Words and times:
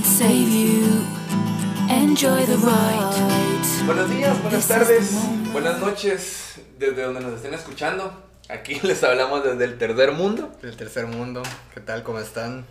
Cannot 0.00 0.18
save 0.18 0.48
you. 0.48 1.04
Enjoy 1.90 2.46
the 2.46 2.56
ride. 2.56 3.84
Buenos 3.84 4.08
días, 4.08 4.42
buenas 4.42 4.66
tardes, 4.66 5.12
buenas 5.52 5.78
noches, 5.78 6.54
desde 6.78 7.02
donde 7.02 7.20
nos 7.20 7.34
estén 7.34 7.52
escuchando. 7.52 8.10
Aquí 8.48 8.80
les 8.82 9.02
hablamos 9.04 9.44
desde 9.44 9.62
el 9.64 9.76
tercer 9.76 10.12
mundo. 10.12 10.50
Del 10.62 10.74
tercer 10.76 11.06
mundo, 11.06 11.42
¿qué 11.74 11.80
tal? 11.80 12.02
¿Cómo 12.02 12.18
están? 12.18 12.64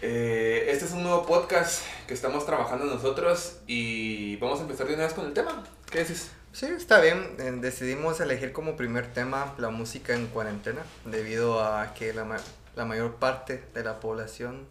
Eh, 0.00 0.68
este 0.70 0.86
es 0.86 0.92
un 0.92 1.02
nuevo 1.02 1.26
podcast 1.26 1.82
que 2.06 2.14
estamos 2.14 2.46
trabajando 2.46 2.86
nosotros 2.86 3.56
y 3.66 4.36
vamos 4.36 4.58
a 4.60 4.62
empezar 4.62 4.86
de 4.86 4.94
una 4.94 5.04
vez 5.04 5.12
con 5.12 5.26
el 5.26 5.34
tema. 5.34 5.62
¿Qué 5.90 5.98
dices? 5.98 6.30
Sí, 6.52 6.64
está 6.66 6.98
bien. 7.02 7.36
Eh, 7.40 7.52
Decidimos 7.60 8.20
elegir 8.20 8.52
como 8.54 8.74
primer 8.76 9.12
tema 9.12 9.54
la 9.58 9.68
música 9.68 10.14
en 10.14 10.28
cuarentena, 10.28 10.80
debido 11.04 11.62
a 11.62 11.92
que 11.92 12.14
la, 12.14 12.24
ma- 12.24 12.36
la 12.74 12.86
mayor 12.86 13.16
parte 13.16 13.62
de 13.74 13.84
la 13.84 14.00
población 14.00 14.66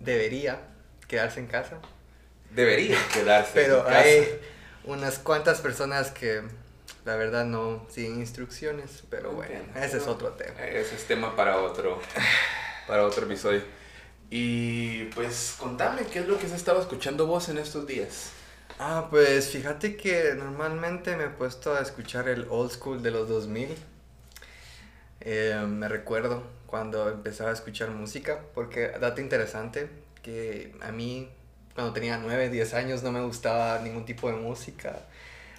debería 0.00 0.60
quedarse 1.14 1.40
en 1.40 1.46
casa. 1.46 1.78
Debería 2.50 2.98
quedarse. 3.12 3.52
Pero 3.54 3.78
en 3.78 3.84
casa. 3.84 3.98
hay 4.00 4.40
unas 4.84 5.18
cuantas 5.18 5.60
personas 5.60 6.10
que 6.10 6.42
la 7.04 7.16
verdad 7.16 7.44
no 7.44 7.86
siguen 7.90 8.18
instrucciones, 8.18 9.04
pero 9.10 9.32
bueno, 9.32 9.54
Entiendo. 9.54 9.80
ese 9.80 9.96
es 9.98 10.06
otro 10.06 10.30
tema. 10.30 10.60
Ese 10.64 10.94
es 10.94 11.04
tema 11.06 11.36
para 11.36 11.58
otro, 11.58 12.00
para 12.88 13.04
otro 13.04 13.26
episodio. 13.26 13.62
Y 14.30 15.04
pues 15.14 15.54
contame, 15.58 16.02
¿qué 16.06 16.20
es 16.20 16.26
lo 16.26 16.38
que 16.38 16.46
has 16.46 16.52
estado 16.52 16.80
escuchando 16.80 17.26
vos 17.26 17.48
en 17.48 17.58
estos 17.58 17.86
días? 17.86 18.30
Ah, 18.78 19.06
pues 19.10 19.50
fíjate 19.50 19.96
que 19.96 20.34
normalmente 20.36 21.16
me 21.16 21.24
he 21.24 21.28
puesto 21.28 21.74
a 21.74 21.80
escuchar 21.80 22.28
el 22.28 22.46
old 22.50 22.72
school 22.72 23.02
de 23.02 23.10
los 23.12 23.28
2000. 23.28 23.68
Eh, 25.20 25.64
me 25.68 25.88
recuerdo 25.88 26.42
cuando 26.66 27.08
empezaba 27.08 27.50
a 27.50 27.52
escuchar 27.52 27.90
música, 27.90 28.40
porque 28.54 28.88
dato 29.00 29.20
interesante, 29.20 29.88
que 30.24 30.74
a 30.80 30.90
mí 30.90 31.28
cuando 31.74 31.92
tenía 31.92 32.18
9, 32.18 32.50
10 32.50 32.74
años 32.74 33.02
no 33.02 33.12
me 33.12 33.20
gustaba 33.22 33.80
ningún 33.80 34.04
tipo 34.04 34.28
de 34.28 34.36
música. 34.36 35.00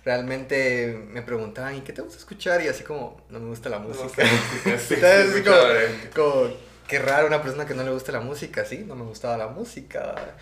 Realmente 0.03 1.07
me 1.09 1.21
preguntaban, 1.21 1.75
¿y 1.75 1.81
qué 1.81 1.93
te 1.93 2.01
gusta 2.01 2.17
escuchar? 2.17 2.63
Y 2.63 2.67
así 2.67 2.83
como, 2.83 3.21
no 3.29 3.39
me 3.39 3.47
gusta 3.47 3.69
la 3.69 3.79
música. 3.79 4.23
Sí, 4.79 4.95
Entonces, 4.95 5.33
sí, 5.33 6.09
como, 6.15 6.49
qué 6.87 6.99
raro 6.99 7.27
una 7.27 7.41
persona 7.41 7.65
que 7.65 7.73
no 7.73 7.83
le 7.83 7.91
gusta 7.91 8.11
la 8.11 8.21
música, 8.21 8.65
sí, 8.65 8.83
no 8.87 8.95
me 8.95 9.03
gustaba 9.03 9.37
la 9.37 9.47
música. 9.47 10.35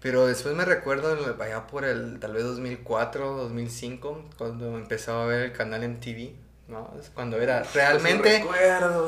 Pero 0.00 0.26
después 0.26 0.54
me 0.54 0.64
recuerdo 0.64 1.36
allá 1.40 1.66
por 1.66 1.84
el 1.84 2.18
tal 2.20 2.32
vez 2.32 2.44
2004, 2.44 3.36
2005, 3.36 4.30
cuando 4.38 4.78
empezaba 4.78 5.24
a 5.24 5.26
ver 5.26 5.42
el 5.42 5.52
canal 5.52 5.82
MTV, 5.82 6.32
¿no? 6.70 6.94
Es 7.00 7.10
Cuando 7.10 7.40
era 7.40 7.62
realmente, 7.74 8.44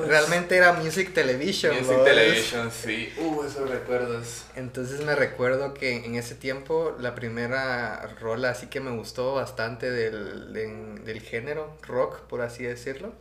realmente 0.07 0.57
era 0.57 0.73
Music 0.75 1.15
Television. 1.15 1.77
Music 1.77 1.97
¿no? 1.97 2.03
Television, 2.05 2.71
sí. 2.71 3.13
Uh, 3.19 3.45
esos 3.45 3.69
recuerdos. 3.71 4.45
Entonces 4.57 5.01
me 5.05 5.15
recuerdo 5.15 5.73
que 5.75 6.05
en 6.05 6.17
ese 6.17 6.35
tiempo 6.35 6.97
la 6.99 7.15
primera 7.15 8.15
rola 8.21 8.51
así 8.51 8.67
que 8.67 8.81
me 8.81 8.91
gustó 8.91 9.35
bastante 9.35 9.91
del, 9.91 10.53
de- 10.53 11.01
del 11.05 11.21
género 11.21 11.77
rock, 11.83 12.21
por 12.23 12.41
así 12.43 12.65
decirlo, 12.65 13.13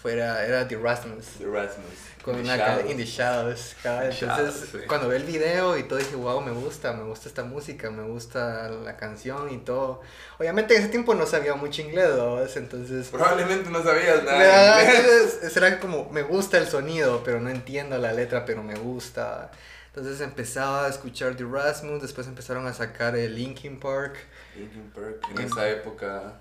fuera, 0.00 0.44
era 0.46 0.66
The 0.66 0.76
Rasmus. 0.76 1.26
The 1.38 1.46
Rasmus. 1.46 1.86
Con 2.24 2.36
The 2.36 2.42
una 2.42 2.56
Shadows. 2.56 2.90
In 2.90 2.96
the 2.96 3.04
Shadows. 3.04 3.76
Entonces, 3.84 4.20
Shadows, 4.20 4.54
sí. 4.72 4.78
cuando 4.86 5.08
vi 5.08 5.16
el 5.16 5.24
video 5.24 5.76
y 5.76 5.84
todo, 5.84 5.98
dije, 5.98 6.16
wow, 6.16 6.40
me 6.40 6.52
gusta, 6.52 6.92
me 6.92 7.04
gusta 7.04 7.28
esta 7.28 7.44
música, 7.44 7.90
me 7.90 8.02
gusta 8.02 8.68
la 8.68 8.96
canción 8.96 9.50
y 9.52 9.58
todo. 9.58 10.00
Obviamente 10.38 10.74
en 10.74 10.82
ese 10.82 10.90
tiempo 10.90 11.14
no 11.14 11.26
sabía 11.26 11.54
mucho 11.54 11.82
inglés. 11.82 12.08
Entonces. 12.56 13.08
Probablemente 13.08 13.68
no 13.70 13.82
sabías 13.82 14.24
nada. 14.24 14.82
entonces, 14.82 15.56
era 15.56 15.78
como, 15.78 16.08
me 16.10 16.22
gusta 16.22 16.58
el 16.58 16.66
sonido, 16.66 17.22
pero 17.24 17.40
no 17.40 17.50
entiendo 17.50 17.98
la 17.98 18.12
letra, 18.12 18.44
pero 18.44 18.62
me 18.62 18.74
gusta. 18.74 19.50
Entonces 19.88 20.20
empezaba 20.20 20.86
a 20.86 20.88
escuchar 20.88 21.34
The 21.34 21.44
Rasmus, 21.44 22.00
después 22.00 22.26
empezaron 22.28 22.66
a 22.66 22.72
sacar 22.72 23.16
el 23.16 23.34
Linkin 23.34 23.80
Park. 23.80 24.14
Linkin 24.56 24.90
Park, 24.94 25.26
en 25.30 25.40
esa 25.40 25.68
época. 25.68 26.34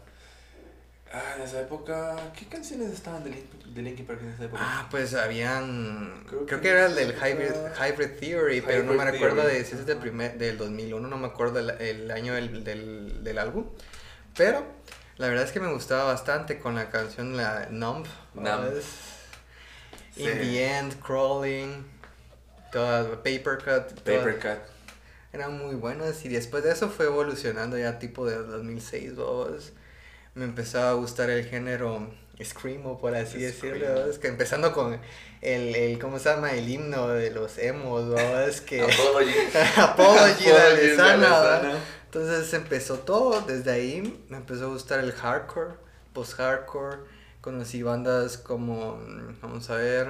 Ah, 1.12 1.34
en 1.38 1.42
esa 1.42 1.62
época. 1.62 2.16
¿Qué 2.38 2.46
canciones 2.46 2.92
estaban 2.92 3.24
de, 3.24 3.32
Lin- 3.32 3.74
de 3.74 3.82
Linkin 3.82 4.06
Park 4.06 4.20
en 4.22 4.30
esa 4.30 4.44
época? 4.46 4.62
Ah, 4.64 4.88
pues 4.92 5.16
habían. 5.16 6.24
Creo 6.28 6.46
Creo, 6.46 6.60
que 6.62 6.68
que 6.68 6.70
era 6.70 6.86
el 6.86 6.96
del 6.96 7.14
Hybrid, 7.14 7.52
Hybrid 7.80 8.20
Theory, 8.20 8.62
pero 8.62 8.84
no 8.84 8.94
me 8.94 9.04
recuerdo 9.10 9.42
de 9.44 9.66
si 9.66 9.76
es 9.76 9.86
del, 9.88 9.98
primer, 9.98 10.38
del 10.38 10.58
2001, 10.58 11.08
no 11.08 11.18
me 11.18 11.28
acuerdo 11.28 11.60
el, 11.60 11.70
el 11.82 12.12
año 12.12 12.36
del, 12.36 12.64
del, 12.64 13.24
del 13.24 13.38
álbum. 13.40 13.66
Pero 14.38 14.64
la 15.18 15.28
verdad 15.28 15.46
es 15.46 15.52
que 15.52 15.60
me 15.60 15.74
gustaba 15.74 16.04
bastante 16.04 16.60
con 16.60 16.76
la 16.76 16.90
canción 16.92 17.36
la 17.36 17.68
Numb. 17.72 18.06
Numb. 18.36 18.72
In 20.16 20.26
the 20.38 20.66
End, 20.78 21.00
Crawling, 21.02 21.86
todas, 22.72 23.08
Paper 23.18 23.58
Cut. 23.58 24.00
Paper 24.02 24.38
Cut. 24.40 24.60
eran 25.34 25.58
muy 25.58 25.76
buenas 25.76 26.24
y 26.26 26.30
después 26.30 26.64
de 26.64 26.72
eso 26.72 26.90
fue 26.90 27.06
evolucionando 27.06 27.78
ya 27.80 27.98
tipo 28.00 28.28
de 28.28 28.36
2006 28.38 29.16
vos 29.16 29.72
me 30.40 30.46
empezaba 30.46 30.92
a 30.92 30.94
gustar 30.94 31.30
el 31.30 31.46
género 31.46 32.10
screamo 32.42 32.98
por 33.00 33.14
así 33.14 33.46
Screamo. 33.52 33.76
decirlo 33.76 34.10
es 34.10 34.18
que 34.20 34.30
empezando 34.30 34.72
con 34.72 34.98
el, 35.42 35.76
el 35.76 36.00
cómo 36.00 36.18
se 36.20 36.30
llama 36.30 36.54
el 36.54 36.70
himno 36.70 37.10
de 37.10 37.32
los 37.32 37.58
emos 37.58 38.18
es 38.48 38.62
que 38.62 38.82
Apology. 38.84 39.34
Apology 39.78 40.46
de. 40.46 40.96
¿verdad? 40.96 41.78
entonces 42.06 42.54
empezó 42.54 43.00
todo 43.00 43.42
desde 43.42 43.72
ahí 43.72 44.24
me 44.30 44.38
empezó 44.38 44.66
a 44.66 44.70
gustar 44.70 45.00
el 45.00 45.12
hardcore 45.12 45.74
post 46.14 46.36
hardcore 46.36 47.00
conocí 47.42 47.84
bandas 47.84 48.38
como 48.38 48.96
mm, 48.96 49.42
vamos 49.42 49.70
a 49.70 49.76
ver 49.76 50.08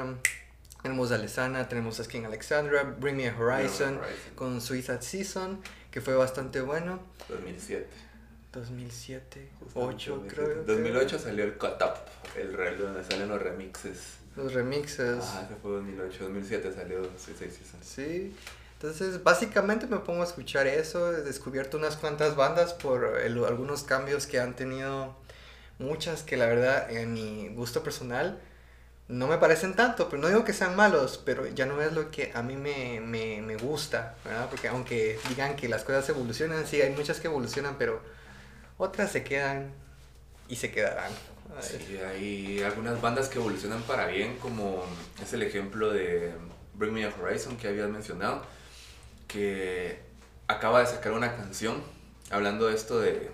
tenemos 0.83 1.11
a 1.11 1.15
Alesana 1.15 1.67
tenemos 1.67 1.99
a 1.99 2.03
Skin 2.03 2.25
Alexandra 2.25 2.83
Bring 2.83 3.17
Me 3.17 3.27
a 3.29 3.35
Horizon 3.35 3.97
Horizon. 3.97 4.35
con 4.35 4.61
Suicide 4.61 5.01
Season, 5.01 5.59
que 5.91 5.99
fue 5.99 6.15
bastante 6.15 6.61
bueno. 6.61 6.99
2007. 7.27 8.08
2007, 8.51 9.49
justamente 9.59 9.95
8 9.95 10.11
2007. 10.15 10.35
creo. 10.35 10.63
2008 10.63 11.19
salió 11.19 11.43
el 11.43 11.57
Cut 11.57 11.81
Up, 11.81 11.93
el 12.37 12.53
reel 12.53 12.77
donde 12.79 13.03
salen 13.03 13.29
los 13.29 13.41
remixes. 13.41 13.99
Los 14.35 14.53
remixes. 14.53 15.19
Ah, 15.23 15.43
ese 15.45 15.55
fue 15.61 15.71
2008. 15.71 16.23
2007 16.23 16.73
salió 16.73 17.03
Suicide 17.17 17.51
Season. 17.51 17.79
Sí. 17.83 18.35
Entonces, 18.73 19.21
básicamente 19.23 19.87
me 19.87 19.97
pongo 19.97 20.21
a 20.21 20.25
escuchar 20.25 20.65
eso. 20.67 21.11
He 21.11 21.21
descubierto 21.21 21.77
unas 21.77 21.97
cuantas 21.97 22.35
bandas 22.35 22.73
por 22.73 23.17
el- 23.19 23.43
algunos 23.43 23.83
cambios 23.83 24.25
que 24.25 24.39
han 24.39 24.55
tenido. 24.55 25.15
Muchas 25.79 26.23
que 26.23 26.37
la 26.37 26.45
verdad, 26.45 26.89
en 26.91 27.13
mi 27.13 27.49
gusto 27.49 27.83
personal, 27.83 28.39
no 29.09 29.27
me 29.27 29.37
parecen 29.37 29.75
tanto. 29.75 30.09
Pero 30.09 30.21
no 30.21 30.27
digo 30.29 30.45
que 30.45 30.53
sean 30.53 30.75
malos, 30.75 31.21
pero 31.25 31.45
ya 31.47 31.65
no 31.65 31.81
es 31.81 31.91
lo 31.93 32.09
que 32.11 32.31
a 32.33 32.41
mí 32.41 32.55
me, 32.55 33.01
me, 33.01 33.41
me 33.41 33.57
gusta. 33.57 34.15
¿verdad? 34.23 34.47
Porque 34.49 34.69
aunque 34.69 35.19
digan 35.27 35.55
que 35.57 35.67
las 35.67 35.83
cosas 35.83 36.07
evolucionan, 36.09 36.65
sí, 36.65 36.81
hay 36.81 36.91
muchas 36.91 37.19
que 37.19 37.27
evolucionan, 37.27 37.75
pero 37.77 38.01
otras 38.79 39.11
se 39.11 39.23
quedan 39.23 39.71
y 40.47 40.55
se 40.55 40.71
quedarán. 40.71 41.11
Sí, 41.61 41.97
hay 41.97 42.61
algunas 42.63 42.99
bandas 43.01 43.27
que 43.29 43.37
evolucionan 43.37 43.81
para 43.83 44.07
bien, 44.07 44.37
como 44.37 44.83
es 45.21 45.33
el 45.33 45.43
ejemplo 45.43 45.91
de 45.91 46.31
Bring 46.73 46.93
Me 46.93 47.05
a 47.05 47.09
Horizon 47.21 47.57
que 47.57 47.67
habías 47.67 47.89
mencionado, 47.89 48.43
que 49.27 49.99
acaba 50.47 50.79
de 50.79 50.87
sacar 50.87 51.11
una 51.13 51.35
canción 51.35 51.83
hablando 52.31 52.67
de 52.67 52.75
esto 52.75 52.99
de 52.99 53.31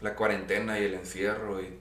la 0.00 0.14
cuarentena 0.14 0.78
y 0.80 0.84
el 0.84 0.94
encierro 0.94 1.60
y, 1.60 1.78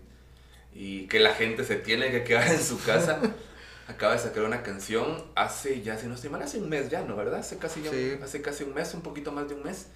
y 0.74 1.08
que 1.08 1.20
la 1.20 1.34
gente 1.34 1.64
se 1.64 1.76
tiene 1.76 2.12
que 2.12 2.24
quedar 2.24 2.48
en 2.48 2.62
su 2.64 2.82
casa. 2.84 3.20
Acaba 3.88 4.14
de 4.14 4.20
sacar 4.20 4.44
una 4.44 4.64
canción 4.64 5.26
hace 5.36 5.82
ya, 5.82 5.98
si 5.98 6.08
no 6.08 6.16
estoy 6.16 6.30
mal, 6.30 6.42
hace 6.42 6.60
un 6.60 6.70
mes 6.70 6.90
ya, 6.90 7.02
¿no? 7.02 7.16
¿Verdad? 7.18 7.40
Hace 7.42 7.58
casi, 7.58 7.82
ya 7.82 7.90
Sí. 7.92 8.18
hace 8.24 8.42
casi 8.42 8.64
un 8.64 8.74
mes, 8.74 8.94
un 8.94 9.02
poquito 9.02 9.34
más 9.34 9.50
de 9.50 9.56
un 9.56 9.64
mes, 9.64 9.88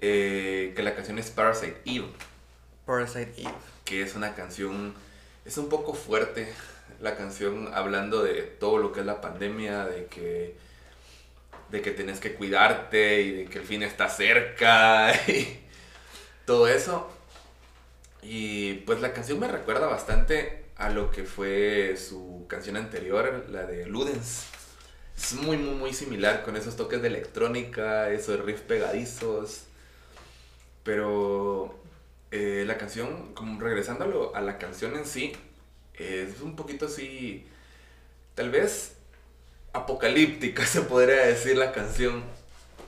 eh, 0.00 0.72
que 0.76 0.82
la 0.82 0.94
canción 0.94 1.18
es 1.18 1.30
Parasite 1.30 1.80
Eve 1.84 2.08
Parasite 2.86 3.32
Eve. 3.36 3.52
que 3.84 4.02
es 4.02 4.14
una 4.14 4.34
canción, 4.34 4.94
es 5.44 5.58
un 5.58 5.68
poco 5.68 5.94
fuerte 5.94 6.52
la 7.00 7.16
canción 7.16 7.70
hablando 7.74 8.22
de 8.22 8.42
todo 8.42 8.78
lo 8.78 8.92
que 8.92 9.00
es 9.00 9.06
la 9.06 9.20
pandemia, 9.20 9.84
de 9.84 10.06
que, 10.06 10.56
de 11.70 11.82
que 11.82 11.90
tenés 11.90 12.18
que 12.18 12.34
cuidarte 12.34 13.20
y 13.22 13.32
de 13.32 13.44
que 13.44 13.58
el 13.58 13.64
fin 13.64 13.82
está 13.82 14.08
cerca 14.08 15.12
y 15.28 15.60
todo 16.46 16.66
eso. 16.66 17.10
Y 18.22 18.74
pues 18.86 19.00
la 19.00 19.12
canción 19.12 19.38
me 19.38 19.48
recuerda 19.48 19.86
bastante 19.86 20.64
a 20.76 20.90
lo 20.90 21.10
que 21.10 21.24
fue 21.24 21.96
su 21.96 22.46
canción 22.48 22.76
anterior, 22.76 23.46
la 23.50 23.66
de 23.66 23.86
Ludens. 23.86 24.44
Es 25.16 25.34
muy, 25.34 25.56
muy, 25.56 25.74
muy 25.74 25.92
similar 25.92 26.42
con 26.44 26.56
esos 26.56 26.76
toques 26.76 27.02
de 27.02 27.08
electrónica, 27.08 28.10
esos 28.10 28.40
riffs 28.40 28.62
pegadizos. 28.62 29.67
Pero 30.88 31.78
eh, 32.30 32.64
la 32.66 32.78
canción, 32.78 33.34
como 33.34 33.60
regresando 33.60 34.04
a, 34.04 34.08
lo- 34.08 34.34
a 34.34 34.40
la 34.40 34.56
canción 34.58 34.96
en 34.96 35.04
sí, 35.04 35.32
es 35.94 36.40
un 36.40 36.56
poquito 36.56 36.86
así, 36.86 37.46
tal 38.34 38.50
vez 38.50 38.96
apocalíptica 39.72 40.66
se 40.74 40.82
podría 40.82 41.26
decir 41.26 41.56
la 41.58 41.72
canción, 41.72 42.24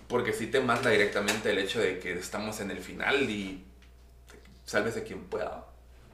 porque 0.09 0.33
sí 0.33 0.49
te 0.49 0.61
manda 0.61 0.91
directamente 0.91 1.51
el 1.51 1.59
hecho 1.59 1.81
de 1.81 1.99
que 2.01 2.13
estamos 2.15 2.61
en 2.61 2.71
el 2.73 2.81
final 2.81 3.31
y 3.31 3.65
sálvese 4.67 5.03
quien 5.05 5.21
pueda. 5.25 5.67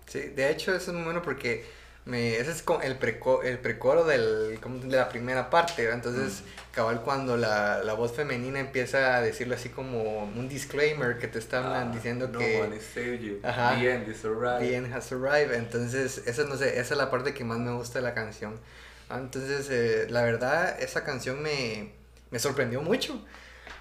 Sí, 0.06 0.21
de 0.21 0.50
hecho 0.50 0.75
eso 0.75 0.91
es 0.91 0.94
muy 0.97 1.05
bueno 1.05 1.23
porque 1.23 1.65
Me, 2.06 2.37
ese 2.37 2.53
es 2.53 2.62
como 2.62 2.81
el, 2.82 2.97
preco, 2.97 3.43
el 3.43 3.58
precoro 3.58 4.05
del, 4.05 4.58
como 4.62 4.79
de 4.79 4.97
la 4.97 5.08
primera 5.08 5.50
parte, 5.50 5.82
¿verdad? 5.82 5.97
Entonces, 6.06 6.43
Mm. 6.43 6.75
cabal 6.76 7.03
cuando 7.03 7.37
la, 7.37 7.82
la 7.82 7.94
voz 7.94 8.12
femenina 8.12 8.61
empieza 8.61 9.17
a 9.17 9.20
decirlo 9.23 9.55
así 9.56 9.70
como 9.70 10.23
un 10.25 10.49
disclaimer 10.49 11.19
que 11.19 11.26
te 11.26 11.38
están 11.41 11.64
Ah, 11.67 11.91
diciendo 11.93 12.29
no 12.29 12.38
que 12.38 12.61
one 12.61 12.76
is 12.76 12.94
you. 13.20 13.41
Ajá. 13.43 13.75
The 13.76 13.91
end 13.93 14.08
is 14.08 14.25
arrived. 14.25 14.61
The 14.61 14.76
end 14.76 14.94
has 14.94 15.11
arrived. 15.11 15.53
Entonces, 15.55 16.23
esa, 16.26 16.44
no 16.44 16.56
sé, 16.56 16.79
esa 16.79 16.94
es 16.94 16.99
la 16.99 17.11
parte 17.11 17.35
que 17.35 17.43
más 17.44 17.58
me 17.58 17.73
gusta 17.73 17.99
de 17.99 18.05
la 18.05 18.14
canción. 18.14 18.61
Ah, 19.09 19.19
Entonces, 19.19 19.69
eh, 19.70 20.06
la 20.09 20.23
verdad, 20.23 20.81
esa 20.81 21.02
canción 21.02 21.43
me, 21.43 21.93
me 22.31 22.38
sorprendió 22.38 22.82
mucho. 22.82 23.20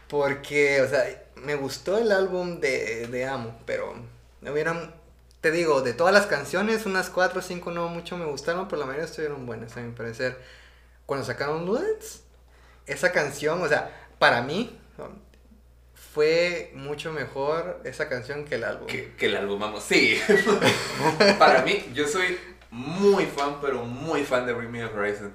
Porque, 0.07 0.81
o 0.81 0.87
sea, 0.87 1.03
me 1.35 1.55
gustó 1.55 1.97
el 1.97 2.11
álbum 2.11 2.59
de, 2.59 3.07
de 3.07 3.25
Amo, 3.25 3.59
pero 3.65 3.93
no 4.41 4.51
hubieran, 4.51 4.93
te 5.45 5.51
digo, 5.51 5.83
de 5.83 5.93
todas 5.93 6.11
las 6.11 6.25
canciones, 6.25 6.87
unas 6.87 7.11
cuatro 7.11 7.39
o 7.39 7.43
cinco 7.43 7.69
no 7.69 7.87
mucho 7.87 8.17
me 8.17 8.25
gustaron, 8.25 8.67
pero 8.67 8.79
la 8.79 8.87
mayoría 8.87 9.05
estuvieron 9.05 9.45
buenas, 9.45 9.77
a 9.77 9.81
mi 9.81 9.91
parecer. 9.91 10.41
Cuando 11.05 11.23
sacaron 11.23 11.67
Ludens, 11.67 12.23
esa 12.87 13.11
canción, 13.11 13.61
o 13.61 13.67
sea, 13.67 14.07
para 14.17 14.41
mí, 14.41 14.75
fue 15.93 16.71
mucho 16.73 17.11
mejor 17.11 17.79
esa 17.83 18.09
canción 18.09 18.43
que 18.45 18.55
el 18.55 18.63
álbum. 18.63 18.87
Que, 18.87 19.13
que 19.13 19.27
el 19.27 19.35
álbum, 19.35 19.59
vamos, 19.59 19.83
sí. 19.83 20.19
Para 21.37 21.61
mí, 21.61 21.91
yo 21.93 22.07
soy 22.07 22.39
muy 22.71 23.27
fan, 23.27 23.61
pero 23.61 23.83
muy 23.83 24.23
fan 24.23 24.47
de 24.47 24.53
Bring 24.53 24.71
Me 24.71 24.83
Horizon. 24.83 25.31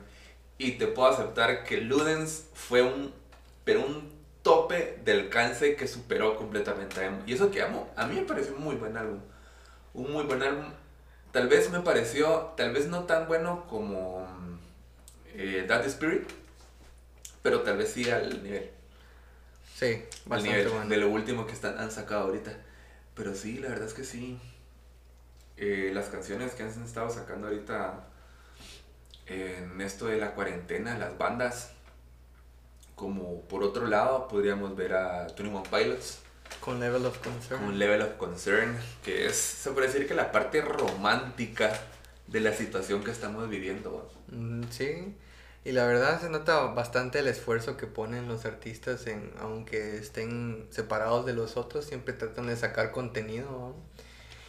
Y 0.58 0.72
te 0.72 0.88
puedo 0.88 1.08
aceptar 1.08 1.62
que 1.62 1.76
Ludens 1.76 2.46
fue 2.54 2.82
un, 2.82 3.14
pero 3.62 3.86
un 3.86 4.12
tope 4.42 4.98
de 5.04 5.12
alcance 5.12 5.76
que 5.76 5.86
superó 5.86 6.36
completamente 6.36 6.98
a 6.98 7.06
Emo. 7.06 7.22
Y 7.26 7.34
eso 7.34 7.52
que 7.52 7.62
amo, 7.62 7.92
a 7.94 8.08
mí 8.08 8.16
me 8.16 8.22
pareció 8.22 8.56
un 8.56 8.64
muy 8.64 8.74
buen 8.74 8.96
álbum. 8.96 9.20
Un 9.94 10.12
muy 10.12 10.24
buen 10.24 10.42
álbum. 10.42 10.66
Tal 11.32 11.48
vez 11.48 11.70
me 11.70 11.80
pareció, 11.80 12.52
tal 12.56 12.72
vez 12.72 12.86
no 12.86 13.04
tan 13.04 13.28
bueno 13.28 13.66
como 13.68 14.26
eh, 15.34 15.64
That 15.68 15.84
Spirit, 15.86 16.28
pero 17.42 17.62
tal 17.62 17.76
vez 17.78 17.92
sí 17.92 18.10
al 18.10 18.42
nivel 18.42 18.70
Sí, 19.76 20.04
al 20.28 20.42
nivel 20.42 20.68
bueno. 20.68 20.88
de 20.90 20.96
lo 20.98 21.08
último 21.08 21.46
que 21.46 21.52
están, 21.52 21.78
han 21.78 21.90
sacado 21.90 22.24
ahorita. 22.24 22.52
Pero 23.14 23.34
sí, 23.34 23.58
la 23.58 23.68
verdad 23.70 23.86
es 23.86 23.94
que 23.94 24.04
sí. 24.04 24.38
Eh, 25.56 25.90
las 25.94 26.08
canciones 26.08 26.52
que 26.52 26.62
han 26.64 26.68
estado 26.68 27.08
sacando 27.10 27.46
ahorita 27.46 28.04
en 29.26 29.80
esto 29.80 30.06
de 30.06 30.18
la 30.18 30.34
cuarentena, 30.34 30.98
las 30.98 31.16
bandas, 31.16 31.72
como 32.94 33.40
por 33.42 33.62
otro 33.62 33.86
lado 33.86 34.28
podríamos 34.28 34.76
ver 34.76 34.94
a 34.94 35.24
21 35.24 35.62
Pilots 35.62 36.18
Con 36.58 36.80
Level 36.80 37.06
of 37.06 37.18
Concern. 37.18 37.64
con 37.64 37.78
Level 37.78 38.02
of 38.02 38.12
Concern, 38.16 38.76
que 39.04 39.26
es, 39.26 39.36
se 39.36 39.70
puede 39.70 39.86
decir 39.86 40.06
que 40.06 40.14
la 40.14 40.32
parte 40.32 40.60
romántica 40.60 41.72
de 42.26 42.40
la 42.40 42.52
situación 42.52 43.02
que 43.02 43.10
estamos 43.10 43.48
viviendo. 43.48 44.10
Mm, 44.28 44.64
sí, 44.70 45.14
y 45.64 45.72
la 45.72 45.84
verdad 45.86 46.20
se 46.20 46.30
nota 46.30 46.60
bastante 46.68 47.18
el 47.18 47.28
esfuerzo 47.28 47.76
que 47.76 47.86
ponen 47.86 48.28
los 48.28 48.46
artistas 48.46 49.06
en, 49.06 49.32
aunque 49.40 49.98
estén 49.98 50.66
separados 50.70 51.26
de 51.26 51.34
los 51.34 51.56
otros, 51.56 51.84
siempre 51.84 52.14
tratan 52.14 52.46
de 52.46 52.56
sacar 52.56 52.92
contenido. 52.92 53.50
¿no? 53.50 53.74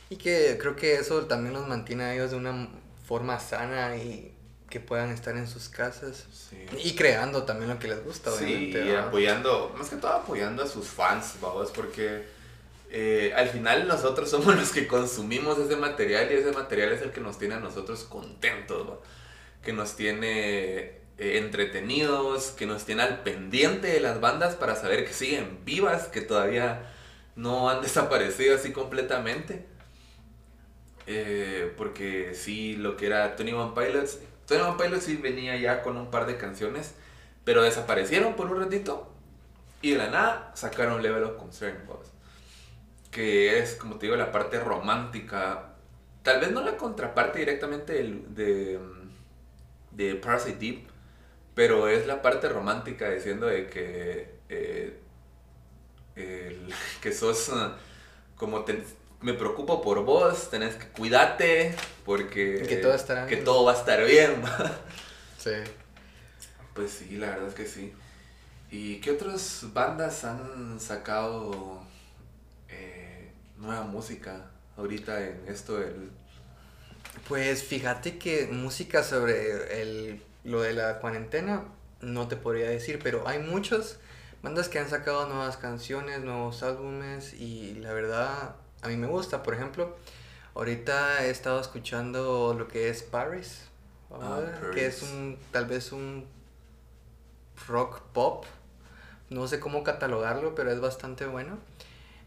Y 0.10 0.16
que 0.16 0.58
creo 0.60 0.76
que 0.76 0.96
eso 0.96 1.26
también 1.26 1.54
los 1.54 1.68
mantiene 1.68 2.04
a 2.06 2.14
ellos 2.14 2.32
de 2.32 2.38
una 2.38 2.70
forma 3.06 3.40
sana 3.40 3.98
y 3.98 4.34
que 4.72 4.80
puedan 4.80 5.12
estar 5.12 5.38
en 5.38 5.48
sus 5.48 5.70
casas. 5.70 6.26
Sí. 6.34 6.66
Y 6.84 6.96
creando 6.96 7.44
también 7.44 7.70
lo 7.70 7.78
que 7.78 7.88
les 7.88 8.04
gusta, 8.04 8.32
Sí, 8.32 8.46
obviamente. 8.46 8.86
y 8.88 8.96
apoyando, 8.96 9.76
más 9.78 9.90
que 9.90 9.98
todo 9.98 10.14
apoyando 10.14 10.64
a 10.64 10.68
sus 10.68 10.88
fans, 10.88 11.36
vamos, 11.40 11.70
porque 11.70 12.24
eh, 12.90 13.32
al 13.36 13.50
final 13.50 13.88
nosotros 13.88 14.30
somos 14.32 14.56
los 14.56 14.72
que 14.72 14.88
consumimos 14.88 15.60
ese 15.60 15.76
material 15.76 16.32
y 16.32 16.36
ese 16.36 16.52
material 16.52 16.92
es 16.94 17.04
el 17.04 17.12
que 17.12 17.22
nos 17.22 17.38
tiene 17.38 17.54
a 17.56 17.60
nosotros 17.60 18.04
contentos, 18.06 18.90
¿va? 18.90 18.98
que 19.64 19.74
nos 19.74 19.96
tiene 19.96 20.80
eh, 21.20 21.38
entretenidos, 21.38 22.48
que 22.52 22.66
nos 22.66 22.84
tiene 22.86 23.04
al 23.04 23.22
pendiente 23.22 23.88
de 23.88 24.00
las 24.00 24.20
bandas 24.20 24.56
para 24.56 24.76
saber 24.76 25.06
que 25.06 25.14
siguen 25.14 25.60
vivas, 25.66 26.08
que 26.08 26.22
todavía 26.22 26.92
no 27.36 27.70
han 27.70 27.82
desaparecido 27.84 28.56
así 28.56 28.72
completamente. 28.72 29.66
Eh, 31.08 31.74
porque 31.78 32.34
sí, 32.36 32.76
lo 32.76 32.96
que 32.96 33.08
era 33.08 33.36
Tony 33.36 33.52
One 33.54 33.74
Pilots, 33.76 34.20
Tony 34.52 34.62
One 34.70 34.78
Pilots 34.84 35.06
sí 35.06 35.16
venía 35.16 35.56
ya 35.58 35.82
con 35.82 35.96
un 35.98 36.12
par 36.12 36.26
de 36.26 36.38
canciones, 36.38 36.94
pero 37.46 37.64
desaparecieron 37.64 38.36
por 38.36 38.52
un 38.52 38.60
ratito 38.62 39.10
y 39.82 39.92
de 39.92 39.98
la 39.98 40.10
nada 40.10 40.52
sacaron 40.56 41.02
Level 41.02 41.24
of 41.24 41.38
Concern, 41.38 41.78
vamos. 41.88 42.08
que 43.12 43.60
es, 43.60 43.76
como 43.76 43.96
te 43.96 44.06
digo, 44.08 44.16
la 44.18 44.32
parte 44.32 44.60
romántica, 44.60 45.74
tal 46.24 46.40
vez 46.42 46.52
no 46.52 46.62
la 46.62 46.78
contraparte 46.78 47.40
directamente 47.40 47.94
del- 47.94 48.34
de, 48.36 48.80
de 49.92 50.16
Parasite 50.16 50.58
Deep, 50.60 50.88
pero 51.56 51.88
es 51.88 52.06
la 52.08 52.22
parte 52.22 52.48
romántica 52.50 53.10
diciendo 53.10 53.48
de 53.48 53.68
que, 53.68 54.36
eh, 54.50 55.00
que 57.02 57.12
sos 57.12 57.52
como 58.36 58.64
te- 58.64 58.84
me 59.22 59.34
preocupo 59.34 59.82
por 59.82 60.04
vos, 60.04 60.50
tenés 60.50 60.76
que 60.76 60.88
cuidarte 60.88 61.76
porque 62.06 62.64
Que 62.68 62.78
todo 62.78 62.94
estará 62.94 63.26
que 63.28 63.36
bien. 63.36 63.46
todo 63.46 63.66
va 63.66 63.74
a 63.74 63.78
estar 63.78 64.04
bien. 64.06 64.42
Sí. 65.38 65.52
Pues 66.74 66.92
sí, 66.92 67.18
la 67.18 67.28
verdad 67.32 67.48
es 67.50 67.54
que 67.56 67.66
sí. 67.66 67.94
¿Y 68.70 69.02
qué 69.02 69.12
otras 69.12 69.66
bandas 69.74 70.24
han 70.24 70.80
sacado 70.80 71.82
eh, 72.70 73.32
nueva 73.58 73.84
música 73.84 74.50
ahorita 74.78 75.22
en 75.22 75.44
esto 75.48 75.78
del... 75.80 76.10
Pues 77.28 77.64
fíjate 77.64 78.18
que 78.18 78.48
música 78.52 79.04
sobre 79.04 79.82
el, 79.82 80.22
lo 80.44 80.62
de 80.62 80.74
la 80.74 81.00
cuarentena 81.00 81.64
no 82.00 82.28
te 82.28 82.36
podría 82.38 82.70
decir, 82.70 83.00
pero 83.04 83.28
hay 83.28 83.40
muchas 83.40 84.00
bandas 84.42 84.70
que 84.70 84.80
han 84.80 84.90
sacado 84.90 85.28
nuevas 85.28 85.58
canciones, 85.58 86.22
nuevos 86.22 86.64
álbumes 86.64 87.34
y 87.34 87.74
la 87.76 87.94
verdad 87.94 88.56
a 88.82 88.88
mí 88.88 88.98
me 88.98 89.08
gusta. 89.08 89.44
Por 89.44 89.54
ejemplo, 89.54 89.96
ahorita 90.56 91.26
he 91.26 91.30
estado 91.30 91.60
escuchando 91.60 92.56
lo 92.58 92.68
que 92.68 92.90
es 92.90 93.04
Paris, 93.04 93.68
Ah, 94.14 94.42
que 94.74 94.88
es 94.88 95.04
un 95.04 95.38
tal 95.52 95.66
vez 95.66 95.92
un 95.92 96.26
rock 97.68 98.02
pop. 98.14 98.46
No 99.30 99.48
sé 99.48 99.60
cómo 99.60 99.84
catalogarlo, 99.84 100.54
pero 100.56 100.72
es 100.72 100.82
bastante 100.82 101.26
bueno. 101.26 101.58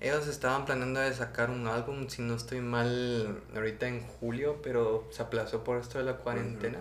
Ellos 0.00 0.26
estaban 0.26 0.64
planeando 0.64 1.00
de 1.00 1.12
sacar 1.12 1.50
un 1.50 1.66
álbum, 1.66 2.08
si 2.08 2.22
no 2.22 2.34
estoy 2.34 2.60
mal, 2.60 3.40
ahorita 3.54 3.86
en 3.86 4.00
julio, 4.00 4.60
pero 4.62 5.06
se 5.10 5.22
aplazó 5.22 5.62
por 5.64 5.78
esto 5.78 5.98
de 5.98 6.04
la 6.04 6.16
cuarentena. 6.16 6.78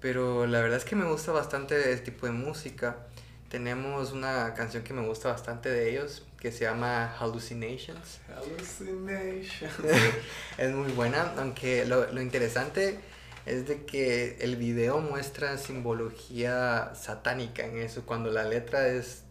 Pero 0.00 0.46
la 0.46 0.60
verdad 0.60 0.78
es 0.78 0.84
que 0.84 0.94
me 0.96 1.04
gusta 1.04 1.32
bastante 1.32 1.92
el 1.92 2.02
tipo 2.02 2.26
de 2.26 2.32
música. 2.32 2.96
Tenemos 3.48 4.12
una 4.12 4.52
canción 4.54 4.82
que 4.82 4.92
me 4.92 5.06
gusta 5.06 5.30
bastante 5.30 5.70
de 5.70 5.90
ellos, 5.90 6.26
que 6.38 6.52
se 6.52 6.64
llama 6.64 7.16
Hallucinations. 7.18 8.20
Hallucination. 8.28 9.70
Es 10.58 10.74
muy 10.74 10.92
buena, 10.92 11.32
aunque 11.38 11.86
lo, 11.86 12.12
lo 12.12 12.20
interesante 12.20 12.98
es 13.46 13.66
de 13.66 13.84
que 13.86 14.36
el 14.40 14.56
video 14.56 15.00
muestra 15.00 15.56
simbología 15.56 16.92
satánica 16.94 17.64
en 17.64 17.78
eso, 17.78 18.04
cuando 18.04 18.30
la 18.30 18.44
letra 18.44 18.88
es 18.88 19.22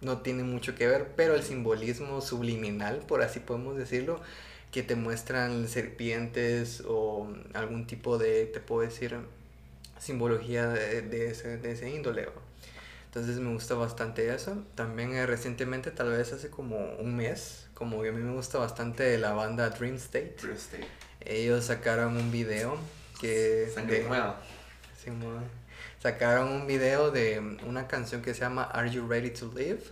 no 0.00 0.18
tiene 0.18 0.44
mucho 0.44 0.74
que 0.74 0.86
ver, 0.86 1.08
pero 1.16 1.34
el 1.34 1.42
simbolismo 1.42 2.20
subliminal, 2.20 2.98
por 3.06 3.22
así 3.22 3.40
podemos 3.40 3.76
decirlo, 3.76 4.20
que 4.70 4.82
te 4.82 4.94
muestran 4.94 5.68
serpientes 5.68 6.82
o 6.86 7.28
algún 7.54 7.86
tipo 7.86 8.18
de, 8.18 8.46
te 8.46 8.60
puedo 8.60 8.82
decir, 8.82 9.16
simbología 9.98 10.68
de, 10.68 11.02
de 11.02 11.30
ese, 11.30 11.58
de 11.58 11.72
ese 11.72 11.90
índole. 11.90 12.28
Entonces 13.18 13.42
me 13.42 13.52
gusta 13.52 13.74
bastante 13.74 14.32
eso. 14.32 14.64
También 14.74 15.12
eh, 15.14 15.26
recientemente, 15.26 15.90
tal 15.90 16.10
vez 16.10 16.32
hace 16.32 16.50
como 16.50 16.94
un 16.94 17.16
mes, 17.16 17.66
como 17.74 18.02
que 18.02 18.10
a 18.10 18.12
mí 18.12 18.22
me 18.22 18.32
gusta 18.32 18.58
bastante 18.58 19.18
la 19.18 19.32
banda 19.32 19.70
Dream 19.70 19.96
State. 19.96 20.36
Este, 20.52 20.80
Ellos 21.20 21.64
sacaron 21.64 22.16
un 22.16 22.30
video 22.30 22.78
que... 23.20 23.70
Sangre. 23.74 24.06
Simón. 25.02 25.44
Sacaron 26.00 26.48
un 26.52 26.66
video 26.66 27.10
de 27.10 27.58
una 27.66 27.88
canción 27.88 28.22
que 28.22 28.34
se 28.34 28.40
llama 28.40 28.62
Are 28.62 28.88
You 28.88 29.08
Ready 29.08 29.30
to 29.30 29.52
Live? 29.54 29.82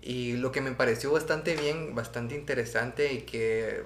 Y 0.00 0.36
lo 0.38 0.50
que 0.50 0.62
me 0.62 0.72
pareció 0.72 1.12
bastante 1.12 1.56
bien, 1.56 1.94
bastante 1.94 2.34
interesante 2.34 3.12
y 3.12 3.22
que 3.22 3.82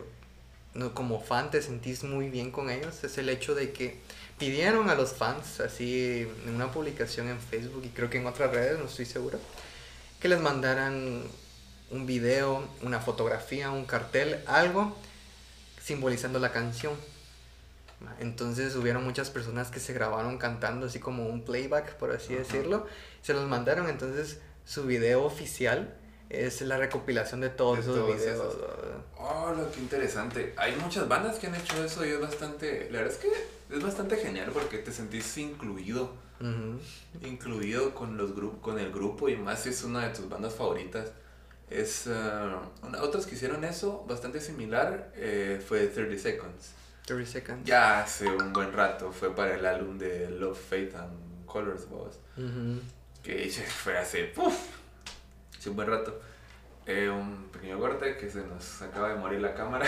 no, 0.74 0.94
como 0.94 1.20
fan 1.20 1.50
te 1.50 1.60
sentís 1.60 2.04
muy 2.04 2.30
bien 2.30 2.52
con 2.52 2.70
ellos 2.70 3.02
es 3.02 3.18
el 3.18 3.28
hecho 3.28 3.54
de 3.54 3.72
que 3.72 3.98
pidieron 4.40 4.90
a 4.90 4.96
los 4.96 5.12
fans, 5.12 5.60
así 5.60 6.26
en 6.46 6.54
una 6.56 6.72
publicación 6.72 7.28
en 7.28 7.38
Facebook 7.38 7.82
y 7.84 7.90
creo 7.90 8.10
que 8.10 8.18
en 8.18 8.26
otras 8.26 8.50
redes, 8.50 8.78
no 8.78 8.86
estoy 8.86 9.04
seguro, 9.04 9.38
que 10.18 10.28
les 10.28 10.40
mandaran 10.40 11.22
un 11.90 12.06
video, 12.06 12.66
una 12.82 12.98
fotografía, 13.00 13.70
un 13.70 13.84
cartel, 13.84 14.40
algo 14.46 14.96
simbolizando 15.82 16.38
la 16.38 16.50
canción. 16.52 16.94
Entonces 18.18 18.74
hubieron 18.76 19.04
muchas 19.04 19.28
personas 19.28 19.70
que 19.70 19.78
se 19.78 19.92
grabaron 19.92 20.38
cantando 20.38 20.86
así 20.86 20.98
como 21.00 21.26
un 21.26 21.44
playback, 21.44 21.96
por 21.96 22.12
así 22.12 22.32
Ajá. 22.32 22.42
decirlo. 22.42 22.86
Se 23.22 23.34
los 23.34 23.46
mandaron, 23.46 23.88
entonces 23.90 24.38
su 24.64 24.84
video 24.84 25.22
oficial 25.24 25.94
es 26.30 26.62
la 26.62 26.78
recopilación 26.78 27.40
de 27.40 27.50
todos 27.50 27.76
De 27.76 27.82
esos 27.82 27.96
todos 27.96 28.16
videos. 28.16 28.54
esos. 28.54 28.56
Oh, 29.18 29.52
lo 29.54 29.70
que 29.70 29.80
interesante. 29.80 30.54
Hay 30.56 30.76
muchas 30.76 31.08
bandas 31.08 31.38
que 31.38 31.48
han 31.48 31.54
hecho 31.56 31.84
eso 31.84 32.06
y 32.06 32.10
es 32.10 32.20
bastante... 32.20 32.88
La 32.90 33.00
verdad 33.02 33.12
es 33.14 33.18
que 33.18 33.59
es 33.70 33.82
bastante 33.82 34.16
genial 34.16 34.50
porque 34.52 34.78
te 34.78 34.92
sentís 34.92 35.36
incluido. 35.38 36.12
Ujú. 36.40 36.80
Incluido 37.26 37.94
con, 37.94 38.16
los 38.16 38.30
con 38.60 38.78
el 38.78 38.90
grupo 38.92 39.28
y 39.28 39.36
más 39.36 39.62
si 39.62 39.68
es 39.70 39.84
una 39.84 40.08
de 40.08 40.14
tus 40.14 40.28
bandas 40.28 40.54
favoritas. 40.54 41.12
Es, 41.68 42.06
eh, 42.06 42.10
una- 42.82 43.02
otros 43.02 43.26
que 43.26 43.34
hicieron 43.34 43.62
eso, 43.64 44.04
bastante 44.08 44.40
similar, 44.40 45.12
eh, 45.14 45.62
fue 45.66 45.86
30 45.86 46.18
Seconds. 46.20 46.70
30 47.06 47.30
seconds. 47.30 47.64
Ya 47.64 48.02
hace 48.02 48.28
un 48.28 48.52
buen 48.52 48.72
rato, 48.72 49.12
fue 49.12 49.34
para 49.34 49.54
el 49.54 49.64
álbum 49.66 49.98
de 49.98 50.30
Love, 50.30 50.58
Faith 50.58 50.94
and 50.96 51.44
Colors, 51.46 51.88
vos. 51.88 52.18
Ujú. 52.36 52.80
que 53.22 53.44
hice- 53.46 53.66
fue 53.66 53.98
hace, 53.98 54.32
hace 55.58 55.68
un 55.70 55.76
buen 55.76 55.88
rato. 55.88 56.20
Eh, 56.92 57.08
un 57.08 57.48
pequeño 57.52 57.78
corte 57.78 58.16
que 58.16 58.28
se 58.28 58.40
nos 58.40 58.82
acaba 58.82 59.10
de 59.10 59.14
morir 59.14 59.40
la 59.40 59.54
cámara. 59.54 59.86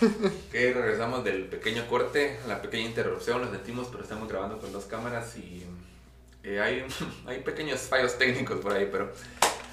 que 0.50 0.72
regresamos 0.72 1.22
del 1.24 1.44
pequeño 1.44 1.86
corte, 1.86 2.40
la 2.48 2.62
pequeña 2.62 2.84
interrupción, 2.84 3.42
lo 3.42 3.50
sentimos, 3.50 3.88
pero 3.90 4.02
estamos 4.02 4.30
grabando 4.30 4.58
con 4.58 4.72
dos 4.72 4.86
cámaras 4.86 5.36
y 5.36 5.66
eh, 6.42 6.58
hay, 6.58 6.86
hay 7.26 7.40
pequeños 7.40 7.80
fallos 7.80 8.16
técnicos 8.16 8.60
por 8.60 8.72
ahí, 8.72 8.88
pero 8.90 9.12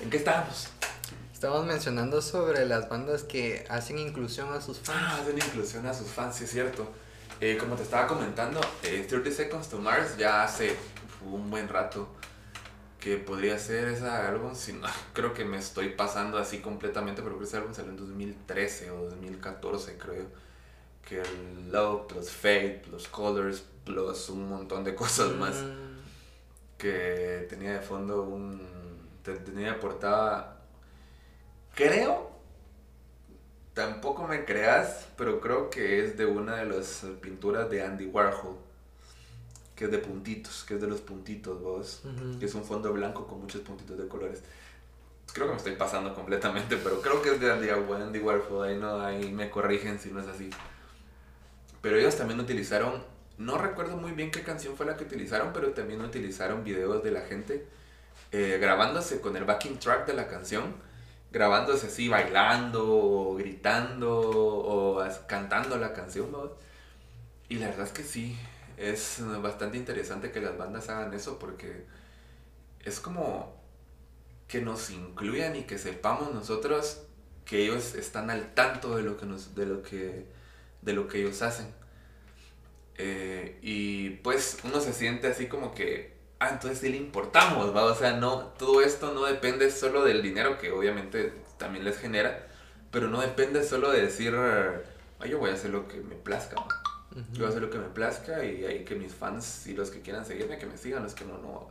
¿en 0.01 0.09
qué 0.09 0.17
estábamos? 0.17 0.67
Estamos 1.33 1.65
mencionando 1.65 2.21
sobre 2.21 2.65
las 2.65 2.89
bandas 2.89 3.23
que 3.23 3.65
hacen 3.69 3.97
inclusión 3.97 4.51
a 4.51 4.59
sus 4.59 4.79
fans. 4.79 4.99
Ah, 5.01 5.19
hacen 5.21 5.37
inclusión 5.37 5.85
a 5.85 5.93
sus 5.93 6.07
fans, 6.07 6.35
sí 6.35 6.43
es 6.43 6.51
cierto. 6.51 6.91
Eh, 7.39 7.55
como 7.57 7.77
te 7.77 7.83
estaba 7.83 8.05
comentando, 8.05 8.59
eh, 8.83 9.05
30 9.07 9.31
Seconds 9.31 9.69
to 9.69 9.77
Mars 9.77 10.17
ya 10.17 10.43
hace 10.43 10.75
un 11.25 11.49
buen 11.49 11.69
rato 11.69 12.18
que 12.99 13.17
podría 13.17 13.57
ser 13.59 13.87
ese 13.89 14.07
álbum, 14.07 14.55
si 14.55 14.73
no, 14.73 14.87
creo 15.13 15.33
que 15.33 15.45
me 15.45 15.57
estoy 15.57 15.89
pasando 15.89 16.37
así 16.37 16.59
completamente, 16.59 17.21
pero 17.21 17.35
creo 17.35 17.39
que 17.39 17.45
ese 17.47 17.57
álbum 17.57 17.73
salió 17.73 17.91
en 17.91 17.97
2013 17.97 18.91
o 18.91 19.05
2014, 19.09 19.97
creo. 19.97 20.25
Que 21.07 21.21
el 21.21 21.71
Love 21.71 22.07
plus 22.07 22.29
Fate 22.31 22.81
plus 22.85 23.07
Colors 23.07 23.63
plus 23.85 24.29
un 24.29 24.49
montón 24.49 24.83
de 24.83 24.95
cosas 25.03 25.31
más 25.35 25.55
Mm, 25.55 25.99
que 26.77 27.45
tenía 27.49 27.73
de 27.73 27.81
fondo 27.81 28.23
un. 28.23 28.61
te- 29.23 29.35
tenía 29.37 29.73
de 29.73 29.79
portada. 29.79 30.57
Creo. 31.75 32.29
Tampoco 33.73 34.27
me 34.27 34.43
creas, 34.45 35.07
pero 35.17 35.39
creo 35.39 35.69
que 35.69 36.03
es 36.03 36.17
de 36.17 36.25
una 36.25 36.57
de 36.57 36.65
las 36.65 37.05
pinturas 37.21 37.69
de 37.69 37.81
Andy 37.83 38.07
Warhol. 38.07 38.57
Que 39.79 39.85
es 39.85 39.91
de 39.91 39.99
puntitos, 39.99 40.65
que 40.65 40.73
es 40.73 40.81
de 40.81 40.87
los 40.87 40.99
puntitos, 40.99 41.61
vos. 41.61 42.01
Ujú. 42.03 42.37
Que 42.37 42.47
es 42.47 42.53
un 42.53 42.65
fondo 42.65 42.91
blanco 42.91 43.25
con 43.25 43.39
muchos 43.39 43.61
puntitos 43.61 43.97
de 43.97 44.09
colores. 44.09 44.43
Creo 45.31 45.45
que 45.45 45.53
me 45.53 45.57
estoy 45.57 45.75
pasando 45.77 46.13
completamente, 46.13 46.75
pero 46.75 47.01
creo 47.01 47.21
que 47.21 47.29
es 47.29 47.39
de 47.39 47.49
Andy, 47.49 48.19
Warhol. 48.19 48.67
Ahí, 48.67 48.77
no, 48.77 48.99
ahí 48.99 49.31
me 49.31 49.49
corrigen 49.49 49.97
si 49.97 50.11
no 50.11 50.19
es 50.19 50.27
así. 50.27 50.49
Pero 51.81 51.95
ellos 51.95 52.17
también 52.17 52.41
utilizaron, 52.41 53.01
no 53.37 53.57
recuerdo 53.57 53.95
muy 53.95 54.11
bien 54.11 54.31
qué 54.31 54.43
canción 54.43 54.75
fue 54.75 54.85
la 54.85 54.97
que 54.97 55.05
utilizaron, 55.05 55.53
pero 55.53 55.69
también 55.69 56.01
utilizaron 56.01 56.65
videos 56.65 57.01
de 57.01 57.11
la 57.11 57.21
gente 57.21 57.65
eh, 58.33 58.57
grabándose 58.59 59.21
con 59.21 59.37
el 59.37 59.45
backing 59.45 59.79
track 59.79 60.05
de 60.07 60.13
la 60.13 60.27
canción, 60.27 60.75
grabándose 61.31 61.87
así 61.87 62.09
bailando, 62.09 62.85
o 62.85 63.35
gritando 63.35 64.11
o 64.19 65.07
cantando 65.25 65.77
la 65.77 65.93
canción. 65.93 66.33
¿no? 66.33 66.51
Y 67.47 67.59
la 67.59 67.67
verdad 67.67 67.85
es 67.85 67.93
que 67.93 68.03
sí, 68.03 68.35
es 68.79 69.21
bastante 69.41 69.77
interesante 69.77 70.31
que 70.31 70.39
las 70.39 70.57
bandas 70.57 70.89
hagan 70.89 71.13
eso 71.13 71.37
porque 71.37 71.85
es 72.79 72.99
como 72.99 73.59
que 74.47 74.61
nos 74.61 74.89
incluyan 74.89 75.55
y 75.55 75.63
que 75.63 75.77
sepamos 75.77 76.33
nosotros 76.33 77.03
que 77.45 77.63
ellos 77.63 77.95
están 77.95 78.29
al 78.29 78.53
tanto 78.53 78.95
de 78.95 79.03
lo 79.03 79.17
que 79.17 79.25
nos, 79.25 79.53
de 79.53 79.65
lo 79.65 79.83
que 79.83 80.25
de 80.81 80.93
lo 80.93 81.07
que 81.07 81.19
ellos 81.19 81.41
hacen. 81.41 81.67
Eh, 82.97 83.59
y 83.61 84.11
pues 84.21 84.59
uno 84.63 84.79
se 84.79 84.93
siente 84.93 85.27
así 85.27 85.47
como 85.47 85.73
que, 85.73 86.13
ah, 86.39 86.49
entonces 86.49 86.79
sí 86.79 86.89
le 86.89 86.97
importamos, 86.97 87.75
¿va? 87.75 87.83
O 87.85 87.95
sea, 87.95 88.13
no, 88.13 88.47
todo 88.57 88.81
esto 88.81 89.13
no 89.13 89.25
depende 89.25 89.71
solo 89.71 90.03
del 90.03 90.21
dinero 90.21 90.57
que 90.57 90.71
obviamente 90.71 91.33
también 91.57 91.85
les 91.85 91.97
genera, 91.97 92.47
pero 92.91 93.09
no 93.09 93.21
depende 93.21 93.63
solo 93.63 93.91
de 93.91 94.01
decir, 94.01 94.33
ah, 94.35 94.81
yo 95.25 95.39
voy 95.39 95.49
a 95.49 95.53
hacer 95.53 95.71
lo 95.71 95.87
que 95.87 95.97
me 95.97 96.15
plazca, 96.15 96.55
¿va? 96.55 96.88
Yo 97.15 97.39
voy 97.39 97.45
a 97.45 97.49
hacer 97.49 97.61
lo 97.61 97.69
que 97.69 97.79
me 97.79 97.87
plazca 97.87 98.43
y 98.43 98.65
ahí 98.65 98.85
que 98.85 98.95
mis 98.95 99.13
fans 99.13 99.65
y 99.67 99.73
los 99.73 99.89
que 99.89 100.01
quieran 100.01 100.25
seguirme, 100.25 100.59
que 100.59 100.67
me 100.67 100.77
sigan, 100.77 101.03
los 101.03 101.15
que 101.15 101.25
no, 101.25 101.37
no. 101.39 101.67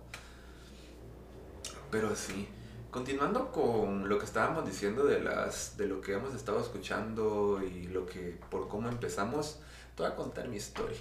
Pero 1.90 2.14
sí, 2.16 2.49
continuando 2.90 3.52
con 3.52 4.09
lo 4.09 4.18
que 4.18 4.25
estábamos 4.25 4.66
diciendo 4.66 5.04
de 5.04 5.21
las 5.21 5.76
de 5.76 5.87
lo 5.87 6.00
que 6.00 6.14
hemos 6.14 6.35
estado 6.35 6.61
escuchando 6.61 7.62
y 7.62 7.87
lo 7.88 8.04
que 8.04 8.38
por 8.50 8.68
cómo 8.68 8.88
empezamos, 8.88 9.61
te 9.95 10.02
voy 10.02 10.11
a 10.11 10.16
contar 10.16 10.49
mi 10.49 10.57
historia. 10.57 10.99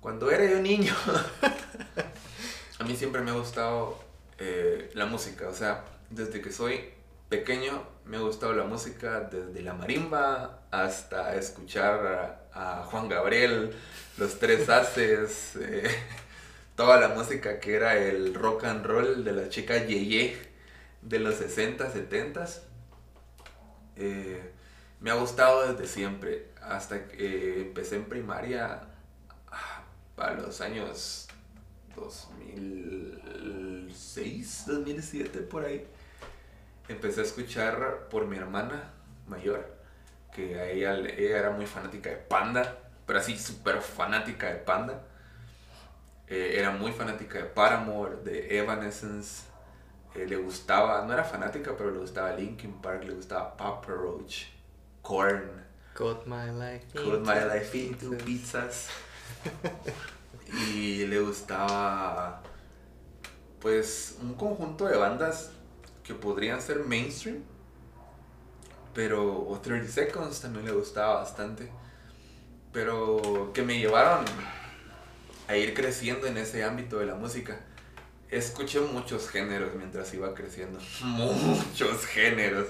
Cuando 0.00 0.30
era 0.30 0.44
yo 0.44 0.60
niño, 0.60 0.94
a 2.78 2.84
mí 2.84 2.96
siempre 2.96 3.20
me 3.20 3.30
ha 3.30 3.34
gustado 3.34 3.98
eh, 4.38 4.90
la 4.94 5.06
música, 5.06 5.48
o 5.48 5.54
sea, 5.54 5.84
desde 6.10 6.40
que 6.40 6.50
soy 6.50 6.90
pequeño 7.28 7.84
me 8.06 8.16
ha 8.16 8.20
gustado 8.20 8.52
la 8.54 8.64
música, 8.64 9.20
desde 9.20 9.62
la 9.62 9.72
marimba 9.72 10.62
hasta 10.72 11.36
escuchar 11.36 12.39
a, 12.54 12.84
Juan 12.90 13.08
Gabriel, 13.08 13.74
los 14.18 14.38
tres 14.38 14.68
haces, 14.68 15.56
eh, 15.56 15.88
toda 16.76 17.00
la 17.00 17.08
música 17.08 17.60
que 17.60 17.74
era 17.74 17.96
el 17.96 18.34
rock 18.34 18.64
and 18.64 18.84
roll 18.84 19.24
de 19.24 19.32
la 19.32 19.48
chica 19.48 19.84
Yeye 19.84 20.36
de 21.02 21.18
los 21.18 21.36
60, 21.36 21.90
70. 21.90 22.46
Eh, 23.96 24.52
me 25.00 25.10
ha 25.10 25.14
gustado 25.14 25.72
desde 25.72 25.86
siempre, 25.86 26.48
hasta 26.62 27.08
que 27.08 27.62
empecé 27.62 27.96
en 27.96 28.04
primaria 28.04 28.82
ah, 29.50 29.82
a 30.16 30.34
los 30.34 30.60
años 30.60 31.26
2006, 31.96 34.64
2007, 34.66 35.38
por 35.40 35.64
ahí. 35.64 35.86
Empecé 36.88 37.20
a 37.20 37.24
escuchar 37.24 38.08
por 38.10 38.26
mi 38.26 38.36
hermana 38.36 38.92
mayor, 39.26 39.79
que 40.48 40.60
a 40.60 40.68
ella, 40.68 40.94
ella 40.94 41.38
era 41.38 41.50
muy 41.50 41.66
fanática 41.66 42.10
de 42.10 42.16
Panda, 42.16 42.78
pero 43.06 43.18
así 43.18 43.36
súper 43.36 43.80
fanática 43.80 44.48
de 44.48 44.56
Panda. 44.56 45.02
Eh, 46.26 46.54
era 46.58 46.70
muy 46.70 46.92
fanática 46.92 47.38
de 47.38 47.44
Paramore, 47.44 48.16
de 48.24 48.58
Evanescence. 48.58 49.44
Eh, 50.14 50.26
le 50.26 50.36
gustaba, 50.36 51.04
no 51.04 51.12
era 51.12 51.24
fanática, 51.24 51.74
pero 51.76 51.90
le 51.90 51.98
gustaba 51.98 52.32
Linkin 52.32 52.80
Park, 52.80 53.04
le 53.04 53.14
gustaba 53.14 53.56
Papa 53.56 53.88
Roach, 53.88 54.46
Korn, 55.02 55.60
Cut 55.94 56.26
my 56.26 56.50
life. 56.50 56.86
Cut 56.94 57.26
My 57.26 57.34
into 57.34 57.54
Life 57.54 57.78
Into. 57.78 58.24
Pizzas. 58.24 58.88
y 60.72 61.06
le 61.06 61.20
gustaba, 61.20 62.42
pues, 63.60 64.16
un 64.22 64.34
conjunto 64.34 64.86
de 64.86 64.96
bandas 64.96 65.50
que 66.02 66.14
podrían 66.14 66.60
ser 66.62 66.78
mainstream, 66.86 67.42
pero 68.94 69.46
o 69.48 69.58
30 69.60 69.90
Seconds 69.90 70.40
también 70.40 70.66
le 70.66 70.72
gustaba 70.72 71.16
bastante, 71.16 71.70
pero 72.72 73.50
que 73.54 73.62
me 73.62 73.78
llevaron 73.78 74.24
a 75.48 75.56
ir 75.56 75.74
creciendo 75.74 76.26
en 76.26 76.36
ese 76.36 76.64
ámbito 76.64 76.98
de 76.98 77.06
la 77.06 77.14
música. 77.14 77.58
Escuché 78.30 78.80
muchos 78.80 79.28
géneros 79.28 79.74
mientras 79.74 80.12
iba 80.14 80.34
creciendo, 80.34 80.78
muchos 81.02 82.06
géneros, 82.06 82.68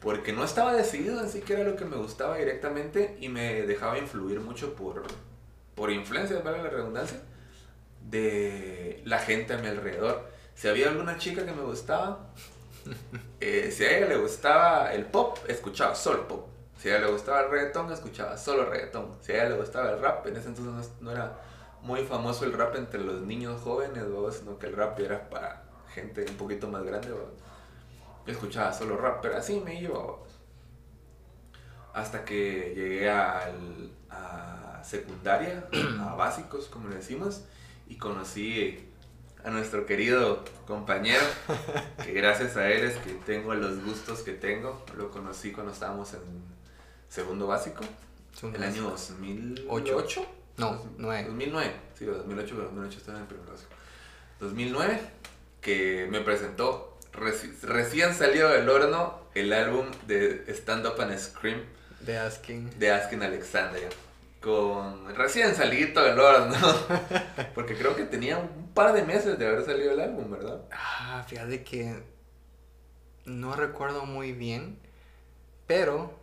porque 0.00 0.32
no 0.32 0.44
estaba 0.44 0.74
decidido 0.74 1.20
en 1.20 1.30
sí 1.30 1.40
qué 1.40 1.54
era 1.54 1.64
lo 1.64 1.76
que 1.76 1.84
me 1.84 1.96
gustaba 1.96 2.36
directamente 2.36 3.16
y 3.20 3.28
me 3.28 3.62
dejaba 3.62 3.98
influir 3.98 4.40
mucho 4.40 4.74
por, 4.74 5.04
por 5.76 5.92
influencias, 5.92 6.42
vale 6.42 6.62
la 6.62 6.70
redundancia, 6.70 7.20
de 8.00 9.00
la 9.04 9.20
gente 9.20 9.54
a 9.54 9.58
mi 9.58 9.68
alrededor. 9.68 10.28
Si 10.56 10.68
había 10.68 10.88
alguna 10.88 11.16
chica 11.18 11.46
que 11.46 11.52
me 11.52 11.62
gustaba, 11.62 12.32
eh, 13.40 13.70
si 13.70 13.84
a 13.84 13.98
ella 13.98 14.08
le 14.08 14.16
gustaba 14.16 14.92
el 14.92 15.06
pop, 15.06 15.38
escuchaba 15.48 15.94
solo 15.94 16.26
pop. 16.28 16.48
Si 16.78 16.88
a 16.88 16.96
ella 16.96 17.06
le 17.06 17.12
gustaba 17.12 17.42
el 17.42 17.50
reggaetón, 17.50 17.92
escuchaba 17.92 18.36
solo 18.36 18.64
reggaetón. 18.66 19.16
Si 19.20 19.32
a 19.32 19.36
ella 19.36 19.50
le 19.50 19.56
gustaba 19.56 19.90
el 19.90 20.00
rap, 20.00 20.26
en 20.26 20.36
ese 20.36 20.48
entonces 20.48 20.90
no, 21.00 21.04
no 21.04 21.10
era 21.12 21.38
muy 21.82 22.04
famoso 22.04 22.44
el 22.44 22.52
rap 22.52 22.74
entre 22.76 23.00
los 23.00 23.22
niños 23.22 23.60
jóvenes, 23.60 24.08
¿verdad? 24.08 24.30
sino 24.30 24.58
que 24.58 24.66
el 24.66 24.76
rap 24.76 24.98
era 25.00 25.28
para 25.28 25.64
gente 25.92 26.24
un 26.28 26.36
poquito 26.36 26.68
más 26.68 26.82
grande. 26.84 27.14
escuchaba 28.26 28.72
solo 28.72 28.96
rap, 28.96 29.20
pero 29.22 29.36
así 29.36 29.60
me 29.60 29.80
iba. 29.80 29.98
Hasta 31.92 32.24
que 32.24 32.72
llegué 32.74 33.10
al, 33.10 33.90
a 34.08 34.80
secundaria, 34.82 35.68
a 36.00 36.14
básicos, 36.14 36.66
como 36.68 36.88
le 36.88 36.96
decimos, 36.96 37.44
y 37.86 37.96
conocí 37.96 38.91
a 39.44 39.50
nuestro 39.50 39.86
querido 39.86 40.44
compañero, 40.66 41.24
que 42.04 42.12
gracias 42.12 42.56
a 42.56 42.68
él 42.70 42.84
es 42.84 42.96
que 42.98 43.12
tengo 43.26 43.54
los 43.54 43.82
gustos 43.84 44.20
que 44.20 44.32
tengo. 44.32 44.84
Lo 44.96 45.10
conocí 45.10 45.52
cuando 45.52 45.72
estábamos 45.72 46.12
en 46.14 46.20
segundo 47.08 47.46
básico, 47.46 47.82
Son 48.38 48.54
el 48.54 48.62
año 48.62 48.82
2008. 48.82 50.26
No, 50.58 50.82
nueve. 50.98 51.24
2009, 51.28 51.72
sí, 51.98 52.04
2008, 52.04 52.54
pero 52.56 52.68
2008 52.68 52.98
estaba 52.98 53.18
en 53.18 53.22
el 53.22 53.28
primer 53.28 53.46
básico. 53.48 53.70
2009, 54.40 55.00
que 55.60 56.06
me 56.10 56.20
presentó 56.20 56.98
reci- 57.12 57.58
recién 57.62 58.14
salido 58.14 58.48
del 58.50 58.68
horno 58.68 59.20
el 59.34 59.52
álbum 59.52 59.86
de 60.06 60.44
Stand 60.48 60.86
Up 60.86 61.00
and 61.00 61.16
Scream 61.18 61.62
De 62.00 62.18
Asking. 62.18 62.78
de 62.78 62.90
Asking 62.90 63.22
Alexandria. 63.22 63.88
con 64.40 65.14
recién 65.14 65.54
salido 65.54 66.02
del 66.02 66.18
horno. 66.18 66.54
Porque 67.54 67.76
creo 67.76 67.94
que 67.96 68.04
tenía 68.04 68.38
un 68.38 68.61
par 68.74 68.92
de 68.92 69.02
meses 69.02 69.38
de 69.38 69.46
haber 69.46 69.64
salido 69.64 69.92
el 69.92 70.00
álbum, 70.00 70.30
¿verdad? 70.30 70.62
Ah, 70.70 71.24
fíjate 71.26 71.62
que 71.62 72.02
no 73.24 73.54
recuerdo 73.54 74.04
muy 74.06 74.32
bien, 74.32 74.78
pero 75.66 76.18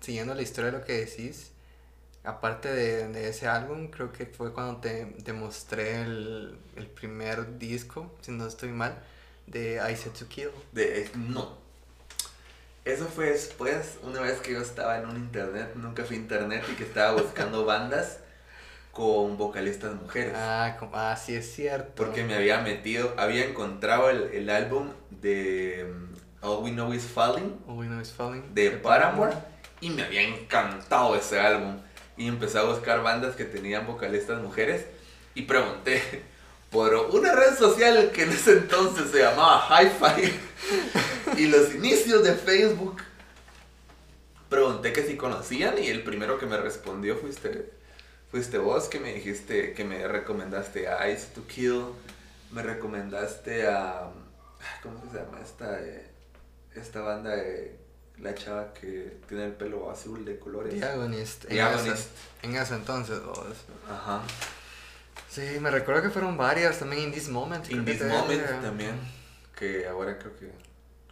siguiendo 0.00 0.34
la 0.34 0.42
historia 0.42 0.70
de 0.70 0.78
lo 0.78 0.84
que 0.84 1.04
decís, 1.04 1.52
aparte 2.24 2.72
de, 2.72 3.08
de 3.08 3.28
ese 3.28 3.46
álbum, 3.48 3.88
creo 3.88 4.12
que 4.12 4.26
fue 4.26 4.52
cuando 4.52 4.80
te, 4.80 5.06
te 5.24 5.32
mostré 5.32 6.02
el, 6.02 6.58
el 6.76 6.86
primer 6.86 7.58
disco, 7.58 8.12
si 8.20 8.32
no 8.32 8.46
estoy 8.46 8.70
mal, 8.70 9.02
de 9.46 9.76
I 9.76 9.96
Said 9.96 10.12
to 10.12 10.26
Kill. 10.28 10.50
De, 10.72 11.10
no. 11.16 11.60
Eso 12.84 13.06
fue 13.06 13.30
después, 13.30 13.98
una 14.02 14.20
vez 14.20 14.40
que 14.40 14.52
yo 14.52 14.60
estaba 14.60 14.98
en 14.98 15.06
un 15.06 15.16
internet, 15.16 15.72
nunca 15.76 16.04
fui 16.04 16.16
internet 16.16 16.64
y 16.72 16.74
que 16.74 16.84
estaba 16.84 17.20
buscando 17.20 17.64
bandas 17.66 18.18
con 18.92 19.36
vocalistas 19.38 19.94
mujeres. 19.94 20.34
Ah, 20.36 20.76
como- 20.78 20.92
ah, 20.94 21.16
sí 21.16 21.34
es 21.34 21.52
cierto. 21.54 21.92
Porque 21.96 22.24
me 22.24 22.34
había 22.34 22.60
metido, 22.60 23.14
había 23.16 23.44
encontrado 23.46 24.10
el, 24.10 24.24
el 24.34 24.50
álbum 24.50 24.90
de 25.10 25.86
um, 25.90 26.08
All 26.48 26.62
We 26.64 26.70
Know 26.72 26.92
Is 26.92 27.04
Falling 27.04 27.56
All 27.66 27.78
We 27.78 27.86
Know 27.86 28.00
Is 28.00 28.12
Falling. 28.12 28.54
de 28.54 28.70
Paramore 28.72 29.32
y 29.80 29.90
me 29.90 30.02
había 30.02 30.22
encantado 30.22 31.16
ese 31.16 31.40
álbum. 31.40 31.78
Y 32.18 32.28
empecé 32.28 32.58
a 32.58 32.64
buscar 32.64 33.02
bandas 33.02 33.34
que 33.34 33.44
tenían 33.46 33.86
vocalistas 33.86 34.40
mujeres 34.42 34.84
y 35.34 35.42
pregunté 35.42 36.02
por 36.70 36.94
una 36.94 37.32
red 37.34 37.56
social 37.56 38.10
que 38.12 38.24
en 38.24 38.30
ese 38.32 38.52
entonces 38.52 39.10
se 39.10 39.20
llamaba 39.20 39.66
Hi-Fi 39.70 41.40
y 41.42 41.46
los 41.46 41.74
inicios 41.74 42.22
de 42.22 42.34
Facebook. 42.34 43.00
Pregunté 44.50 44.92
que 44.92 45.02
si 45.02 45.16
conocían 45.16 45.82
y 45.82 45.86
el 45.88 46.02
primero 46.02 46.38
que 46.38 46.44
me 46.44 46.58
respondió 46.58 47.16
fuiste, 47.16 47.70
fuiste 48.32 48.56
vos 48.58 48.88
que 48.88 48.98
me 48.98 49.12
dijiste 49.12 49.74
que 49.74 49.84
me 49.84 50.08
recomendaste 50.08 50.88
a 50.88 51.08
Ice 51.10 51.26
to 51.34 51.46
Kill, 51.46 51.84
me 52.50 52.62
recomendaste 52.62 53.68
a... 53.68 54.10
¿Cómo 54.82 54.98
se 55.12 55.18
llama 55.18 55.38
esta, 55.42 55.80
eh, 55.80 56.06
esta 56.74 57.00
banda 57.00 57.36
de 57.36 57.78
la 58.18 58.34
chava 58.34 58.72
que 58.72 59.18
tiene 59.28 59.44
el 59.46 59.52
pelo 59.52 59.90
azul 59.90 60.24
de 60.24 60.38
colores? 60.38 60.72
The 60.80 60.84
Agonist. 60.84 61.44
En. 61.50 61.58
Ese, 61.58 62.08
en 62.42 62.56
ese 62.56 62.74
entonces, 62.74 63.22
vos. 63.22 63.38
Ajá. 63.90 64.22
Sí, 65.28 65.58
me 65.60 65.70
recuerdo 65.70 66.02
que 66.02 66.10
fueron 66.10 66.36
varias 66.36 66.78
también 66.78 67.02
In 67.02 67.12
This 67.12 67.28
Moment. 67.28 67.70
In 67.70 67.84
This 67.84 68.02
Moment 68.02 68.62
también, 68.62 68.94
que 69.56 69.86
ahora 69.86 70.18
creo 70.18 70.34
que... 70.36 70.50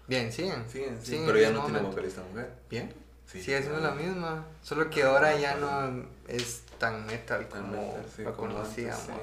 Bien, 0.07 0.33
siguen. 0.33 0.65
Sí, 0.71 0.85
sí, 1.01 1.07
Siguen 1.07 1.27
pero 1.27 1.39
ya 1.39 1.51
no 1.51 1.65
tiene 1.65 1.81
Moment. 1.81 1.95
vocalista 1.95 2.23
mujer. 2.23 2.51
Bien. 2.71 2.95
Sí, 3.27 3.43
Sigue 3.43 3.61
siendo 3.61 3.79
sí. 3.79 3.85
la 3.85 3.91
misma. 3.93 4.47
Solo 4.63 4.89
que 4.91 5.03
ahora 5.03 5.37
ya 5.39 5.55
no 5.57 6.05
es 6.29 6.63
tan 6.81 7.07
metal 7.07 7.47
como 7.49 7.95
metal, 7.95 8.05
sí, 8.17 8.23
lo 8.23 8.35
como 8.35 8.59
antes, 8.59 8.85
conocíamos. 8.85 9.23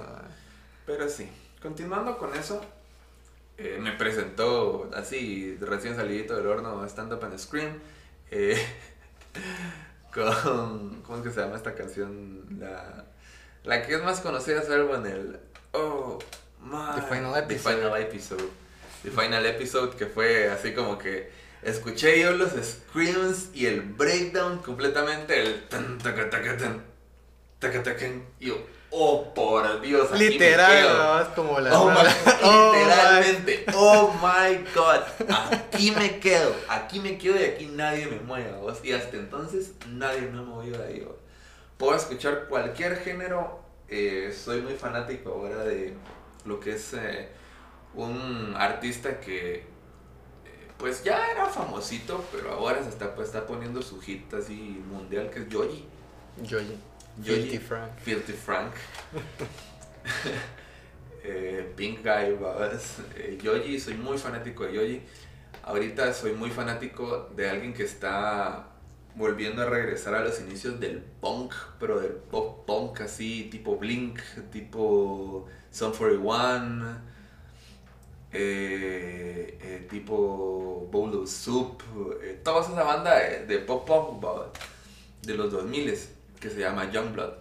Pero 0.86 1.10
sí, 1.10 1.30
continuando 1.62 2.18
con 2.18 2.34
eso, 2.36 2.62
eh, 3.58 3.80
me 3.82 3.92
presentó 3.92 4.90
así, 4.96 5.58
recién 5.60 5.96
salidito 5.96 6.38
del 6.38 6.48
horno, 6.48 6.86
Stand 6.86 7.12
Up 7.12 7.26
and 7.26 7.38
Scream, 7.38 7.80
eh, 8.32 8.64
con, 10.14 11.02
¿cómo 11.02 11.18
es 11.18 11.24
que 11.24 11.32
se 11.32 11.42
llama 11.42 11.58
esta 11.58 11.74
canción? 11.74 12.46
La, 12.60 13.04
la 13.64 13.86
que 13.86 13.96
es 13.96 14.04
más 14.04 14.22
conocida 14.22 14.62
es 14.62 14.70
algo 14.70 14.96
en 14.96 15.06
el, 15.08 15.40
oh, 15.74 16.20
my, 16.62 16.96
The 16.96 17.02
Final 17.02 17.34
The 17.34 17.40
Episode. 17.56 17.74
Final 17.74 17.98
Episode, 17.98 18.50
The 19.04 19.10
Final 19.10 19.46
Episode, 19.48 19.98
que 19.98 20.06
fue 20.06 20.50
así 20.50 20.74
como 20.74 20.98
que 21.00 21.32
escuché 21.64 22.22
yo 22.22 22.32
los 22.34 22.52
screams 22.52 23.50
y 23.54 23.65
el 23.65 23.82
breakdown 23.82 24.60
completamente, 24.60 25.41
el 25.41 25.67
tan, 25.67 25.98
taca, 25.98 26.30
taca, 26.30 26.56
tan, 26.58 26.84
taca, 27.60 27.84
tacan, 27.84 28.24
y 28.39 28.48
yo, 28.48 28.58
oh, 28.91 29.34
por 29.34 29.82
Dios, 29.82 30.10
aquí 30.12 30.24
me 30.24 30.30
Literal, 30.30 31.22
es 31.22 31.28
como 31.30 31.60
la. 31.60 31.80
Oh 31.80 31.89
my, 31.89 31.98
Oh 32.43 32.74
literalmente, 32.74 33.65
oh 33.76 34.13
my 34.22 34.65
god, 34.74 35.02
aquí 35.52 35.91
me 35.91 36.20
quedo, 36.20 36.56
aquí 36.70 37.00
me 37.00 37.17
quedo 37.17 37.39
y 37.39 37.43
aquí 37.43 37.65
nadie 37.67 38.08
me 38.08 38.20
mueve, 38.20 38.52
vos. 38.58 38.80
Y 38.84 38.93
hasta 38.93 39.17
entonces 39.17 39.74
nadie 39.89 40.22
me 40.22 40.39
ha 40.39 40.43
movido 40.43 40.82
de 40.82 40.88
ahí, 40.88 41.00
vos. 41.02 41.15
Puedo 41.78 41.96
escuchar 41.96 42.48
cualquier 42.48 42.98
género, 42.98 43.60
eh, 43.88 44.36
soy 44.36 44.62
muy 44.62 44.74
fanático 44.74 45.32
ahora 45.32 45.63
de 45.63 45.93
lo 46.46 46.60
que 46.60 46.74
es 46.74 46.93
eh, 46.93 47.30
un 47.93 48.56
artista 48.58 49.20
que 49.20 49.56
eh, 49.56 49.63
pues 50.78 51.04
ya 51.04 51.32
era 51.32 51.46
famosito, 51.46 52.24
pero 52.32 52.54
ahora 52.54 52.82
se 52.84 52.89
está, 52.89 53.13
pues, 53.13 53.28
está 53.28 53.46
poniendo 53.46 53.82
su 53.82 54.00
hit 54.00 54.34
así 54.34 54.82
mundial 54.89 55.30
que 55.30 55.39
es 55.39 55.50
Yoji. 55.50 55.86
Yoyi. 56.43 56.78
Filthy 57.23 57.58
Frank. 57.58 57.91
Filthy 57.99 58.34
Frank. 58.34 58.73
Eh, 61.30 61.73
Pink 61.75 62.03
Guy, 62.03 62.38
babas. 62.39 62.99
Eh, 63.17 63.38
Yoji, 63.43 63.77
soy 63.82 63.95
muy 63.95 64.17
fanático 64.17 64.63
de 64.63 64.73
Yoji. 64.73 65.01
Ahorita 65.63 66.13
soy 66.13 66.32
muy 66.32 66.49
fanático 66.49 67.30
de 67.36 67.49
alguien 67.49 67.73
que 67.73 67.84
está 67.84 68.69
volviendo 69.17 69.63
a 69.63 69.65
regresar 69.65 70.15
a 70.15 70.23
los 70.23 70.39
inicios 70.39 70.80
del 70.80 70.99
punk, 70.99 71.53
pero 71.80 71.99
del 71.99 72.13
pop 72.13 72.65
punk 72.65 73.01
así, 73.01 73.49
tipo 73.51 73.75
Blink, 73.75 74.21
tipo 74.51 75.47
Sum 75.71 75.91
41, 75.91 76.97
eh, 78.32 79.58
eh, 79.62 79.88
tipo 79.89 80.88
Bowl 80.91 81.13
of 81.15 81.30
Soup, 81.30 81.82
eh, 82.21 82.39
toda 82.43 82.62
esa 82.62 82.84
banda 82.84 83.17
de, 83.19 83.45
de 83.47 83.60
pop 83.60 83.86
punk 83.86 84.23
de 85.23 85.34
los 85.34 85.51
2000 85.51 86.16
que 86.39 86.50
se 86.50 86.60
llama 86.60 86.91
Youngblood, 86.91 87.34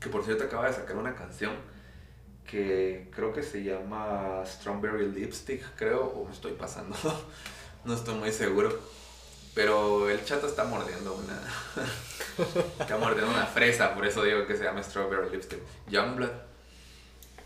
que 0.00 0.08
por 0.08 0.24
cierto 0.24 0.44
acaba 0.44 0.66
de 0.68 0.72
sacar 0.74 0.96
una 0.96 1.14
canción 1.14 1.52
que 2.46 3.10
creo 3.14 3.32
que 3.32 3.42
se 3.42 3.62
llama 3.62 4.42
Strawberry 4.46 5.10
Lipstick, 5.12 5.62
creo, 5.76 6.04
o 6.06 6.24
me 6.26 6.32
estoy 6.32 6.52
pasando, 6.52 6.96
no 7.84 7.94
estoy 7.94 8.14
muy 8.14 8.32
seguro. 8.32 8.78
Pero 9.54 10.08
el 10.08 10.24
chato 10.24 10.46
está 10.46 10.64
mordiendo 10.64 11.14
una. 11.14 11.40
está 12.80 12.96
mordiendo 12.96 13.32
una 13.32 13.44
fresa, 13.46 13.92
por 13.94 14.06
eso 14.06 14.22
digo 14.22 14.46
que 14.46 14.56
se 14.56 14.62
llama 14.64 14.82
Strawberry 14.82 15.30
Lipstick. 15.30 15.58
Youngblood. 15.88 16.30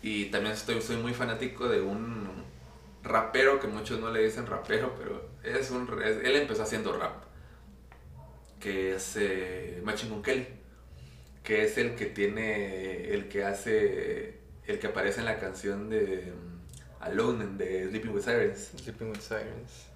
Y 0.03 0.25
también 0.25 0.53
estoy, 0.53 0.81
soy 0.81 0.97
muy 0.97 1.13
fanático 1.13 1.67
de 1.67 1.81
un 1.81 2.43
rapero 3.03 3.59
que 3.59 3.67
muchos 3.67 3.99
no 3.99 4.11
le 4.11 4.21
dicen 4.23 4.45
rapero, 4.45 4.93
pero 4.97 5.27
es 5.43 5.71
un, 5.71 5.87
es- 6.03 6.17
él 6.23 6.35
empezó 6.35 6.63
haciendo 6.63 6.95
rap. 6.95 7.23
Que 8.63 8.95
es 8.95 9.15
eh, 9.17 9.81
Machine 9.83 10.11
Gun 10.11 10.23
Kelly. 10.23 10.47
Que 11.43 11.65
es 11.65 11.77
el 11.77 11.95
que 11.95 12.05
tiene. 12.07 13.09
El 13.13 13.27
que 13.27 13.43
hace. 13.43 14.39
El 14.65 14.79
que 14.79 14.87
aparece 14.87 15.19
en 15.19 15.25
la 15.25 15.39
canción 15.39 15.89
de. 15.89 16.31
mm, 16.33 17.01
Alone 17.03 17.57
de 17.57 17.89
Sleeping 17.89 18.11
with 18.11 18.21
Sirens. 18.23 18.71
Sleeping 18.77 19.09
with 19.09 19.19
Sirens. 19.19 19.87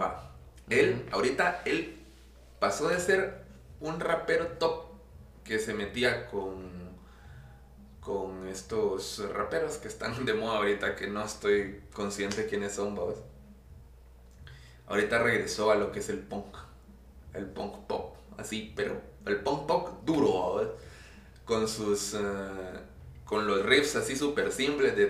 Va. 0.00 0.30
Él, 0.70 1.04
ahorita, 1.12 1.62
él 1.66 1.98
pasó 2.58 2.88
de 2.88 2.98
ser 2.98 3.44
un 3.80 4.00
rapero 4.00 4.46
top 4.58 4.86
que 5.44 5.58
se 5.58 5.74
metía 5.74 6.26
con, 6.28 6.70
con 8.00 8.48
estos 8.48 9.22
raperos 9.34 9.76
que 9.76 9.88
están 9.88 10.24
de 10.24 10.32
moda 10.32 10.56
ahorita, 10.56 10.96
que 10.96 11.08
no 11.08 11.22
estoy 11.22 11.82
consciente 11.92 12.46
quiénes 12.46 12.72
son, 12.72 12.94
vos. 12.94 13.18
Ahorita 14.86 15.22
regresó 15.22 15.70
a 15.70 15.74
lo 15.74 15.92
que 15.92 15.98
es 16.00 16.08
el 16.08 16.20
punk, 16.20 16.56
el 17.34 17.46
punk 17.46 17.86
pop, 17.86 18.16
así, 18.38 18.72
pero 18.74 19.00
el 19.26 19.40
punk 19.40 19.66
pop 19.66 20.04
duro, 20.04 20.28
¿vos? 20.28 20.68
con 21.44 21.68
sus, 21.68 22.14
eh, 22.14 22.18
con 23.24 23.46
los 23.46 23.64
riffs 23.64 23.96
así 23.96 24.16
súper 24.16 24.50
simples 24.50 24.96
de 24.96 25.06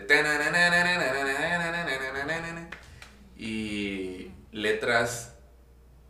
y 3.37 4.30
letras 4.52 5.34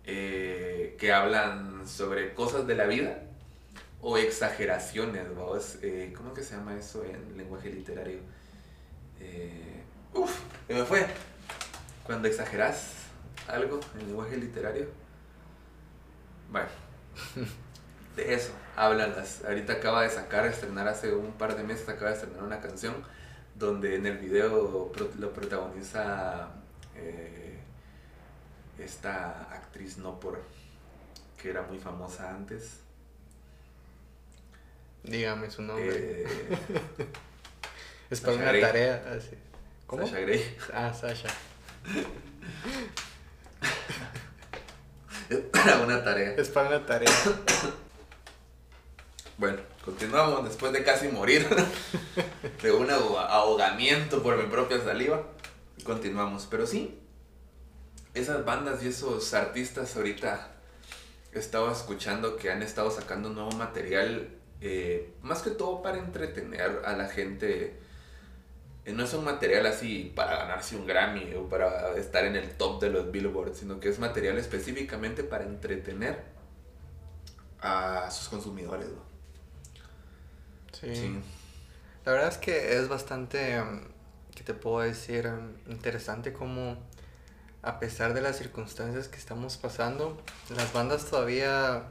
eh, 0.05 0.96
que 0.98 1.12
hablan 1.12 1.87
sobre 1.88 2.35
cosas 2.35 2.66
de 2.66 2.74
la 2.74 2.87
vida 2.87 3.22
o 4.00 4.18
exageraciones, 4.18 5.35
vamos. 5.35 5.79
Eh, 5.83 6.12
¿Cómo 6.16 6.35
que 6.35 6.42
se 6.42 6.55
llama 6.55 6.77
eso 6.77 7.03
en 7.05 7.37
lenguaje 7.38 7.70
literario? 7.70 8.18
Eh, 9.20 9.83
uf, 10.12 10.40
me 10.68 10.85
fue. 10.85 11.07
Cuando 12.05 12.29
exageras 12.29 12.92
algo 13.48 13.81
en 13.98 14.07
lenguaje 14.07 14.37
literario. 14.37 14.88
Bueno, 16.55 16.69
de 18.17 18.33
eso 18.33 18.53
hablan 18.77 19.11
las. 19.17 19.45
Ahorita 19.45 19.73
acaba 19.73 20.05
de 20.05 20.11
sacar, 20.11 20.47
estrenar 20.47 20.87
hace 20.87 21.12
un 21.12 21.33
par 21.33 21.57
de 21.57 21.64
meses, 21.64 21.88
acaba 21.88 22.12
de 22.12 22.17
estrenar 22.17 22.45
una 22.45 22.61
canción 22.61 22.95
donde 23.57 23.97
en 23.97 24.07
el 24.07 24.19
video 24.19 24.93
lo 25.19 25.33
protagoniza 25.33 26.51
eh, 26.95 27.59
esta 28.79 29.53
actriz 29.53 29.99
no 29.99 30.21
por 30.21 30.40
que 31.43 31.51
era 31.51 31.62
muy 31.62 31.81
famosa 31.81 32.31
antes. 32.31 32.79
Dígame 35.03 35.51
su 35.51 35.62
nombre. 35.62 35.90
eh, 35.93 36.29
es 38.11 38.21
para 38.21 38.35
Sasha 38.35 38.43
una 38.45 38.53
Grey. 38.53 38.62
tarea. 38.62 39.05
Así. 39.19 39.37
¿Cómo? 39.88 40.07
Sasha 40.07 40.21
Grey. 40.21 40.57
Ah, 40.73 40.95
Sasha. 40.95 41.29
Era 45.30 45.80
una 45.84 46.02
tarea. 46.04 46.34
Es 46.37 46.48
para 46.48 46.68
una 46.68 46.87
tarea. 46.87 47.10
Bueno, 49.37 49.58
continuamos 49.84 50.44
después 50.44 50.72
de 50.72 50.84
casi 50.84 51.08
morir 51.08 51.44
de 52.62 52.70
un 52.72 52.88
ahoga- 52.88 53.26
ahogamiento 53.28 54.22
por 54.22 54.37
mi 54.37 54.44
propia 54.48 54.80
saliva. 54.80 55.24
Continuamos, 55.82 56.46
pero 56.48 56.68
sí, 56.68 57.00
esas 58.14 58.44
bandas 58.44 58.84
y 58.84 58.88
esos 58.88 59.34
artistas 59.34 59.96
ahorita 59.96 60.52
he 61.32 61.40
estado 61.40 61.72
escuchando 61.72 62.37
que 62.37 62.52
han 62.52 62.62
estado 62.62 62.92
sacando 62.92 63.28
nuevo 63.28 63.50
material, 63.52 64.28
eh, 64.60 65.12
más 65.20 65.42
que 65.42 65.50
todo 65.50 65.82
para 65.82 65.98
entretener 65.98 66.82
a 66.84 66.92
la 66.96 67.08
gente. 67.08 67.80
Eh, 68.85 68.92
No 68.92 69.05
es 69.05 69.14
un 69.14 69.25
material 69.25 69.66
así 69.66 70.12
para 70.14 70.37
ganarse 70.37 70.77
un 70.77 70.87
Grammy 70.87 71.35
o 71.35 71.49
para 71.49 71.97
estar 71.97 72.25
en 72.25 72.37
el 72.37 72.51
top 72.57 72.81
de 72.81 72.90
los 72.90 73.11
Billboard, 73.11 73.55
sino 73.55 73.81
que 73.81 73.88
es 73.88 73.99
material 73.99 74.38
específicamente 74.38 75.25
para 75.25 75.44
entretener 75.44 76.23
a 77.61 78.11
sus 78.11 78.29
consumidores. 78.29 78.88
¿no? 78.88 79.03
Sí. 80.73 80.94
Sí. 80.94 81.20
La 82.05 82.12
verdad 82.12 82.29
es 82.29 82.38
que 82.38 82.77
es 82.79 82.88
bastante, 82.88 83.61
um, 83.61 83.81
¿qué 84.35 84.42
te 84.44 84.53
puedo 84.53 84.81
decir? 84.81 85.27
Um, 85.27 85.55
interesante 85.73 86.35
como 86.35 86.77
a 87.62 87.81
pesar 87.81 88.12
de 88.12 88.20
las 88.20 88.37
circunstancias 88.37 89.09
que 89.09 89.16
estamos 89.16 89.57
pasando, 89.57 90.20
las 90.55 90.70
bandas 90.75 91.07
todavía 91.07 91.85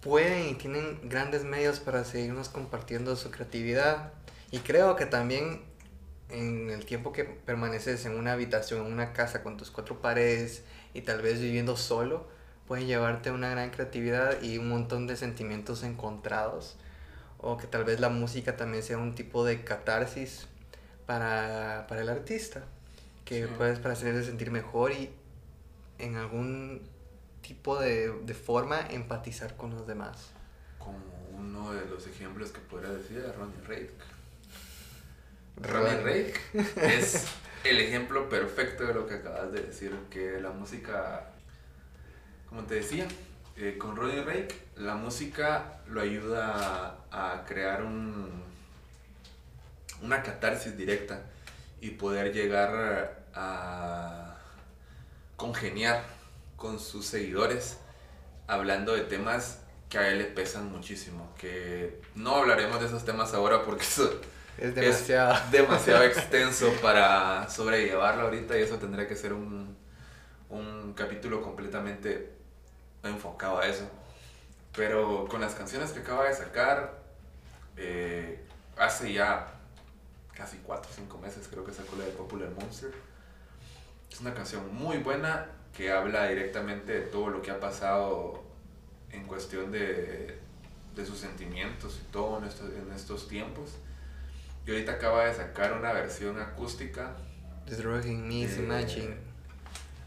pueden 0.00 0.50
y 0.50 0.54
tienen 0.54 1.08
grandes 1.08 1.42
medios 1.42 1.80
para 1.80 2.04
seguirnos 2.04 2.48
compartiendo 2.48 3.16
su 3.16 3.32
creatividad. 3.32 4.12
Y 4.50 4.58
creo 4.60 4.96
que 4.96 5.06
también 5.06 5.62
en 6.28 6.70
el 6.70 6.84
tiempo 6.86 7.12
que 7.12 7.24
permaneces 7.24 8.04
en 8.06 8.16
una 8.16 8.32
habitación, 8.32 8.86
en 8.86 8.92
una 8.92 9.12
casa 9.12 9.42
con 9.42 9.56
tus 9.56 9.70
cuatro 9.70 10.00
paredes 10.00 10.62
y 10.94 11.02
tal 11.02 11.22
vez 11.22 11.40
viviendo 11.40 11.76
solo, 11.76 12.28
pueden 12.66 12.86
llevarte 12.86 13.30
una 13.30 13.50
gran 13.50 13.70
creatividad 13.70 14.40
y 14.42 14.58
un 14.58 14.68
montón 14.68 15.06
de 15.06 15.16
sentimientos 15.16 15.82
encontrados. 15.82 16.76
O 17.38 17.56
que 17.56 17.66
tal 17.66 17.84
vez 17.84 18.00
la 18.00 18.10
música 18.10 18.56
también 18.56 18.82
sea 18.82 18.98
un 18.98 19.14
tipo 19.14 19.44
de 19.44 19.64
catarsis 19.64 20.46
para, 21.06 21.86
para 21.88 22.02
el 22.02 22.08
artista. 22.08 22.62
Que 23.24 23.46
Sí. 23.46 23.52
puedes 23.56 23.78
para 23.78 23.94
hacerse 23.94 24.24
sentir 24.24 24.50
mejor 24.50 24.92
y 24.92 25.10
en 25.98 26.16
algún 26.16 26.82
tipo 27.42 27.78
de, 27.78 28.12
de 28.24 28.34
forma 28.34 28.80
empatizar 28.90 29.56
con 29.56 29.70
los 29.70 29.86
demás. 29.86 30.30
Como 30.78 30.98
uno 31.36 31.72
de 31.72 31.86
los 31.86 32.06
ejemplos 32.06 32.50
que 32.50 32.60
podría 32.60 32.90
decir 32.90 33.18
es 33.18 33.34
Ronnie 33.36 33.60
Rake. 33.66 33.92
Ronnie. 35.62 36.02
Rake 36.02 36.40
es 36.96 37.26
el 37.64 37.80
ejemplo 37.80 38.28
perfecto 38.28 38.86
de 38.86 38.94
lo 38.94 39.06
que 39.06 39.14
acabas 39.14 39.52
de 39.52 39.62
decir, 39.62 39.94
que 40.10 40.40
la 40.40 40.50
música, 40.50 41.30
como 42.48 42.64
te 42.64 42.76
decía, 42.76 43.06
eh, 43.56 43.76
con 43.78 43.96
Ronnie 43.96 44.22
Rake, 44.22 44.54
la 44.76 44.94
música 44.94 45.80
lo 45.88 46.00
ayuda 46.00 46.96
a, 47.10 47.34
a 47.34 47.44
crear 47.44 47.82
un, 47.82 48.42
una 50.02 50.22
catarsis 50.22 50.76
directa 50.76 51.22
y 51.80 51.90
poder 51.90 52.32
llegar 52.32 53.24
a 53.34 54.36
congeniar 55.36 56.02
con 56.56 56.78
sus 56.78 57.06
seguidores 57.06 57.78
hablando 58.46 58.94
de 58.94 59.02
temas 59.02 59.58
que 59.88 59.98
a 59.98 60.08
él 60.08 60.18
le 60.18 60.24
pesan 60.24 60.70
muchísimo, 60.70 61.34
que 61.38 62.00
no 62.14 62.36
hablaremos 62.36 62.80
de 62.80 62.86
esos 62.86 63.04
temas 63.04 63.34
ahora 63.34 63.64
porque 63.64 63.82
eso 63.82 64.20
Es 64.60 64.74
demasiado. 64.74 65.34
es 65.34 65.50
demasiado 65.50 66.04
extenso 66.04 66.70
para 66.82 67.48
sobrellevarlo 67.48 68.24
ahorita 68.24 68.58
y 68.58 68.62
eso 68.62 68.76
tendría 68.76 69.08
que 69.08 69.16
ser 69.16 69.32
un, 69.32 69.76
un 70.50 70.92
capítulo 70.94 71.40
completamente 71.40 72.30
enfocado 73.02 73.58
a 73.58 73.66
eso. 73.66 73.88
Pero 74.76 75.26
con 75.28 75.40
las 75.40 75.54
canciones 75.54 75.92
que 75.92 76.00
acaba 76.00 76.28
de 76.28 76.34
sacar, 76.34 77.00
eh, 77.76 78.44
hace 78.76 79.12
ya 79.12 79.46
casi 80.34 80.58
4 80.58 80.90
o 80.90 80.94
5 80.94 81.18
meses 81.18 81.48
creo 81.48 81.64
que 81.64 81.72
sacó 81.72 81.96
la 81.96 82.04
de 82.04 82.12
Popular 82.12 82.50
Monster. 82.50 82.92
Es 84.10 84.20
una 84.20 84.34
canción 84.34 84.74
muy 84.74 84.98
buena 84.98 85.46
que 85.74 85.90
habla 85.90 86.28
directamente 86.28 86.92
de 86.92 87.00
todo 87.00 87.30
lo 87.30 87.40
que 87.40 87.50
ha 87.50 87.58
pasado 87.58 88.42
en 89.10 89.24
cuestión 89.26 89.72
de, 89.72 90.38
de 90.94 91.06
sus 91.06 91.18
sentimientos 91.18 91.98
y 92.02 92.12
todo 92.12 92.38
en 92.38 92.44
estos, 92.44 92.70
en 92.70 92.92
estos 92.92 93.28
tiempos. 93.28 93.76
Y 94.66 94.70
ahorita 94.70 94.92
acaba 94.92 95.24
de 95.26 95.34
sacar 95.34 95.72
una 95.72 95.92
versión 95.92 96.38
acústica. 96.40 97.16
The 97.66 97.76
Drugging 97.76 98.26
Me 98.28 98.40
is 98.42 98.56
Eh, 98.58 98.62
Imagine. 98.62 99.14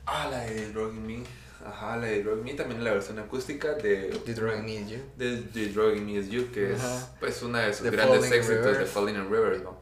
Ah, 0.06 0.28
la 0.30 0.40
de 0.42 0.72
Drugging 0.72 1.06
Me. 1.08 1.24
Ajá, 1.66 1.98
la 1.98 2.08
de 2.08 2.24
Drugging 2.24 2.44
Me 2.44 2.54
también 2.56 2.84
la 2.84 2.92
versión 2.92 3.20
acústica 3.20 3.74
de 3.74 4.20
The 4.26 4.34
Drugging 4.34 4.66
Me 4.66 4.74
is 4.76 4.90
You. 4.90 5.00
de 5.18 5.38
The 5.38 5.68
Drugging 5.70 6.06
Me 6.06 6.14
Is 6.14 6.30
You, 6.30 6.52
que 6.52 6.74
es 6.74 6.82
pues 7.20 7.42
una 7.42 7.62
de 7.62 7.74
sus 7.74 7.84
The 7.84 7.92
grandes 7.92 8.32
éxitos 8.32 8.78
de. 8.78 8.86
Falling 8.86 9.16
in 9.16 9.30
Rivers, 9.30 9.64
¿no? 9.64 9.82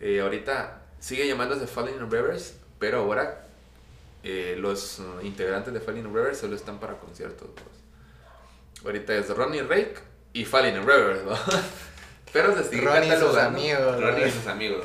Eh, 0.00 0.20
ahorita 0.20 0.80
sigue 1.00 1.26
llamándose 1.28 1.66
Falling 1.66 1.94
in 1.96 2.10
Rivers, 2.10 2.54
pero 2.78 3.00
ahora 3.00 3.46
eh, 4.22 4.56
los 4.58 5.00
integrantes 5.22 5.72
de 5.74 5.80
Falling 5.80 6.00
in 6.06 6.14
Rivers 6.14 6.38
solo 6.38 6.56
están 6.56 6.80
para 6.80 6.94
conciertos. 6.98 7.48
pues. 7.54 8.84
Ahorita 8.84 9.14
es 9.14 9.28
Ronnie 9.28 9.62
Rake 9.62 9.96
y 10.32 10.44
Falling 10.46 10.74
in 10.76 10.86
Rivers, 10.86 11.24
¿no? 11.24 11.32
Pero 12.34 12.54
se 12.54 12.64
sigue 12.64 12.82
Ronnie 12.84 13.08
y 13.08 13.10
sus 13.12 13.20
catalogando. 13.20 13.58
amigos. 13.58 14.00
Ronnie 14.02 14.26
y 14.26 14.30
sus 14.30 14.46
amigos. 14.48 14.84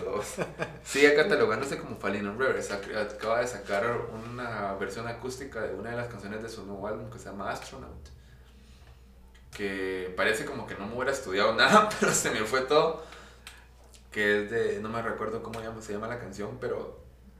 Sigue 0.85 1.13
catalogándose 1.15 1.77
como 1.79 1.97
Falling 1.97 2.23
in 2.23 2.39
Rivers. 2.39 2.71
Ac- 2.71 2.95
Acaba 2.95 3.39
de 3.41 3.47
sacar 3.47 3.85
una 4.13 4.73
versión 4.75 5.07
acústica 5.09 5.59
de 5.61 5.73
una 5.75 5.89
de 5.91 5.97
las 5.97 6.07
canciones 6.07 6.41
de 6.43 6.47
su 6.49 6.65
nuevo 6.65 6.87
álbum 6.87 7.09
que 7.09 7.19
se 7.19 7.25
llama 7.25 7.49
Astronaut 7.51 8.07
que 9.51 10.13
parece 10.15 10.45
como 10.45 10.67
que 10.67 10.75
no 10.75 10.85
me 10.87 10.93
hubiera 10.95 11.11
estudiado 11.11 11.53
nada, 11.55 11.89
pero 11.99 12.13
se 12.13 12.31
me 12.31 12.41
fue 12.45 12.61
todo. 12.61 13.03
Que 14.11 14.43
es 14.43 14.51
de, 14.51 14.79
no 14.79 14.89
me 14.89 15.01
recuerdo 15.01 15.43
cómo 15.43 15.59
se 15.81 15.91
llama 15.93 16.07
la 16.07 16.19
canción, 16.19 16.57
pero 16.61 16.99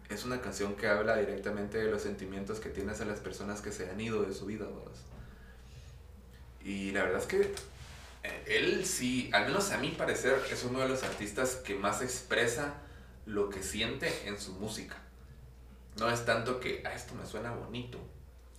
es 0.09 0.25
una 0.25 0.41
canción 0.41 0.75
que 0.75 0.87
habla 0.87 1.15
directamente 1.17 1.77
de 1.77 1.89
los 1.89 2.01
sentimientos 2.01 2.59
que 2.59 2.69
tienes 2.69 2.99
a 3.01 3.05
las 3.05 3.19
personas 3.19 3.61
que 3.61 3.71
se 3.71 3.89
han 3.89 4.01
ido 4.01 4.23
de 4.23 4.33
su 4.33 4.45
vida. 4.47 4.65
Y 6.63 6.91
la 6.91 7.03
verdad 7.03 7.19
es 7.21 7.27
que 7.27 7.53
él 8.45 8.85
sí, 8.85 9.29
al 9.33 9.45
menos 9.45 9.71
a 9.71 9.77
mi 9.77 9.89
parecer, 9.91 10.41
es 10.51 10.63
uno 10.63 10.79
de 10.79 10.89
los 10.89 11.03
artistas 11.03 11.55
que 11.55 11.75
más 11.75 12.01
expresa 12.01 12.73
lo 13.25 13.49
que 13.49 13.63
siente 13.63 14.27
en 14.27 14.39
su 14.39 14.53
música. 14.53 14.95
No 15.97 16.09
es 16.09 16.25
tanto 16.25 16.59
que 16.59 16.81
"Ah, 16.85 16.93
esto 16.93 17.13
me 17.15 17.25
suena 17.25 17.51
bonito, 17.51 17.99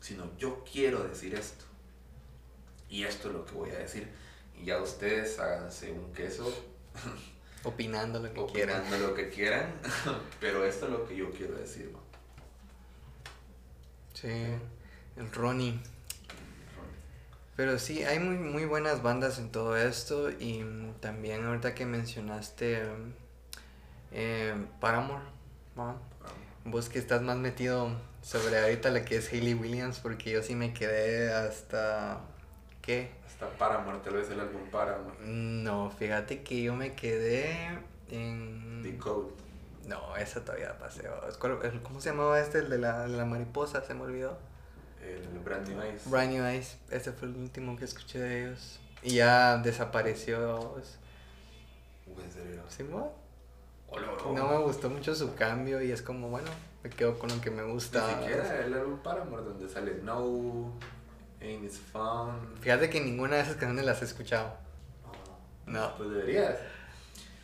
sino 0.01 0.31
yo 0.39 0.65
quiero 0.71 1.03
decir 1.05 1.35
esto. 1.35 1.65
Y 2.89 3.05
esto 3.05 3.29
es 3.29 3.35
lo 3.35 3.45
que 3.45 3.53
voy 3.55 3.71
a 3.71 3.79
decir. 3.79 4.09
Y 4.61 4.65
ya 4.67 4.81
ustedes 4.81 5.39
háganse 5.39 5.93
un 5.93 6.13
queso, 6.13 6.53
Opinando 7.65 8.21
lo 8.21 8.33
que 8.33 8.53
quieran. 8.53 8.81
opinando 8.81 9.09
lo 9.09 9.15
que 9.15 9.29
quieran, 9.29 9.73
pero 10.41 10.65
esto 10.65 10.87
es 10.87 10.93
lo 10.93 11.07
que 11.07 11.17
yo 11.17 11.31
quiero 11.31 11.55
decir. 11.57 11.95
Sí, 14.15 14.29
el 15.17 15.33
Ronnie. 15.33 15.79
Pero 17.61 17.79
sí, 17.79 18.05
hay 18.05 18.19
muy, 18.19 18.39
muy 18.39 18.65
buenas 18.65 19.03
bandas 19.03 19.39
en 19.39 19.53
todo 19.53 19.77
esto 19.77 20.31
y 20.31 20.65
también 21.01 21.45
ahorita 21.45 21.75
que 21.75 21.85
mencionaste 21.85 22.85
eh, 24.13 24.55
Paramore, 24.81 25.25
vos 26.65 26.89
que 26.89 26.99
estás 26.99 27.21
más 27.21 27.37
metido 27.37 27.91
sobre 28.23 28.59
ahorita 28.59 28.89
la 28.89 29.05
que 29.05 29.17
es 29.17 29.31
Hayley 29.31 29.53
Williams, 29.53 29.99
porque 29.99 30.31
yo 30.31 30.43
sí 30.43 30.55
me 30.55 30.73
quedé 30.73 31.35
hasta... 31.35 32.23
¿Qué? 32.81 33.11
Hasta 33.27 33.51
Paramore, 33.51 33.99
tal 33.99 34.15
vez 34.15 34.31
el 34.31 34.41
álbum 34.41 34.63
Paramore. 34.71 35.19
No, 35.21 35.91
fíjate 35.91 36.43
que 36.43 36.63
yo 36.63 36.75
me 36.75 36.95
quedé 36.95 37.79
en... 38.11 38.81
The 38.83 38.97
Code. 38.97 39.35
No, 39.87 40.17
esa 40.17 40.43
todavía 40.43 40.79
paseo. 40.79 41.13
¿Cómo 41.83 42.01
se 42.01 42.09
llamaba 42.09 42.41
este? 42.41 42.61
El 42.61 42.71
de 42.71 42.79
la, 42.79 43.07
de 43.07 43.19
la 43.19 43.27
mariposa, 43.27 43.83
se 43.83 43.93
me 43.93 44.01
olvidó. 44.01 44.39
El 45.17 45.39
Brand 45.41 45.69
New 45.69 45.83
Eyes. 45.83 46.11
Brand 46.11 46.33
New 46.33 46.45
Eyes, 46.45 46.77
ese 46.91 47.13
fue 47.13 47.29
el 47.29 47.37
último 47.37 47.77
que 47.77 47.85
escuché 47.85 48.19
de 48.19 48.45
ellos. 48.45 48.79
Y 49.03 49.15
ya 49.15 49.59
desapareció. 49.59 50.75
pues, 50.75 50.99
en 52.25 52.33
serio. 52.33 52.63
¿sí, 52.69 52.83
mo? 52.85 53.15
Hola, 53.89 54.13
bro. 54.13 54.33
No 54.33 54.49
me 54.49 54.59
gustó 54.59 54.91
mucho 54.91 55.15
su 55.15 55.35
cambio 55.35 55.83
y 55.83 55.91
es 55.91 56.03
como, 56.03 56.29
bueno, 56.29 56.51
me 56.83 56.91
quedo 56.91 57.19
con 57.19 57.31
lo 57.31 57.41
que 57.41 57.51
me 57.51 57.63
gusta. 57.63 58.07
Ni 58.07 58.23
siquiera 58.23 58.61
el 58.65 58.75
álbum 58.75 58.99
Paramore 58.99 59.43
donde 59.43 59.69
sale 59.69 60.01
No, 60.03 60.73
Ain't 61.41 61.65
It's 61.65 61.79
Fun. 61.79 62.57
Fíjate 62.61 62.91
que 62.91 63.01
ninguna 63.01 63.37
de 63.37 63.43
esas 63.43 63.57
canciones 63.57 63.85
las 63.85 64.03
he 64.03 64.05
escuchado. 64.05 64.55
No. 65.67 65.97
Pues 65.97 66.11
deberías. 66.11 66.57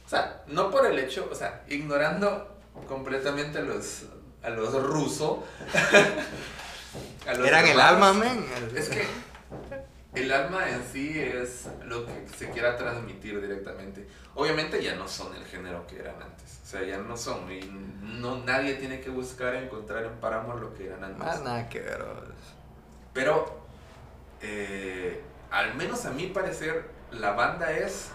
O 0.05 0.09
sea, 0.09 0.45
no 0.47 0.71
por 0.71 0.87
el 0.87 0.99
hecho, 0.99 1.29
o 1.31 1.35
sea, 1.35 1.65
ignorando 1.69 2.57
completamente 2.87 3.59
a 3.59 3.63
los, 3.63 4.05
a 4.43 4.51
los 4.51 4.73
rusos. 4.83 5.39
Eran 7.27 7.67
el 7.67 7.81
alma, 7.81 8.13
men. 8.13 8.45
Es 8.75 8.89
que 8.89 9.07
el 10.15 10.33
alma 10.33 10.69
en 10.71 10.83
sí 10.85 11.19
es 11.19 11.67
lo 11.85 12.07
que 12.07 12.27
se 12.37 12.51
quiera 12.51 12.77
transmitir 12.77 13.41
directamente. 13.41 14.07
Obviamente 14.35 14.83
ya 14.83 14.95
no 14.95 15.07
son 15.09 15.35
el 15.35 15.45
género 15.45 15.87
que 15.87 15.99
eran 15.99 16.21
antes. 16.23 16.61
O 16.65 16.67
sea, 16.69 16.83
ya 16.83 16.99
no 16.99 17.17
son. 17.17 17.51
Y 17.51 17.61
no, 18.03 18.39
nadie 18.45 18.75
tiene 18.75 19.01
que 19.01 19.11
buscar 19.11 19.55
encontrar 19.57 20.05
en 20.05 20.13
Paramore 20.21 20.61
lo 20.61 20.75
que 20.75 20.87
eran 20.87 21.05
antes. 21.05 21.19
Más 21.19 21.43
nada 21.43 21.69
que 21.69 21.81
ver. 21.81 22.05
Pero 23.13 23.61
eh, 24.43 25.21
al 25.51 25.75
menos 25.75 26.05
a 26.07 26.11
mi 26.11 26.27
parecer, 26.27 26.91
la 27.13 27.33
banda 27.33 27.71
es. 27.73 28.11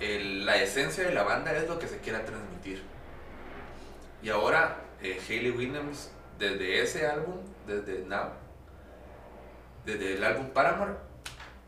el- 0.00 0.44
la 0.44 0.56
esencia 0.56 1.04
de 1.04 1.14
la 1.14 1.22
banda 1.22 1.52
es 1.52 1.68
lo 1.68 1.78
que 1.78 1.86
se 1.88 1.98
quiera 1.98 2.24
transmitir. 2.24 2.82
Y 4.22 4.28
ahora, 4.28 4.78
eh, 5.00 5.20
Hayley 5.28 5.50
Williams, 5.52 6.10
desde 6.38 6.82
ese 6.82 7.06
álbum, 7.06 7.36
desde 7.66 8.04
Now, 8.04 8.30
desde 9.84 10.14
el 10.14 10.24
álbum 10.24 10.48
Paramore, 10.50 10.94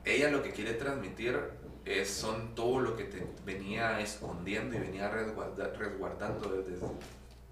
ella 0.04 0.30
lo 0.30 0.42
que 0.42 0.50
quiere 0.52 0.74
transmitir 0.74 1.38
es, 1.84 2.10
son 2.10 2.54
todo 2.54 2.80
lo 2.80 2.96
que 2.96 3.04
te 3.04 3.26
venía 3.44 4.00
escondiendo 4.00 4.74
y 4.76 4.78
venía 4.80 5.10
resguarda- 5.10 5.72
resguardando 5.76 6.48
desde, 6.48 6.78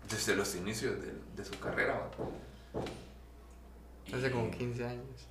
desde 0.09 0.35
los 0.37 0.55
inicios 0.57 1.01
de, 1.01 1.13
de 1.37 1.45
su 1.45 1.59
carrera. 1.61 2.09
Hace 4.13 4.31
como 4.31 4.51
15 4.51 4.85
años. 4.87 5.29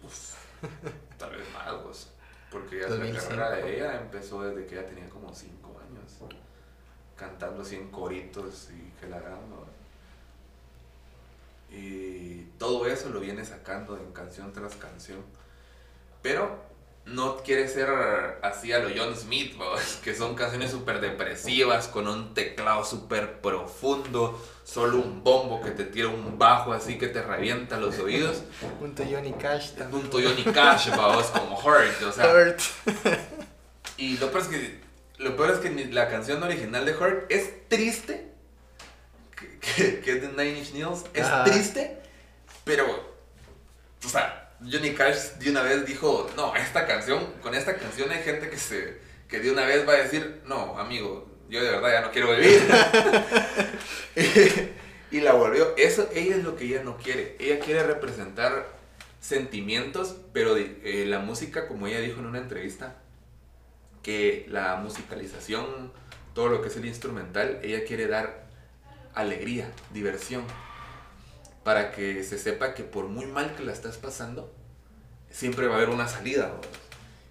Tal 1.17 1.31
vez 1.31 1.45
más, 1.53 1.73
pues. 1.83 2.09
Porque 2.51 2.79
ya 2.79 2.83
la 2.87 2.95
2005. 2.95 3.27
carrera 3.29 3.49
de 3.51 3.75
ella 3.75 4.01
empezó 4.01 4.43
desde 4.43 4.65
que 4.65 4.77
ella 4.79 4.87
tenía 4.87 5.09
como 5.09 5.33
5 5.33 5.79
años. 5.79 6.33
Cantando 7.15 7.61
así 7.63 7.75
en 7.75 7.89
coritos 7.91 8.69
y 8.71 8.91
que 8.99 9.07
la. 9.07 9.19
Y 11.73 12.45
todo 12.57 12.85
eso 12.85 13.09
lo 13.09 13.19
viene 13.19 13.43
sacando 13.43 13.97
en 13.97 14.13
canción 14.13 14.53
tras 14.53 14.75
canción. 14.75 15.23
Pero 16.21 16.73
no 17.05 17.37
quiere 17.37 17.67
ser 17.67 17.89
así 18.41 18.71
a 18.71 18.79
lo 18.79 18.89
John 18.95 19.15
Smith, 19.15 19.55
que 20.03 20.15
son 20.15 20.35
canciones 20.35 20.71
súper 20.71 21.01
depresivas, 21.01 21.87
con 21.87 22.07
un 22.07 22.33
teclado 22.33 22.85
súper 22.85 23.41
profundo, 23.41 24.41
solo 24.63 24.97
un 24.97 25.23
bombo 25.23 25.61
que 25.61 25.71
te 25.71 25.83
tira 25.83 26.07
un 26.07 26.37
bajo 26.37 26.73
así 26.73 26.97
que 26.97 27.07
te 27.07 27.21
revienta 27.21 27.77
los 27.77 27.99
oídos. 27.99 28.43
Punto 28.79 29.03
Johnny 29.09 29.33
Cash 29.33 29.71
también. 29.71 30.01
Punto 30.01 30.19
Johnny 30.21 30.43
Cash, 30.43 30.89
vamos, 30.95 31.25
como 31.27 31.57
Hurt, 31.57 32.01
o 32.03 32.11
sea. 32.11 32.33
Hurt. 32.33 32.59
Y 33.97 34.17
lo 34.17 34.31
peor 34.31 34.43
es 34.43 34.47
que, 34.47 34.79
lo 35.17 35.35
peor 35.35 35.51
es 35.51 35.59
que 35.59 35.85
la 35.91 36.07
canción 36.07 36.41
original 36.41 36.85
de 36.85 36.95
Hurt 36.95 37.31
es 37.31 37.67
triste, 37.67 38.32
que, 39.35 39.59
que- 39.59 39.99
que 39.99 40.11
es 40.13 40.21
de 40.21 40.27
Nine 40.29 40.59
Inch 40.59 40.73
Nails, 40.73 41.03
es 41.13 41.25
triste, 41.45 41.97
pero, 42.63 43.13
o 44.05 44.09
sea, 44.09 44.51
Johnny 44.61 44.93
Cash 44.93 45.33
de 45.39 45.49
una 45.51 45.61
vez 45.63 45.85
dijo, 45.85 46.29
no, 46.35 46.55
esta 46.55 46.85
canción, 46.87 47.33
con 47.41 47.53
esta 47.55 47.75
canción 47.75 48.09
hay 48.11 48.23
gente 48.23 48.49
que 48.49 48.57
se, 48.57 48.97
que 49.27 49.39
de 49.39 49.51
una 49.51 49.65
vez 49.65 49.87
va 49.87 49.93
a 49.93 49.97
decir, 49.97 50.41
no, 50.45 50.77
amigo, 50.79 51.29
yo 51.49 51.61
de 51.61 51.69
verdad 51.71 51.91
ya 51.91 52.01
no 52.01 52.11
quiero 52.11 52.31
vivir. 52.31 52.61
y, 54.15 54.21
y 55.17 55.21
la 55.21 55.33
volvió, 55.33 55.75
eso, 55.77 56.09
ella 56.13 56.35
es 56.37 56.43
lo 56.43 56.55
que 56.55 56.65
ella 56.65 56.83
no 56.83 56.97
quiere, 56.97 57.35
ella 57.39 57.59
quiere 57.59 57.83
representar 57.83 58.67
sentimientos, 59.19 60.15
pero 60.33 60.55
de- 60.55 60.79
eh, 60.83 61.05
la 61.05 61.19
música, 61.19 61.67
como 61.67 61.87
ella 61.87 61.99
dijo 61.99 62.19
en 62.19 62.25
una 62.27 62.39
entrevista, 62.39 62.95
que 64.01 64.45
la 64.49 64.75
musicalización, 64.77 65.91
todo 66.33 66.47
lo 66.49 66.61
que 66.61 66.67
es 66.67 66.75
el 66.77 66.85
instrumental, 66.85 67.59
ella 67.63 67.83
quiere 67.85 68.07
dar 68.07 68.42
alegría, 69.13 69.71
diversión, 69.93 70.43
para 71.63 71.91
que 71.91 72.23
se 72.23 72.37
sepa 72.37 72.73
que 72.73 72.83
por 72.83 73.07
muy 73.07 73.25
mal 73.25 73.55
que 73.55 73.63
la 73.63 73.71
estás 73.71 73.97
pasando, 73.97 74.53
siempre 75.29 75.67
va 75.67 75.75
a 75.75 75.77
haber 75.77 75.89
una 75.89 76.07
salida. 76.07 76.53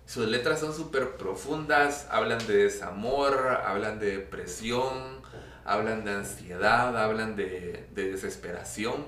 Sus 0.07 0.27
letras 0.27 0.61
son 0.61 0.75
súper 0.75 1.17
profundas, 1.17 2.07
hablan 2.11 2.45
de 2.47 2.65
desamor, 2.65 3.61
hablan 3.65 3.99
de 3.99 4.19
depresión, 4.19 5.23
hablan 5.65 6.05
de 6.05 6.13
ansiedad, 6.13 6.97
hablan 6.97 7.37
de, 7.37 7.87
de 7.95 8.11
desesperación, 8.11 9.07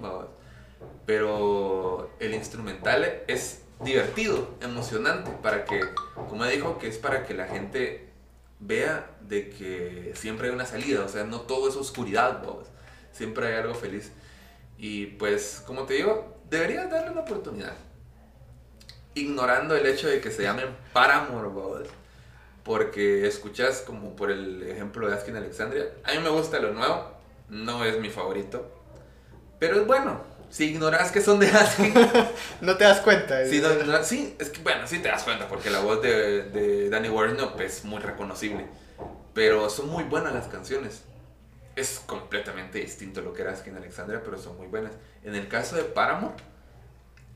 pero 1.07 2.11
el 2.21 2.35
instrumental 2.35 3.23
es 3.27 3.63
divertido, 3.81 4.55
emocionante, 4.61 5.31
para 5.43 5.65
que, 5.65 5.81
como 6.29 6.45
dijo, 6.47 6.79
que 6.79 6.89
es 6.89 6.99
para 6.99 7.25
que 7.27 7.35
la 7.35 7.47
gente 7.47 8.09
vea 8.61 9.11
de 9.29 9.51
que 9.51 10.13
siempre 10.15 10.49
hay 10.49 10.55
una 10.55 10.67
salida, 10.67 11.05
o 11.05 11.09
sea, 11.09 11.25
no 11.25 11.43
todo 11.43 11.69
es 11.69 11.77
oscuridad, 11.77 12.43
¿va? 12.45 12.63
siempre 13.13 13.47
hay 13.47 13.55
algo 13.55 13.75
feliz. 13.75 14.13
Y 14.77 15.07
pues, 15.07 15.63
como 15.67 15.85
te 15.85 15.95
digo, 15.95 16.37
deberías 16.51 16.91
darle 16.91 17.13
una 17.13 17.23
oportunidad. 17.23 17.75
Ignorando 19.15 19.77
el 19.77 19.87
hecho 19.87 20.09
de 20.09 20.21
que 20.21 20.31
se 20.31 20.43
llamen 20.43 20.77
Paramore, 20.93 21.49
¿va? 21.49 21.89
porque 22.65 23.27
escuchas 23.27 23.83
como 23.87 24.17
por 24.17 24.31
el 24.31 24.63
ejemplo 24.63 25.07
de 25.07 25.15
Askin 25.15 25.37
Alexandria. 25.37 25.87
A 26.03 26.13
mí 26.13 26.19
me 26.19 26.31
gusta 26.31 26.59
lo 26.59 26.73
nuevo, 26.73 27.13
no 27.49 27.85
es 27.85 28.01
mi 28.01 28.09
favorito, 28.11 28.83
pero 29.59 29.81
es 29.81 29.87
bueno. 29.87 30.35
Si 30.51 30.67
ignoras 30.67 31.11
que 31.11 31.21
son 31.21 31.41
de 31.41 31.49
Askin, 31.49 31.93
No 32.61 32.77
te 32.77 32.85
das 32.85 33.01
cuenta. 33.01 33.45
Sí, 33.47 33.61
no, 33.61 33.75
no, 33.85 34.05
sí, 34.05 34.37
es 34.39 34.51
que 34.51 34.63
bueno, 34.63 34.87
sí 34.87 35.01
te 35.01 35.09
das 35.09 35.25
cuenta 35.25 35.49
porque 35.49 35.69
la 35.69 35.81
voz 35.81 36.01
de, 36.01 36.45
de 36.45 36.89
Danny 36.91 37.09
Warnock 37.09 37.61
es 37.61 37.85
muy 37.85 38.01
reconocible. 38.01 38.67
Pero 39.35 39.69
son 39.69 39.89
muy 39.89 40.05
buenas 40.05 40.33
las 40.33 40.47
canciones. 40.47 41.05
Es 41.77 42.01
completamente 42.07 42.79
distinto 42.79 43.21
lo 43.21 43.33
que 43.33 43.43
era 43.43 43.53
Askin 43.53 43.77
Alexandria, 43.77 44.23
pero 44.25 44.39
son 44.39 44.57
muy 44.57 44.69
buenas. 44.69 44.93
En 45.25 45.35
el 45.35 45.49
caso 45.49 45.77
de 45.77 45.83
Paramore, 45.83 46.35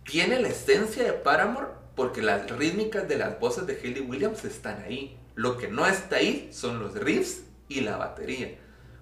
tiene 0.05 0.41
la 0.41 0.49
esencia 0.49 1.03
de 1.03 1.13
Paramore 1.13 1.67
porque 1.97 2.23
las 2.23 2.49
rítmicas 2.49 3.09
de 3.09 3.19
las 3.19 3.41
voces 3.41 3.67
de 3.67 3.75
Hayley 3.75 4.03
Williams 4.03 4.45
están 4.45 4.81
ahí. 4.83 5.19
Lo 5.35 5.59
que 5.59 5.67
no 5.69 5.87
está 5.87 6.17
ahí 6.17 6.49
son 6.53 6.79
los 6.79 6.95
riffs 6.95 7.43
y 7.69 7.81
la 7.81 7.97
batería. 7.97 8.57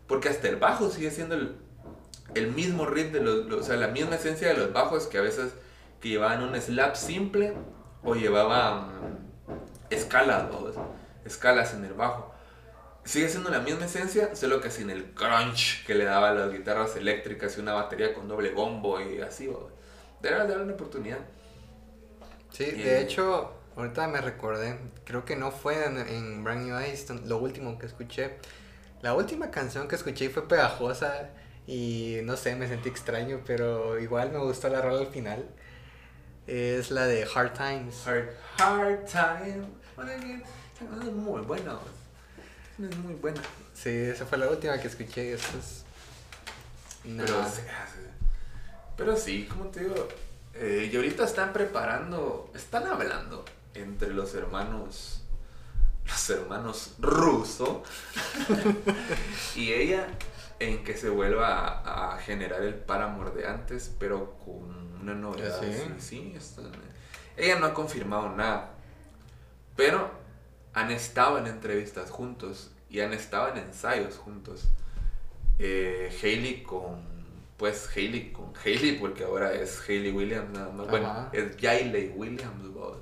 Porque 0.07 0.31
hasta 0.31 0.49
el 0.49 0.57
bajo 0.57 0.91
sigue 0.91 1.11
siendo 1.11 1.35
el, 1.35 1.57
el 2.35 2.53
mismo 2.53 2.87
riff, 2.87 3.13
de 3.13 3.21
los, 3.21 3.53
o 3.53 3.63
sea, 3.63 3.77
la 3.77 3.89
misma 3.89 4.17
esencia 4.17 4.49
de 4.49 4.55
los 4.55 4.73
bajos 4.73 5.07
que 5.07 5.19
a 5.19 5.21
veces 5.23 5.53
que 6.01 6.09
llevaban 6.09 6.43
un 6.43 6.59
slap 6.59 6.95
simple 6.95 7.55
o 8.03 8.15
llevaban 8.15 9.19
escalas, 9.91 10.51
¿no? 10.51 10.67
escalas 11.25 11.75
en 11.75 11.85
el 11.85 11.93
bajo. 11.93 12.36
Sigue 13.07 13.29
siendo 13.29 13.51
la 13.51 13.61
misma 13.61 13.85
esencia, 13.87 14.35
solo 14.35 14.61
que 14.61 14.71
sin 14.71 14.91
el 14.91 15.13
crunch 15.15 15.87
que 15.87 15.95
le 15.95 16.05
daba 16.05 16.31
a 16.31 16.35
las 16.35 16.53
guitarras 16.53 16.97
eléctricas 16.97 17.57
y 17.57 17.61
una 17.61 17.73
batería 17.73 18.13
con 18.13 18.27
doble 18.29 18.51
bombo 18.51 19.01
y 19.01 19.21
así. 19.21 19.47
¿no? 19.47 19.69
Deberías 20.21 20.49
darle 20.49 20.65
una 20.65 20.75
oportunidad. 20.75 21.19
Sí, 22.51 22.65
Eh. 22.65 22.73
de 22.75 23.01
hecho, 23.03 23.53
ahorita 23.77 24.09
me 24.09 24.21
recordé, 24.21 24.79
creo 25.05 25.25
que 25.25 25.37
no 25.37 25.53
fue 25.53 25.85
en, 25.87 25.99
en 25.99 26.43
Brand 26.45 26.67
New 26.67 26.77
Eyes 26.79 27.09
lo 27.27 27.39
último 27.39 27.79
que 27.79 27.87
escuché. 27.87 28.39
La 29.03 29.15
última 29.15 29.51
canción 29.53 29.87
que 29.87 29.95
escuché 29.95 30.29
fue 30.31 30.49
pegajosa 30.49 31.31
y 31.67 32.19
no 32.25 32.37
sé, 32.37 32.57
me 32.57 32.67
sentí 32.67 32.89
extraño, 32.89 33.41
pero 33.47 33.99
igual 34.01 34.33
me 34.33 34.39
gustó 34.39 34.69
la 34.69 34.81
rola 34.83 34.99
al 35.01 35.07
final. 35.09 35.49
Es 36.49 36.91
la 36.91 37.07
de 37.07 37.25
Hard 37.33 37.53
Times. 37.53 38.07
Hard, 38.07 38.31
hard 38.59 39.05
time. 39.05 39.65
Es 41.07 41.13
muy 41.13 41.43
buena. 42.79 42.95
Es 42.95 42.99
muy 43.03 43.15
buena. 43.15 43.41
Sí, 43.75 43.91
esa 43.91 44.27
fue 44.27 44.39
la 44.39 44.49
última 44.49 44.79
que 44.79 44.89
escuché. 44.89 45.33
Eso 45.33 45.59
es. 45.59 45.85
Pero, 47.05 47.39
nada. 47.39 47.49
sí, 47.51 47.61
pero 48.97 49.17
sí, 49.17 49.45
como 49.49 49.67
te 49.67 49.81
digo, 49.85 50.09
eh, 50.55 50.91
y 50.93 50.97
ahorita 50.97 51.25
están 51.25 51.53
preparando, 51.53 52.51
están 52.55 52.87
hablando 52.87 53.45
entre 53.75 54.09
los 54.13 54.35
hermanos, 54.35 55.23
los 56.05 56.31
hermanos 56.31 56.95
ruso 56.99 57.85
y 59.55 59.73
ella 59.73 60.09
en 60.59 60.83
que 60.83 60.97
se 60.97 61.09
vuelva 61.11 61.59
a, 61.59 62.15
a 62.15 62.19
generar 62.19 62.63
el 62.63 62.75
Paramore 62.75 63.31
de 63.31 63.47
antes, 63.47 63.93
pero 64.01 64.37
con 64.45 65.01
una 65.01 65.15
novedad. 65.15 65.61
¿Ah, 65.63 65.65
sí? 65.65 65.83
Sí, 66.01 66.01
sí, 66.01 66.35
están- 66.37 66.73
ella 67.37 67.59
no 67.61 67.67
ha 67.67 67.75
confirmado 67.75 68.31
nada, 68.31 68.71
pero 69.77 70.11
han 70.77 70.91
estado 70.91 71.39
en 71.39 71.47
entrevistas 71.47 72.11
juntos 72.11 72.71
y 72.91 73.01
han 73.01 73.15
estado 73.15 73.49
en 73.49 73.57
ensayos 73.57 74.19
juntos. 74.19 74.69
Eh, 75.59 76.15
Hailey 76.23 76.63
con, 76.63 77.03
pues 77.57 77.89
Hailey 77.97 78.31
con 78.31 78.53
Hailey, 78.63 78.99
porque 78.99 79.25
ahora 79.25 79.55
es 79.55 79.81
Hailey 79.89 80.13
Williams 80.13 80.51
nada 80.51 80.71
más. 80.71 80.87
Bueno, 80.89 81.07
Ajá. 81.09 81.31
es 81.33 81.57
Yailey 81.57 82.13
Williams, 82.15 82.75
vos. 82.75 82.99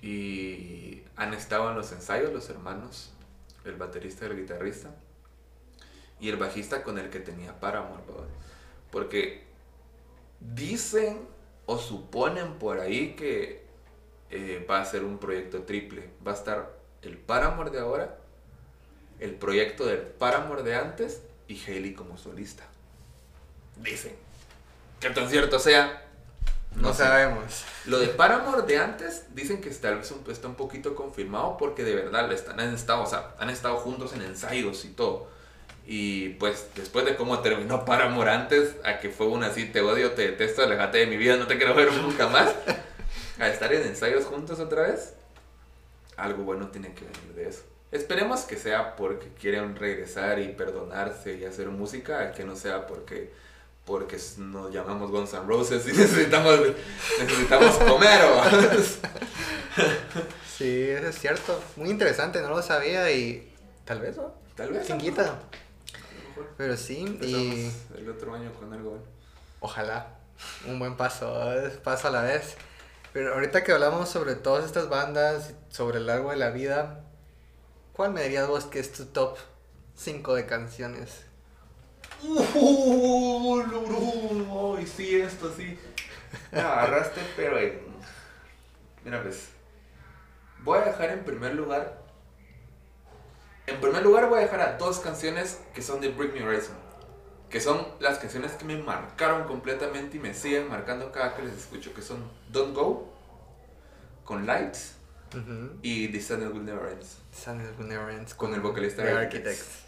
Y 0.00 1.02
han 1.14 1.34
estado 1.34 1.68
en 1.70 1.76
los 1.76 1.92
ensayos 1.92 2.32
los 2.32 2.48
hermanos, 2.48 3.12
el 3.66 3.74
baterista 3.74 4.24
y 4.24 4.30
el 4.30 4.36
guitarrista, 4.38 4.96
y 6.20 6.30
el 6.30 6.36
bajista 6.36 6.82
con 6.82 6.98
el 6.98 7.10
que 7.10 7.20
tenía 7.20 7.60
Paramore, 7.60 8.02
vos. 8.06 8.26
Porque 8.90 9.44
dicen 10.40 11.28
o 11.66 11.76
suponen 11.76 12.54
por 12.54 12.80
ahí 12.80 13.14
que 13.14 13.63
eh, 14.34 14.66
va 14.68 14.80
a 14.80 14.84
ser 14.84 15.04
un 15.04 15.18
proyecto 15.18 15.62
triple. 15.62 16.10
Va 16.26 16.32
a 16.32 16.34
estar 16.34 16.72
el 17.02 17.16
Paramore 17.16 17.70
de 17.70 17.78
ahora, 17.78 18.18
el 19.20 19.36
proyecto 19.36 19.86
del 19.86 19.98
Paramore 19.98 20.64
de 20.64 20.74
antes 20.74 21.22
y 21.46 21.62
Hailey 21.64 21.94
como 21.94 22.18
solista. 22.18 22.64
Dicen. 23.76 24.12
Que 24.98 25.10
tan 25.10 25.30
cierto 25.30 25.60
sea, 25.60 26.02
No, 26.74 26.92
sabemos. 26.92 27.64
Lo 27.86 28.00
de 28.00 28.08
Paramore 28.08 28.62
de 28.62 28.78
antes 28.78 29.32
dicen 29.36 29.60
que 29.60 29.70
tal 29.70 29.98
vez 29.98 30.12
está 30.28 30.48
un 30.48 30.56
poquito 30.56 30.96
confirmado 30.96 31.56
porque 31.56 31.84
de 31.84 31.94
verdad 31.94 32.28
le 32.28 32.34
están, 32.34 32.58
han, 32.58 32.74
estado, 32.74 33.04
o 33.04 33.06
sea, 33.06 33.36
han 33.38 33.50
estado 33.50 33.76
juntos 33.76 34.14
en 34.14 34.22
ensayos 34.22 34.84
y 34.84 34.88
todo. 34.88 35.28
Y 35.86 36.30
pues 36.30 36.70
después 36.74 37.04
de 37.04 37.14
cómo 37.14 37.38
terminó 37.38 37.84
Paramore 37.84 38.32
antes, 38.32 38.74
a 38.82 38.98
que 38.98 39.10
fue 39.10 39.28
una 39.28 39.46
así, 39.48 39.66
te 39.66 39.80
odio, 39.80 40.10
te 40.12 40.22
detesto, 40.22 40.64
alejate 40.64 40.98
de 40.98 41.06
mi 41.06 41.16
vida, 41.16 41.36
no 41.36 41.46
te 41.46 41.56
quiero 41.56 41.74
ver 41.74 41.92
nunca 41.92 42.26
más. 42.26 42.52
A 43.38 43.48
estar 43.48 43.72
en 43.72 43.82
ensayos 43.82 44.24
juntos 44.24 44.60
otra 44.60 44.82
vez, 44.82 45.14
algo 46.16 46.44
bueno 46.44 46.68
tiene 46.68 46.94
que 46.94 47.04
venir 47.04 47.34
de 47.34 47.48
eso. 47.48 47.62
Esperemos 47.90 48.40
que 48.42 48.56
sea 48.56 48.96
porque 48.96 49.28
quieren 49.40 49.76
regresar 49.76 50.38
y 50.40 50.48
perdonarse 50.48 51.36
y 51.36 51.44
hacer 51.44 51.68
música, 51.68 52.32
que 52.32 52.44
no 52.44 52.56
sea 52.56 52.86
porque 52.86 53.32
porque 53.84 54.18
nos 54.38 54.72
llamamos 54.72 55.10
Guns 55.10 55.34
N' 55.34 55.46
Roses 55.46 55.86
y 55.86 55.92
necesitamos, 55.96 56.58
necesitamos 57.20 57.76
comer. 57.76 58.20
sí, 60.56 60.88
eso 60.88 61.08
es 61.08 61.18
cierto. 61.18 61.60
Muy 61.76 61.90
interesante, 61.90 62.40
no 62.40 62.48
lo 62.48 62.62
sabía 62.62 63.10
y 63.12 63.52
tal 63.84 64.00
vez, 64.00 64.16
¿no? 64.16 64.34
Tal 64.56 64.70
vez. 64.70 64.86
Sin 64.86 64.98
quita. 64.98 65.38
Pero 66.56 66.76
sí, 66.76 67.18
y... 67.20 67.70
El 67.96 68.10
otro 68.10 68.34
año 68.34 68.52
con 68.54 68.72
algo. 68.72 68.98
Ojalá. 69.60 70.18
Un 70.66 70.78
buen 70.78 70.96
paso, 70.96 71.32
paso 71.82 72.08
a 72.08 72.10
la 72.10 72.22
vez. 72.22 72.56
Pero 73.14 73.32
ahorita 73.32 73.62
que 73.62 73.70
hablamos 73.70 74.08
sobre 74.08 74.34
todas 74.34 74.64
estas 74.64 74.88
bandas, 74.88 75.54
sobre 75.68 75.98
el 75.98 76.06
largo 76.06 76.30
de 76.30 76.36
la 76.36 76.50
vida, 76.50 77.04
¿cuál 77.92 78.12
me 78.12 78.24
dirías 78.24 78.48
vos 78.48 78.64
que 78.64 78.80
es 78.80 78.92
tu 78.92 79.04
top 79.06 79.38
5 79.94 80.34
de 80.34 80.46
canciones? 80.46 81.24
Uh, 82.24 83.62
sí, 84.96 85.14
esto 85.14 85.54
sí. 85.56 85.78
Me 86.50 86.58
agarraste, 86.58 87.20
pero 87.36 87.56
Mira, 89.04 89.22
pues. 89.22 89.50
Voy 90.64 90.80
a 90.80 90.86
dejar 90.86 91.10
en 91.10 91.24
primer 91.24 91.54
lugar. 91.54 92.02
En 93.68 93.80
primer 93.80 94.02
lugar, 94.02 94.28
voy 94.28 94.40
a 94.40 94.42
dejar 94.42 94.60
a 94.60 94.76
dos 94.76 94.98
canciones 94.98 95.60
que 95.72 95.82
son 95.82 96.00
de 96.00 96.08
Bring 96.08 96.34
Me 96.34 96.42
Horizon. 96.42 96.74
Que 97.48 97.60
son 97.60 97.86
las 98.00 98.18
canciones 98.18 98.50
que 98.52 98.64
me 98.64 98.76
marcaron 98.76 99.44
completamente 99.44 100.16
y 100.16 100.20
me 100.20 100.34
siguen 100.34 100.68
marcando 100.68 101.12
cada 101.12 101.36
que 101.36 101.42
les 101.42 101.56
escucho. 101.56 101.94
Que 101.94 102.02
son 102.02 102.18
Don't 102.54 102.72
Go, 102.72 103.12
con 104.24 104.46
Lights 104.46 104.94
y 105.82 106.06
The 106.06 106.20
Sun 106.20 106.46
Will 106.52 106.64
Never 106.64 106.92
Ends. 106.92 107.18
Sun 107.32 107.60
Will 107.76 107.88
Never 107.88 108.14
Ends. 108.14 108.32
Con, 108.32 108.54
el 108.54 108.60
vocalista 108.60 109.02
de 109.02 109.10
Architects. 109.10 109.80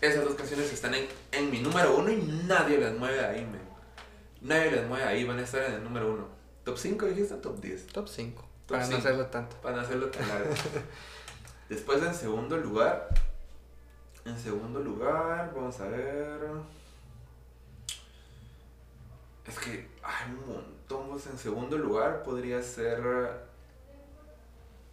Esas 0.00 0.24
dos 0.24 0.36
canciones 0.36 0.72
están 0.72 0.94
en, 0.94 1.08
en, 1.32 1.50
mi 1.50 1.58
número 1.58 1.96
uno 1.96 2.12
y 2.12 2.44
nadie 2.46 2.78
las 2.78 2.96
mueve 2.96 3.24
ahí, 3.24 3.44
me. 3.44 3.58
Nadie 4.40 4.70
las 4.70 4.86
mueve 4.86 5.04
ahí, 5.06 5.24
van 5.24 5.40
a 5.40 5.42
estar 5.42 5.60
en 5.64 5.72
el 5.72 5.82
número 5.82 6.12
uno. 6.12 6.28
¿Top 6.62 6.78
5 6.78 7.06
dijiste 7.06 7.34
top 7.34 7.60
10? 7.60 7.88
Top 7.88 8.06
5. 8.06 8.48
Para 8.68 8.86
no 8.86 8.96
hacerlo 8.96 9.26
tanto. 9.26 9.56
Para 9.56 9.76
no 9.76 9.82
hacerlo 9.82 10.08
tan 10.08 10.28
largo. 10.28 10.54
Después 11.68 12.00
en 12.00 12.14
segundo 12.14 12.56
lugar. 12.58 13.08
En 14.24 14.38
segundo 14.38 14.78
lugar, 14.78 15.52
vamos 15.52 15.80
a 15.80 15.88
ver. 15.88 16.38
Es 19.44 19.58
que 19.58 19.88
hay 20.04 20.30
un 20.30 20.46
montón. 20.46 20.77
Pues, 21.18 21.32
en 21.32 21.38
segundo 21.38 21.76
lugar 21.76 22.22
podría 22.22 22.62
ser 22.62 23.00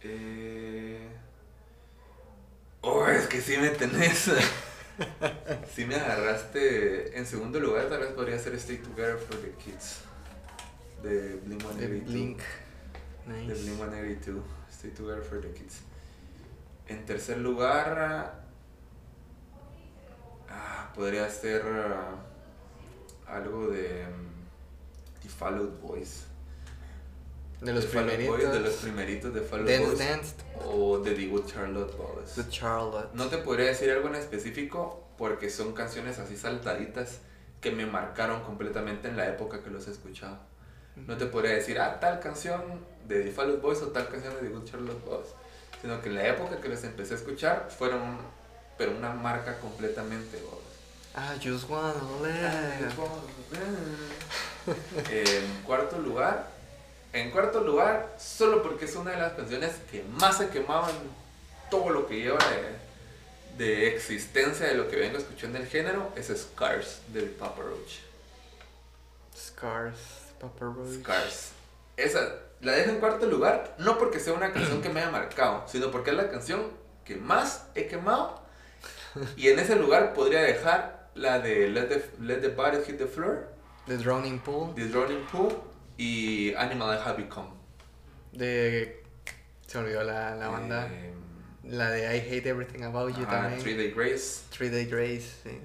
eh... 0.00 1.08
Oh, 2.80 3.06
es 3.06 3.28
que 3.28 3.40
sí 3.40 3.56
me 3.58 3.68
tenés. 3.68 4.28
sí 5.72 5.84
me 5.84 5.94
agarraste. 5.94 7.16
En 7.16 7.24
segundo 7.26 7.60
lugar, 7.60 7.88
tal 7.88 8.00
vez 8.00 8.10
podría 8.10 8.40
ser 8.40 8.54
Stay 8.54 8.78
Together 8.78 9.16
for 9.16 9.36
the 9.36 9.52
Kids. 9.52 10.00
De 11.04 11.36
Blink 11.44 11.62
182. 11.62 12.12
Blink. 12.12 12.40
Nice. 13.28 13.46
De 13.46 13.54
Blink 13.54 13.76
182. 13.76 14.44
Stay 14.72 14.90
Together 14.90 15.22
for 15.22 15.40
the 15.40 15.52
Kids. 15.52 15.82
En 16.88 17.06
tercer 17.06 17.38
lugar. 17.38 18.42
Ah, 20.48 20.90
podría 20.92 21.30
ser. 21.30 21.62
Ah, 21.64 22.16
algo 23.28 23.68
de. 23.68 24.06
Um, 24.06 24.35
The 25.26 25.32
Followed 25.32 25.80
Boys. 25.82 26.24
De 27.60 27.72
los 27.72 27.86
primeritos. 27.86 28.52
de 28.52 28.60
los 28.60 28.74
primeritos 28.74 29.34
de 29.34 29.40
Fall 29.40 29.66
Dance 29.66 30.34
O 30.64 30.98
de 30.98 31.14
The 31.14 31.26
Good 31.26 31.46
Charlotte 31.46 31.96
Boys. 31.96 32.34
The 32.34 32.48
Charlotte. 32.48 33.12
No 33.14 33.26
te 33.26 33.38
podría 33.38 33.66
decir 33.66 33.90
algo 33.90 34.08
en 34.08 34.16
específico 34.16 35.02
porque 35.18 35.50
son 35.50 35.72
canciones 35.72 36.18
así 36.18 36.36
saltaditas 36.36 37.18
que 37.60 37.72
me 37.72 37.86
marcaron 37.86 38.42
completamente 38.42 39.08
en 39.08 39.16
la 39.16 39.26
época 39.26 39.62
que 39.62 39.70
los 39.70 39.88
he 39.88 39.90
escuchado. 39.90 40.38
No 40.94 41.16
te 41.16 41.26
podría 41.26 41.52
decir, 41.52 41.78
ah, 41.78 41.98
tal 42.00 42.20
canción 42.20 42.62
de 43.06 43.22
The 43.22 43.30
Fall 43.30 43.56
Boys 43.58 43.82
o 43.82 43.88
tal 43.88 44.08
canción 44.08 44.34
de 44.34 44.40
The 44.40 44.48
Good 44.48 44.64
Charlotte 44.64 45.04
Boys. 45.04 45.28
Sino 45.82 46.00
que 46.00 46.08
en 46.08 46.14
la 46.14 46.28
época 46.28 46.60
que 46.60 46.68
los 46.68 46.84
empecé 46.84 47.14
a 47.14 47.16
escuchar 47.16 47.68
fueron, 47.76 48.18
pero 48.78 48.96
una 48.96 49.12
marca 49.12 49.58
completamente. 49.58 50.38
Ah, 51.14 51.34
just 51.42 51.68
wanna 51.68 51.94
live. 52.22 52.92
En 55.10 55.62
cuarto 55.64 55.98
lugar, 55.98 56.48
en 57.12 57.30
cuarto 57.30 57.60
lugar, 57.60 58.14
solo 58.18 58.62
porque 58.62 58.84
es 58.84 58.96
una 58.96 59.12
de 59.12 59.18
las 59.18 59.32
canciones 59.32 59.72
que 59.90 60.02
más 60.02 60.38
se 60.38 60.48
quemaban 60.48 60.92
todo 61.70 61.90
lo 61.90 62.06
que 62.06 62.16
lleva 62.16 62.38
de, 63.58 63.88
existencia 63.88 64.66
de 64.66 64.74
lo 64.74 64.88
que 64.88 64.96
vengo 64.96 65.18
escuchando 65.18 65.58
en 65.58 65.64
el 65.64 65.70
género, 65.70 66.12
es 66.16 66.26
Scars 66.26 67.00
del 67.08 67.30
Papa 67.30 67.62
Roach. 67.62 68.00
Scars, 69.36 69.98
Papa 70.40 70.66
Roach. 70.66 71.00
Scars. 71.00 71.50
Esa, 71.96 72.34
la 72.60 72.72
dejo 72.72 72.90
en 72.90 73.00
cuarto 73.00 73.26
lugar, 73.26 73.74
no 73.78 73.98
porque 73.98 74.20
sea 74.20 74.34
una 74.34 74.52
canción 74.52 74.82
que 74.82 74.90
me 74.90 75.00
haya 75.00 75.10
marcado, 75.10 75.64
sino 75.66 75.90
porque 75.90 76.10
es 76.10 76.16
la 76.16 76.30
canción 76.30 76.70
que 77.04 77.16
más 77.16 77.64
he 77.74 77.86
quemado. 77.86 78.44
Y 79.36 79.48
en 79.48 79.58
ese 79.58 79.76
lugar 79.76 80.12
podría 80.12 80.42
dejar 80.42 81.08
la 81.14 81.38
de 81.38 81.68
Let 81.68 81.86
the, 81.86 82.10
Let 82.20 82.40
the 82.40 82.48
Body 82.48 82.78
Hit 82.84 82.98
the 82.98 83.06
Floor. 83.06 83.48
The 83.86 83.98
Drowning 83.98 84.40
Pool. 84.40 84.74
The 84.74 84.86
Drowning 84.86 85.24
Pool 85.26 85.54
y 85.96 86.54
Animal 86.54 86.96
I 86.96 87.08
Have 87.08 87.16
Become. 87.16 87.50
De. 88.32 89.02
Se 89.66 89.78
olvidó 89.78 90.02
la, 90.02 90.34
la 90.34 90.48
banda. 90.48 90.88
Eh, 90.90 91.12
la 91.64 91.90
de 91.90 92.16
I 92.16 92.20
Hate 92.20 92.48
Everything 92.48 92.82
About 92.82 93.16
You 93.16 93.24
también. 93.26 93.60
Three 93.60 93.74
Day 93.74 93.90
Grace. 93.90 94.42
Three 94.50 94.70
Day 94.70 94.86
Grace, 94.86 95.26
sí. 95.42 95.60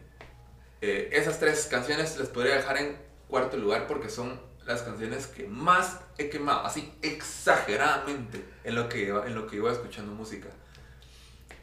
Eh, 0.81 1.09
esas 1.11 1.39
tres 1.39 1.67
canciones 1.69 2.17
les 2.17 2.29
podría 2.29 2.55
dejar 2.55 2.77
en 2.77 2.97
cuarto 3.27 3.57
lugar 3.57 3.85
porque 3.87 4.09
son 4.09 4.39
las 4.65 4.81
canciones 4.81 5.27
que 5.27 5.47
más 5.47 5.99
he 6.17 6.29
quemado, 6.29 6.65
así 6.65 6.93
exageradamente, 7.01 8.43
en 8.63 8.75
lo 8.75 8.89
que, 8.89 9.09
en 9.09 9.35
lo 9.35 9.47
que 9.47 9.57
iba 9.57 9.71
escuchando 9.71 10.11
música. 10.11 10.49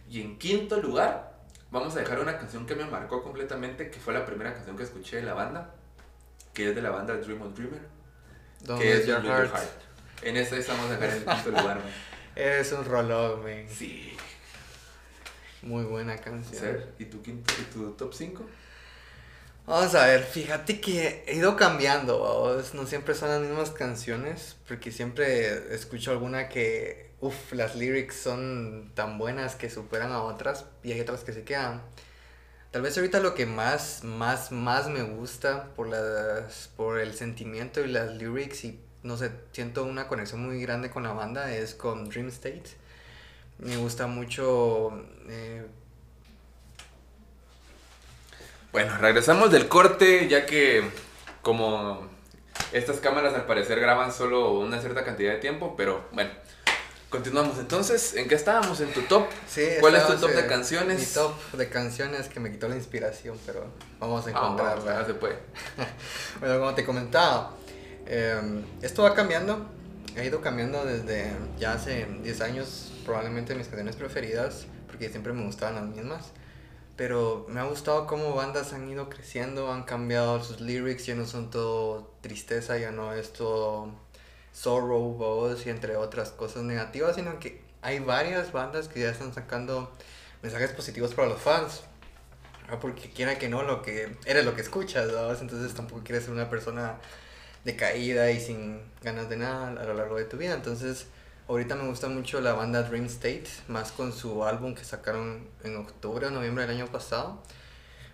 Y 0.08 0.20
en 0.20 0.38
quinto 0.38 0.80
lugar, 0.80 1.36
vamos 1.70 1.96
a 1.96 2.00
dejar 2.00 2.20
una 2.20 2.38
canción 2.38 2.66
que 2.66 2.74
me 2.74 2.84
marcó 2.84 3.22
completamente, 3.22 3.90
que 3.90 3.98
fue 3.98 4.14
la 4.14 4.24
primera 4.24 4.54
canción 4.54 4.76
que 4.76 4.84
escuché 4.84 5.16
de 5.16 5.22
la 5.22 5.34
banda, 5.34 5.74
que 6.58 6.70
es 6.70 6.74
de 6.74 6.82
la 6.82 6.90
banda 6.90 7.14
Dream 7.14 7.40
on 7.40 7.54
Dreamer 7.54 7.80
que 8.80 8.92
es 8.96 9.06
Your 9.06 9.22
Heart. 9.22 9.54
En 10.22 10.36
esta 10.36 10.56
estamos 10.56 10.90
acá 10.90 11.06
en 11.06 11.12
el 11.12 11.24
quinto 11.24 11.50
lugar, 11.50 11.80
Es 12.34 12.72
un 12.72 12.84
rolón, 12.84 13.44
man. 13.44 13.64
Sí. 13.68 14.16
Muy 15.62 15.84
buena 15.84 16.16
canción. 16.16 16.84
¿Y 16.98 17.04
tu, 17.04 17.22
quinto, 17.22 17.54
y 17.60 17.72
tu 17.72 17.92
top 17.92 18.12
5? 18.12 18.44
Vamos 19.66 19.94
a 19.94 20.06
ver, 20.06 20.24
fíjate 20.24 20.80
que 20.80 21.22
he 21.28 21.36
ido 21.36 21.56
cambiando, 21.56 22.60
no 22.74 22.86
siempre 22.86 23.14
son 23.14 23.28
las 23.28 23.40
mismas 23.40 23.70
canciones, 23.70 24.56
porque 24.66 24.90
siempre 24.90 25.72
escucho 25.72 26.10
alguna 26.10 26.48
que, 26.48 27.12
uff, 27.20 27.52
las 27.52 27.76
lyrics 27.76 28.16
son 28.16 28.90
tan 28.96 29.16
buenas 29.16 29.54
que 29.54 29.70
superan 29.70 30.10
a 30.10 30.24
otras 30.24 30.64
y 30.82 30.90
hay 30.90 31.00
otras 31.00 31.22
que 31.22 31.32
se 31.32 31.44
quedan. 31.44 31.82
Tal 32.70 32.82
vez 32.82 32.96
ahorita 32.98 33.20
lo 33.20 33.34
que 33.34 33.46
más, 33.46 34.04
más, 34.04 34.52
más 34.52 34.88
me 34.88 35.02
gusta 35.02 35.68
por, 35.74 35.88
las, 35.88 36.70
por 36.76 36.98
el 36.98 37.14
sentimiento 37.14 37.80
y 37.80 37.88
las 37.88 38.14
lyrics 38.14 38.64
y 38.64 38.78
no 39.02 39.16
sé, 39.16 39.30
siento 39.52 39.84
una 39.84 40.06
conexión 40.06 40.44
muy 40.44 40.60
grande 40.60 40.90
con 40.90 41.04
la 41.04 41.12
banda 41.12 41.50
es 41.52 41.74
con 41.74 42.08
Dream 42.10 42.28
State. 42.28 42.64
Me 43.58 43.76
gusta 43.76 44.06
mucho... 44.06 45.02
Eh, 45.28 45.66
bueno, 48.70 48.98
regresamos 48.98 49.50
del 49.50 49.66
corte 49.68 50.28
ya 50.28 50.44
que 50.44 50.84
como 51.40 52.06
estas 52.72 52.98
cámaras 52.98 53.32
al 53.34 53.46
parecer 53.46 53.80
graban 53.80 54.12
solo 54.12 54.52
una 54.52 54.78
cierta 54.80 55.04
cantidad 55.04 55.32
de 55.32 55.38
tiempo, 55.38 55.74
pero 55.74 56.04
bueno, 56.12 56.30
Continuamos 57.10 57.58
entonces, 57.58 58.14
¿en 58.16 58.28
qué 58.28 58.34
estábamos? 58.34 58.82
¿En 58.82 58.92
tu 58.92 59.00
top? 59.00 59.28
Sí, 59.48 59.66
¿Cuál 59.80 59.94
es 59.94 60.06
tu 60.06 60.14
top 60.16 60.30
de 60.30 60.46
canciones? 60.46 61.00
Mi 61.00 61.06
top 61.06 61.52
de 61.52 61.70
canciones 61.70 62.28
que 62.28 62.38
me 62.38 62.52
quitó 62.52 62.68
la 62.68 62.76
inspiración, 62.76 63.38
pero 63.46 63.64
vamos 63.98 64.26
a 64.26 64.30
encontrarla. 64.30 65.00
Ah, 65.00 65.04
se 65.06 65.14
puede. 65.14 65.38
bueno, 66.40 66.58
como 66.58 66.74
te 66.74 66.84
comentaba, 66.84 67.54
em, 68.04 68.62
esto 68.82 69.04
va 69.04 69.14
cambiando, 69.14 69.70
ha 70.18 70.22
ido 70.22 70.42
cambiando 70.42 70.84
desde 70.84 71.32
ya 71.58 71.72
hace 71.72 72.06
10 72.22 72.40
años, 72.42 72.92
probablemente 73.06 73.54
mis 73.54 73.68
canciones 73.68 73.96
preferidas, 73.96 74.66
porque 74.86 75.08
siempre 75.08 75.32
me 75.32 75.46
gustaban 75.46 75.76
las 75.76 75.84
mismas. 75.84 76.32
Pero 76.96 77.46
me 77.48 77.60
ha 77.60 77.64
gustado 77.64 78.06
cómo 78.06 78.34
bandas 78.34 78.74
han 78.74 78.86
ido 78.86 79.08
creciendo, 79.08 79.72
han 79.72 79.84
cambiado 79.84 80.44
sus 80.44 80.60
lyrics, 80.60 81.06
ya 81.06 81.14
no 81.14 81.24
son 81.24 81.48
todo 81.48 82.12
tristeza, 82.20 82.76
ya 82.76 82.90
no 82.90 83.14
es 83.14 83.32
todo 83.32 83.94
Sorrow, 84.52 85.14
Boss 85.14 85.66
y 85.66 85.70
entre 85.70 85.96
otras 85.96 86.30
cosas 86.30 86.62
negativas, 86.62 87.16
sino 87.16 87.38
que 87.38 87.62
hay 87.82 88.00
varias 88.00 88.52
bandas 88.52 88.88
que 88.88 89.00
ya 89.00 89.10
están 89.10 89.32
sacando 89.32 89.92
mensajes 90.42 90.72
positivos 90.72 91.14
para 91.14 91.28
los 91.28 91.40
fans. 91.40 91.82
Porque 92.80 93.10
quiera 93.10 93.38
que 93.38 93.48
no, 93.48 93.62
lo 93.62 93.80
que 93.80 94.14
eres 94.26 94.44
lo 94.44 94.54
que 94.54 94.60
escuchas, 94.60 95.08
entonces 95.40 95.72
tampoco 95.74 96.02
quieres 96.04 96.24
ser 96.24 96.34
una 96.34 96.50
persona 96.50 96.96
decaída 97.64 98.30
y 98.30 98.40
sin 98.40 98.82
ganas 99.02 99.28
de 99.30 99.38
nada 99.38 99.68
a 99.68 99.84
lo 99.84 99.94
largo 99.94 100.16
de 100.16 100.24
tu 100.24 100.36
vida. 100.36 100.52
Entonces, 100.52 101.06
ahorita 101.48 101.76
me 101.76 101.88
gusta 101.88 102.08
mucho 102.08 102.42
la 102.42 102.52
banda 102.52 102.82
Dream 102.82 103.06
State, 103.06 103.46
más 103.68 103.90
con 103.92 104.12
su 104.12 104.44
álbum 104.44 104.74
que 104.74 104.84
sacaron 104.84 105.48
en 105.64 105.76
octubre 105.76 106.26
o 106.26 106.30
noviembre 106.30 106.66
del 106.66 106.76
año 106.76 106.86
pasado. 106.92 107.42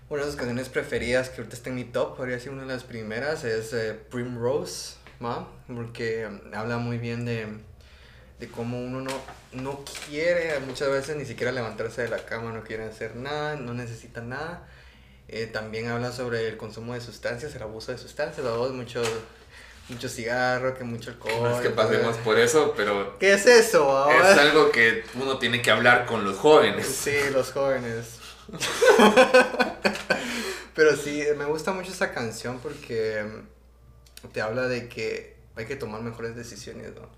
Una 0.09 0.23
de 0.23 0.29
sus 0.29 0.37
canciones 0.37 0.69
preferidas 0.69 1.31
que 1.31 1.39
ahorita 1.39 1.57
está 1.57 1.71
en 1.71 1.77
mi 1.77 1.85
top, 1.85 2.17
podría 2.17 2.39
ser 2.39 2.53
una 2.53 2.63
de 2.63 2.69
las 2.69 2.85
primeras, 2.85 3.43
es 3.43 3.73
eh, 3.73 3.95
Primrose, 3.95 4.95
¿ma? 5.21 5.49
porque 5.75 6.29
mm, 6.29 6.55
habla 6.55 6.79
muy 6.79 6.99
bien 6.99 7.25
de, 7.25 7.47
de 8.39 8.49
cómo 8.49 8.81
uno 8.83 9.01
no, 9.01 9.13
no 9.53 9.85
quiere 10.07 10.59
muchas 10.61 10.91
veces 10.91 11.17
ni 11.17 11.25
siquiera 11.25 11.53
levantarse 11.53 12.03
de 12.03 12.09
la 12.09 12.25
cama, 12.25 12.53
no 12.53 12.63
quiere 12.63 12.85
hacer 12.85 13.17
nada, 13.17 13.57
no 13.57 13.75
necesita 13.75 14.21
nada. 14.21 14.69
Eh, 15.29 15.47
también 15.47 15.89
habla 15.89 16.13
sobre 16.13 16.47
el 16.49 16.57
consumo 16.57 16.95
de 16.95 17.01
sustancias, 17.01 17.55
el 17.55 17.63
abuso 17.63 17.93
de 17.93 17.99
sustancias, 17.99 18.45
¿no? 18.45 18.69
mucho, 18.69 19.03
mucho 19.89 20.09
cigarro, 20.09 20.75
que 20.77 20.85
mucho 20.85 21.11
alcohol. 21.11 21.43
No 21.43 21.57
es 21.57 21.63
que 21.63 21.71
pasemos 21.71 22.17
por 22.19 22.39
eso, 22.39 22.75
pero 22.77 23.19
¿Qué 23.19 23.33
es 23.33 23.47
eso? 23.47 24.11
es 24.11 24.39
algo 24.39 24.71
que 24.71 25.03
uno 25.15 25.39
tiene 25.39 25.63
que 25.63 25.71
hablar 25.71 26.05
con 26.05 26.25
los 26.25 26.37
jóvenes. 26.37 26.87
Sí, 26.87 27.17
los 27.33 27.53
jóvenes. 27.53 28.19
Pero 30.75 30.97
sí, 30.97 31.25
me 31.37 31.45
gusta 31.45 31.73
mucho 31.73 31.93
esa 31.93 32.13
canción 32.13 32.59
porque 32.59 33.23
mm, 33.23 33.54
te 34.33 34.41
habla 34.41 34.69
de 34.69 34.89
que 34.89 35.37
hay 35.57 35.67
que 35.67 35.77
tomar 35.77 36.03
mejores 36.03 36.35
decisiones, 36.35 36.95
¿no? 36.95 37.09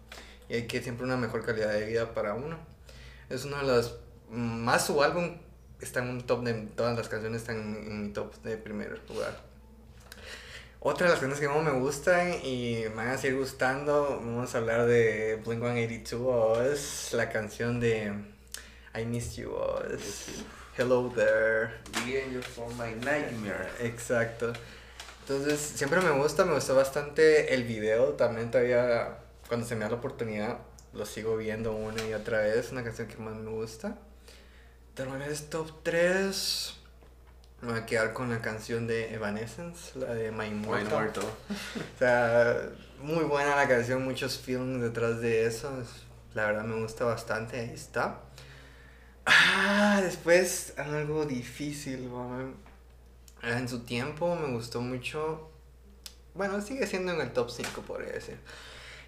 Y 0.49 0.55
hay 0.55 0.67
que 0.67 0.83
siempre 0.83 1.05
una 1.05 1.17
mejor 1.17 1.45
calidad 1.45 1.73
de 1.73 1.87
vida 1.87 2.15
para 2.15 2.35
uno. 2.35 2.59
Es 3.29 3.45
uno 3.45 3.57
de 3.59 3.65
los... 3.65 3.97
Más 4.31 4.87
su 4.87 5.03
álbum 5.03 5.39
está 5.81 6.03
en 6.03 6.11
un 6.11 6.27
top 6.27 6.45
de... 6.45 6.55
Todas 6.77 6.97
las 6.97 7.09
canciones 7.09 7.43
están 7.43 7.57
en, 7.57 8.03
mi 8.03 8.09
top 8.11 8.35
de 8.43 8.57
primer 8.57 9.01
lugar. 9.09 9.41
Otra 10.81 11.07
de 11.07 11.13
las 11.13 11.21
canciones 11.21 11.41
que 11.41 11.49
más 11.49 11.65
me 11.65 11.81
gustan 11.81 12.35
y 12.45 12.85
me 12.91 12.97
van 12.97 13.09
a 13.09 13.19
seguir 13.19 13.39
gustando, 13.39 14.21
vamos 14.23 14.55
a 14.55 14.59
hablar 14.59 14.87
de 14.87 15.43
Blink-182, 15.45 16.15
o 16.21 16.63
es 16.63 17.13
la 17.13 17.29
canción 17.29 17.81
de 17.81 18.13
I 18.95 19.05
Miss 19.05 19.35
You, 19.35 19.51
es 19.93 20.45
Hello 20.79 21.11
There. 21.15 21.71
my 22.77 22.95
nightmare. 23.05 23.69
Exacto. 23.81 24.53
Entonces, 25.29 25.61
siempre 25.61 26.01
me 26.01 26.11
gusta, 26.11 26.45
me 26.45 26.55
gustó 26.55 26.77
bastante 26.77 27.53
el 27.55 27.64
video, 27.64 28.11
también 28.11 28.51
todavía 28.51 29.18
cuando 29.49 29.66
se 29.66 29.74
me 29.74 29.83
da 29.85 29.91
la 29.91 29.97
oportunidad 29.97 30.59
lo 30.93 31.05
sigo 31.05 31.37
viendo 31.37 31.72
una 31.72 32.03
y 32.07 32.14
otra 32.14 32.39
vez, 32.41 32.70
una 32.72 32.83
canción 32.85 33.09
que 33.09 33.16
más 33.16 33.35
me 33.35 33.51
gusta. 33.51 33.99
Tal 34.95 35.09
vez 35.18 35.51
top 35.51 35.68
3, 35.83 36.74
me 37.61 37.72
voy 37.72 37.81
a 37.81 37.87
quedar 37.87 38.12
con 38.12 38.31
la 38.31 38.41
canción 38.41 38.87
de 38.87 39.12
Evanescence, 39.14 39.99
la 39.99 40.14
de 40.14 40.31
My 40.31 40.47
Immortal. 40.47 40.87
O 41.97 41.99
sea, 41.99 42.62
muy 43.03 43.24
buena 43.24 43.57
la 43.57 43.68
canción, 43.68 44.05
muchos 44.05 44.39
feelings 44.39 44.81
detrás 44.81 45.20
de 45.20 45.45
eso. 45.47 45.81
es- 45.83 46.05
La 46.35 46.47
verdad 46.47 46.64
me 46.64 46.81
gusta 46.81 47.05
bastante, 47.05 47.59
ahí 47.61 47.70
está. 47.74 48.20
Ah, 49.27 50.01
después 50.03 50.72
algo 50.79 51.27
difícil, 51.27 52.09
weón. 52.09 52.55
En 53.47 53.68
su 53.68 53.80
tiempo 53.80 54.34
me 54.36 54.49
gustó 54.53 54.80
mucho. 54.80 55.51
Bueno, 56.34 56.61
sigue 56.61 56.86
siendo 56.86 57.12
en 57.12 57.20
el 57.20 57.32
top 57.32 57.51
5, 57.51 57.82
podría 57.82 58.12
decir. 58.12 58.38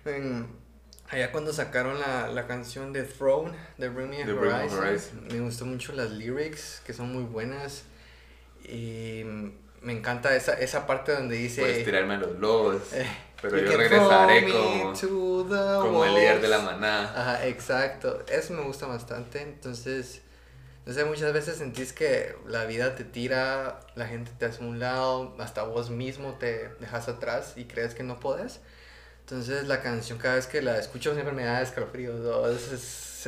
En- 0.04 0.46
allá 1.10 1.32
cuando 1.32 1.52
sacaron 1.52 1.98
la, 1.98 2.28
la 2.28 2.46
canción 2.46 2.92
de 2.92 3.02
Throne 3.02 3.52
de 3.78 3.88
Bring 3.88 4.10
Me 4.10 4.24
Me 4.24 4.32
Horizon, 4.32 4.78
Horizon. 4.78 5.28
me 5.30 5.40
gustó 5.40 5.64
mucho 5.66 5.92
las 5.92 6.10
lyrics, 6.10 6.82
que 6.86 6.92
son 6.92 7.12
muy 7.12 7.24
buenas. 7.24 7.84
Y 8.64 9.22
me 9.82 9.92
encanta 9.92 10.34
esa, 10.34 10.54
esa 10.54 10.86
parte 10.86 11.12
donde 11.12 11.36
dice. 11.36 11.60
Puedes 11.62 11.84
tirarme 11.84 12.14
a 12.14 12.18
los 12.18 12.38
lobos, 12.38 12.92
Eh, 12.92 13.06
pero 13.40 13.58
yo 13.58 13.76
regresaré 13.76 14.44
como, 14.50 14.92
como 15.80 16.04
el 16.04 16.14
líder 16.14 16.40
de 16.40 16.48
la 16.48 16.58
manada. 16.58 17.12
Ajá, 17.20 17.46
exacto. 17.46 18.24
Eso 18.28 18.52
me 18.54 18.62
gusta 18.62 18.86
bastante. 18.86 19.40
Entonces, 19.42 20.22
sé, 20.92 21.04
muchas 21.04 21.32
veces 21.32 21.56
sentís 21.58 21.92
que 21.92 22.34
la 22.46 22.64
vida 22.64 22.94
te 22.94 23.04
tira, 23.04 23.80
la 23.94 24.06
gente 24.06 24.30
te 24.38 24.46
hace 24.46 24.64
un 24.64 24.78
lado, 24.78 25.36
hasta 25.38 25.62
vos 25.64 25.90
mismo 25.90 26.34
te 26.34 26.70
dejas 26.80 27.08
atrás 27.08 27.54
y 27.56 27.64
crees 27.64 27.94
que 27.94 28.02
no 28.02 28.20
podés. 28.20 28.60
Entonces, 29.20 29.66
la 29.66 29.82
canción, 29.82 30.18
cada 30.18 30.36
vez 30.36 30.46
que 30.46 30.62
la 30.62 30.78
escucho, 30.78 31.12
siempre 31.12 31.34
me 31.34 31.44
da 31.44 31.60
escalofríos. 31.60 32.20
¿no? 32.20 32.48
Es, 32.48 32.72
es 32.72 33.26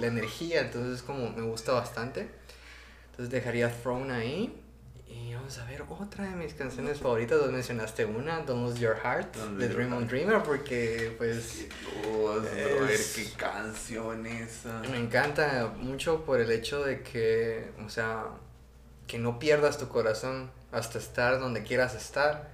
la 0.00 0.06
energía, 0.06 0.62
entonces, 0.62 1.02
como 1.02 1.30
me 1.30 1.42
gusta 1.42 1.72
bastante. 1.72 2.28
Entonces, 3.10 3.30
dejaría 3.30 3.70
Throne 3.70 4.12
ahí. 4.12 4.62
Y 5.12 5.34
vamos 5.34 5.58
a 5.58 5.64
ver 5.64 5.82
otra 5.88 6.24
de 6.30 6.36
mis 6.36 6.54
canciones 6.54 7.00
favoritas. 7.00 7.40
Vos 7.40 7.50
mencionaste 7.50 8.04
una, 8.04 8.40
Don't 8.42 8.64
Lose 8.68 8.78
Your 8.80 8.96
Heart, 8.96 9.36
Don't 9.36 9.58
de 9.58 9.68
Dream 9.68 9.92
on. 9.92 10.06
Dreamer, 10.06 10.42
porque 10.42 11.14
pues 11.18 11.66
Dios, 12.04 12.42
brother, 12.42 12.90
Es- 12.90 13.14
qué 13.16 13.32
canción 13.36 14.24
esa. 14.26 14.80
me 14.90 14.98
encanta 14.98 15.72
mucho 15.76 16.24
por 16.24 16.40
el 16.40 16.50
hecho 16.52 16.84
de 16.84 17.02
que, 17.02 17.72
o 17.84 17.88
sea, 17.88 18.26
que 19.08 19.18
no 19.18 19.38
pierdas 19.40 19.78
tu 19.78 19.88
corazón 19.88 20.50
hasta 20.70 20.98
estar 20.98 21.40
donde 21.40 21.64
quieras 21.64 21.94
estar. 21.96 22.48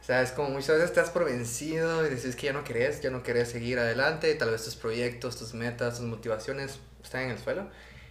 O 0.00 0.04
sea, 0.06 0.22
es 0.22 0.30
como 0.32 0.50
muchas 0.50 0.68
veces 0.76 0.90
estás 0.90 1.10
por 1.10 1.24
vencido 1.24 2.06
y 2.06 2.10
dices 2.10 2.36
que 2.36 2.46
ya 2.46 2.52
no 2.52 2.62
querés, 2.62 3.00
ya 3.00 3.10
no 3.10 3.22
querés 3.22 3.48
seguir 3.50 3.78
adelante, 3.80 4.32
tal 4.34 4.50
vez 4.50 4.62
tus 4.62 4.76
proyectos, 4.76 5.36
tus 5.38 5.54
metas, 5.54 5.96
tus 5.98 6.06
motivaciones 6.06 6.78
están 7.02 7.22
en 7.22 7.30
el 7.30 7.38
suelo 7.38 7.66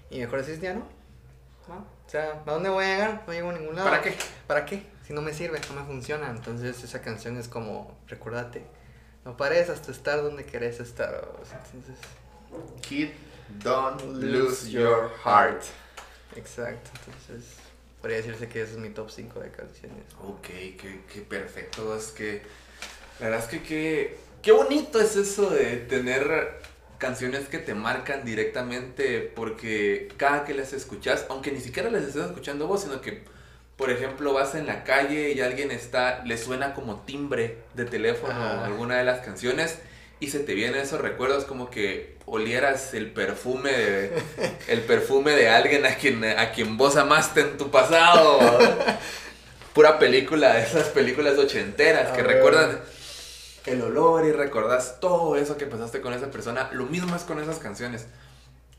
y 0.09 0.19
mejor 0.19 0.43
decís 0.43 0.59
ya 0.59 0.73
no. 0.73 0.87
¿no? 1.69 1.85
O 2.13 2.15
sea, 2.15 2.43
¿a 2.45 2.51
dónde 2.51 2.69
voy 2.69 2.85
a 2.85 2.87
llegar? 2.89 3.23
No 3.25 3.33
llego 3.33 3.49
a 3.49 3.53
ningún 3.53 3.75
lado. 3.75 3.89
¿Para 3.89 4.03
qué? 4.03 4.15
¿Para 4.45 4.65
qué? 4.65 4.83
Si 5.07 5.13
no 5.13 5.23
me 5.23 5.33
sirve, 5.33 5.59
no 5.67 5.81
me 5.81 5.87
funciona. 5.87 6.29
Entonces 6.29 6.83
esa 6.83 7.01
canción 7.01 7.37
es 7.37 7.47
como, 7.47 7.97
recuérdate, 8.07 8.61
no 9.25 9.35
pares 9.35 9.67
hasta 9.69 9.91
estar 9.91 10.21
donde 10.21 10.45
querés 10.45 10.79
estar. 10.79 11.27
Entonces, 11.73 11.97
Kid, 12.87 13.09
don't 13.63 13.99
lose 14.03 14.69
your 14.69 15.09
heart. 15.25 15.63
Exacto, 16.35 16.91
entonces 16.99 17.55
podría 17.99 18.17
decirse 18.17 18.47
que 18.47 18.61
ese 18.61 18.73
es 18.73 18.77
mi 18.77 18.91
top 18.91 19.09
5 19.09 19.39
de 19.39 19.49
canciones. 19.49 20.05
Ok, 20.23 20.45
qué, 20.45 21.01
qué 21.11 21.21
perfecto. 21.21 21.97
Es 21.97 22.11
que 22.11 22.43
la 23.21 23.29
verdad 23.29 23.43
es 23.43 23.49
que 23.49 23.63
qué, 23.63 24.19
qué 24.43 24.51
bonito 24.51 25.01
es 25.01 25.15
eso 25.15 25.49
de 25.49 25.77
tener 25.77 26.61
canciones 27.03 27.49
que 27.49 27.59
te 27.59 27.73
marcan 27.73 28.23
directamente 28.23 29.19
porque 29.35 30.07
cada 30.15 30.45
que 30.45 30.53
las 30.53 30.71
escuchas, 30.71 31.25
aunque 31.27 31.51
ni 31.51 31.59
siquiera 31.59 31.89
las 31.91 32.03
estés 32.03 32.27
escuchando 32.27 32.65
vos, 32.65 32.83
sino 32.83 33.01
que, 33.01 33.23
por 33.75 33.91
ejemplo, 33.91 34.31
vas 34.31 34.55
en 34.55 34.67
la 34.67 34.85
calle 34.85 35.33
y 35.33 35.41
alguien 35.41 35.69
está, 35.71 36.23
le 36.23 36.37
suena 36.37 36.73
como 36.73 37.01
timbre 37.01 37.57
de 37.73 37.83
teléfono 37.83 38.33
alguna 38.63 38.97
de 38.99 39.03
las 39.03 39.19
canciones 39.19 39.79
y 40.21 40.29
se 40.29 40.39
te 40.39 40.53
vienen 40.53 40.79
esos 40.79 41.01
recuerdos 41.01 41.43
como 41.43 41.69
que 41.69 42.15
olieras 42.25 42.93
el 42.93 43.11
perfume 43.11 43.73
de, 43.73 44.11
el 44.69 44.79
perfume 44.83 45.31
de 45.31 45.49
alguien 45.49 45.85
a 45.85 45.95
quien, 45.95 46.23
a 46.23 46.51
quien 46.53 46.77
vos 46.77 46.95
amaste 46.95 47.41
en 47.41 47.57
tu 47.57 47.69
pasado. 47.69 48.39
Pura 49.73 49.99
película, 49.99 50.57
esas 50.61 50.87
películas 50.87 51.37
ochenteras 51.37 52.11
que 52.11 52.21
A 52.21 52.23
ver. 52.23 52.35
recuerdan 52.37 52.79
el 53.65 53.81
olor 53.81 54.25
y 54.25 54.31
recordás 54.31 54.99
todo 54.99 55.35
eso 55.35 55.57
que 55.57 55.65
pasaste 55.65 56.01
con 56.01 56.13
esa 56.13 56.31
persona. 56.31 56.69
Lo 56.73 56.85
mismo 56.85 57.15
es 57.15 57.23
con 57.23 57.39
esas 57.39 57.59
canciones. 57.59 58.07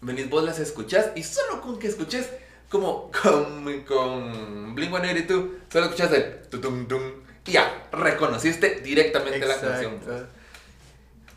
Venís 0.00 0.28
vos 0.28 0.44
las 0.44 0.58
escuchás 0.58 1.10
y 1.14 1.22
solo 1.22 1.60
con 1.60 1.78
que 1.78 1.88
escuches 1.88 2.28
como 2.68 3.10
con, 3.22 3.82
con 3.82 4.76
Blink-182, 4.76 5.50
solo 5.72 5.84
escuchas 5.86 6.12
el 6.12 6.42
tutum 6.48 6.86
tum 6.86 7.02
y 7.46 7.52
ya, 7.52 7.88
reconociste 7.92 8.80
directamente 8.80 9.46
la 9.46 9.60
canción. 9.60 10.00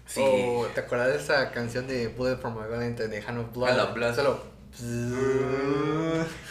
Sí. 0.06 0.22
O, 0.24 0.66
¿te 0.74 0.80
acuerdas 0.80 1.10
de 1.10 1.18
esa 1.18 1.52
canción 1.52 1.86
de 1.86 2.08
Bullet 2.08 2.38
for 2.38 2.52
My 2.52 2.68
Valentine 2.70 3.10
de 3.10 3.22
Hand 3.22 3.39
of 3.39 3.54
Blood? 3.54 3.70
Hand 3.70 3.80
of 3.82 3.93
Blood. 3.93 4.16
Solo. 4.16 4.58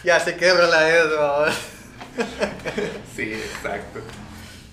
ya 0.05 0.21
se 0.21 0.37
quedó 0.37 0.67
la 0.67 0.97
eso. 0.97 1.47
Sí, 3.15 3.33
exacto. 3.35 4.01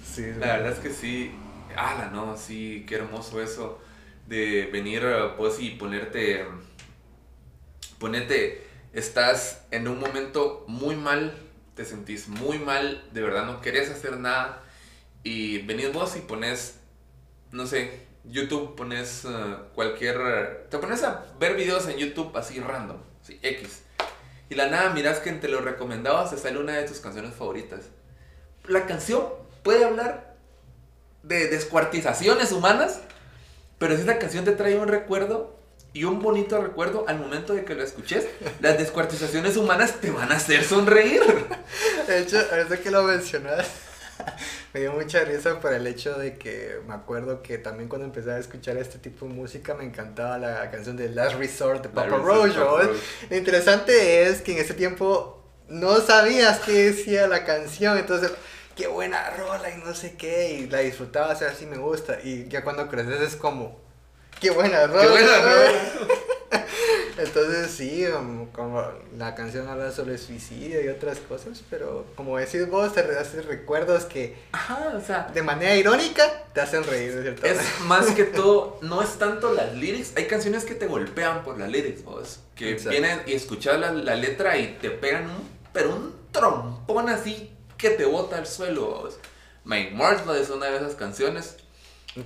Sí, 0.05 0.31
La 0.39 0.57
verdad 0.57 0.73
es 0.73 0.79
que 0.79 0.89
sí. 0.89 1.33
Ala, 1.75 2.09
no, 2.11 2.37
sí, 2.37 2.85
qué 2.87 2.95
hermoso 2.95 3.41
eso 3.41 3.79
de 4.27 4.69
venir 4.71 5.03
pues 5.37 5.59
y 5.59 5.71
ponerte 5.71 6.45
ponerte 7.99 8.65
estás 8.93 9.65
en 9.71 9.87
un 9.87 9.99
momento 9.99 10.65
muy 10.67 10.95
mal, 10.95 11.33
te 11.75 11.85
sentís 11.85 12.27
muy 12.27 12.59
mal, 12.59 13.03
de 13.11 13.21
verdad 13.21 13.45
no 13.45 13.61
querés 13.61 13.89
hacer 13.89 14.17
nada 14.17 14.63
y 15.23 15.59
venís 15.59 15.91
vos 15.91 16.15
y 16.15 16.19
pones 16.19 16.79
no 17.51 17.67
sé, 17.67 18.07
YouTube 18.25 18.75
pones 18.75 19.25
eh, 19.25 19.55
cualquier 19.75 20.67
te 20.69 20.77
pones 20.77 21.03
a 21.03 21.25
ver 21.39 21.55
videos 21.55 21.87
en 21.87 21.97
YouTube 21.97 22.35
así 22.35 22.59
random, 22.59 22.97
así 23.21 23.39
X. 23.41 23.83
Y 24.49 24.55
la 24.55 24.67
nada 24.67 24.89
miras 24.93 25.19
que 25.19 25.29
entre 25.29 25.49
los 25.49 25.63
recomendados 25.63 26.31
te 26.31 26.37
sale 26.37 26.59
una 26.59 26.73
de 26.73 26.87
tus 26.87 26.99
canciones 26.99 27.33
favoritas. 27.33 27.89
La 28.65 28.85
canción 28.85 29.23
puede 29.63 29.85
hablar 29.85 30.32
de 31.23 31.47
descuartizaciones 31.47 32.51
humanas, 32.51 32.99
pero 33.77 33.95
si 33.95 34.03
esa 34.03 34.19
canción 34.19 34.45
te 34.45 34.51
trae 34.51 34.77
un 34.77 34.87
recuerdo 34.87 35.57
y 35.93 36.03
un 36.05 36.21
bonito 36.21 36.61
recuerdo 36.61 37.05
al 37.07 37.19
momento 37.19 37.53
de 37.53 37.65
que 37.65 37.75
lo 37.75 37.83
escuches, 37.83 38.25
las 38.61 38.77
descuartizaciones 38.77 39.57
humanas 39.57 39.99
te 40.01 40.11
van 40.11 40.31
a 40.31 40.35
hacer 40.35 40.63
sonreír. 40.63 41.21
De 42.07 42.19
hecho, 42.19 42.37
ahorita 42.51 42.77
que 42.77 42.91
lo 42.91 43.03
mencionas, 43.03 43.67
me 44.73 44.81
dio 44.81 44.93
mucha 44.93 45.23
risa 45.23 45.59
por 45.59 45.73
el 45.73 45.85
hecho 45.87 46.17
de 46.17 46.37
que 46.37 46.79
me 46.87 46.93
acuerdo 46.93 47.41
que 47.41 47.57
también 47.57 47.89
cuando 47.89 48.05
empecé 48.05 48.31
a 48.31 48.39
escuchar 48.39 48.77
este 48.77 48.97
tipo 48.97 49.27
de 49.27 49.33
música 49.33 49.75
me 49.75 49.83
encantaba 49.83 50.37
la 50.37 50.69
canción 50.71 50.97
de 50.97 51.09
Last 51.09 51.35
Resort 51.35 51.83
de 51.83 51.89
Papa. 51.89 52.17
Roach. 52.17 52.55
Lo 52.55 53.35
interesante 53.35 54.23
es 54.23 54.41
que 54.41 54.53
en 54.53 54.57
ese 54.59 54.73
tiempo 54.73 55.43
no 55.69 55.99
sabías 56.01 56.59
qué 56.59 56.91
decía 56.91 57.27
la 57.27 57.45
canción, 57.45 57.97
entonces 57.97 58.31
qué 58.75 58.87
buena 58.87 59.29
rola 59.31 59.69
y 59.69 59.77
no 59.77 59.93
sé 59.93 60.15
qué, 60.15 60.53
y 60.53 60.67
la 60.67 60.79
disfrutaba, 60.79 61.33
o 61.33 61.35
sea, 61.35 61.49
así 61.49 61.65
me 61.65 61.77
gusta, 61.77 62.19
y 62.23 62.47
ya 62.47 62.63
cuando 62.63 62.87
creces 62.89 63.21
es 63.21 63.35
como, 63.35 63.79
qué 64.39 64.49
buena 64.49 64.87
rola. 64.87 65.01
¡Qué 65.03 65.09
buena 65.09 65.41
rola! 65.41 65.71
Entonces 67.17 67.71
sí, 67.71 68.05
como, 68.11 68.49
como 68.51 68.83
la 69.17 69.35
canción 69.35 69.67
habla 69.67 69.91
sobre 69.91 70.17
suicidio 70.17 70.83
y 70.83 70.87
otras 70.87 71.19
cosas, 71.19 71.61
pero 71.69 72.05
como 72.15 72.37
decís 72.37 72.67
vos, 72.67 72.93
te 72.93 73.01
hace 73.01 73.43
recuerdos 73.43 74.05
que 74.05 74.35
Ajá, 74.51 74.93
o 74.95 75.01
sea, 75.01 75.29
de 75.31 75.43
manera 75.43 75.75
irónica 75.75 76.23
te 76.53 76.61
hacen 76.61 76.83
reír, 76.83 77.13
de 77.15 77.21
cierta 77.21 77.47
es 77.47 77.59
más 77.85 78.07
que 78.11 78.23
todo, 78.23 78.79
no 78.81 79.01
es 79.03 79.19
tanto 79.19 79.53
las 79.53 79.73
lyrics, 79.75 80.13
hay 80.15 80.25
canciones 80.25 80.65
que 80.65 80.73
te 80.73 80.87
golpean 80.87 81.43
por 81.43 81.59
las 81.59 81.69
lyrics, 81.69 82.03
vos, 82.03 82.39
que 82.55 82.71
Exacto. 82.71 82.89
vienen 82.89 83.21
y 83.27 83.33
escuchas 83.33 83.79
la, 83.79 83.91
la 83.91 84.15
letra 84.15 84.57
y 84.57 84.77
te 84.81 84.89
pegan 84.89 85.25
un, 85.25 85.47
pero 85.71 85.95
un 85.95 86.15
trompón 86.31 87.09
así 87.09 87.52
que 87.83 87.89
te 87.91 88.05
bota 88.05 88.37
al 88.37 88.47
suelo, 88.47 88.85
vos. 88.87 89.17
My 89.65 89.91
Marshmallow 89.91 90.41
es 90.41 90.49
una 90.49 90.67
de 90.67 90.77
esas 90.77 90.95
canciones, 90.95 91.57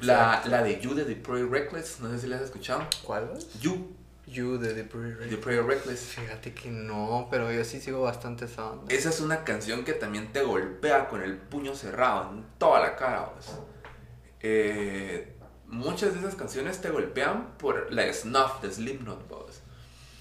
la, 0.01 0.43
la 0.45 0.61
de 0.61 0.79
You 0.79 0.93
de 0.93 1.03
The 1.03 1.15
Pretty 1.15 1.49
Reckless, 1.49 1.99
no 1.99 2.11
sé 2.11 2.19
si 2.19 2.27
la 2.27 2.35
has 2.35 2.43
escuchado, 2.43 2.83
¿Cuál 3.03 3.29
was? 3.31 3.59
You, 3.59 3.95
You 4.27 4.59
de 4.59 4.75
The 4.75 4.83
Pretty 4.83 5.13
Red. 5.13 5.39
The 5.39 5.61
Reckless. 5.61 5.99
Fíjate 5.99 6.53
que 6.53 6.69
no, 6.69 7.27
pero 7.31 7.51
yo 7.51 7.63
sí 7.65 7.81
sigo 7.81 8.01
bastante 8.03 8.45
esa 8.45 8.67
onda. 8.69 8.93
Esa 8.93 9.09
es 9.09 9.19
una 9.19 9.43
canción 9.43 9.83
que 9.83 9.93
también 9.93 10.31
te 10.31 10.43
golpea 10.43 11.09
con 11.09 11.23
el 11.23 11.37
puño 11.37 11.75
cerrado 11.75 12.31
en 12.33 12.45
toda 12.59 12.79
la 12.79 12.95
cara. 12.95 13.31
vos. 13.35 13.47
Eh, 14.41 15.35
muchas 15.65 16.13
de 16.13 16.19
esas 16.19 16.35
canciones 16.35 16.81
te 16.81 16.89
golpean 16.91 17.57
por 17.57 17.91
la 17.91 18.13
Snuff 18.13 18.61
de 18.61 18.71
Slipknot. 18.71 19.27
vos. 19.27 19.61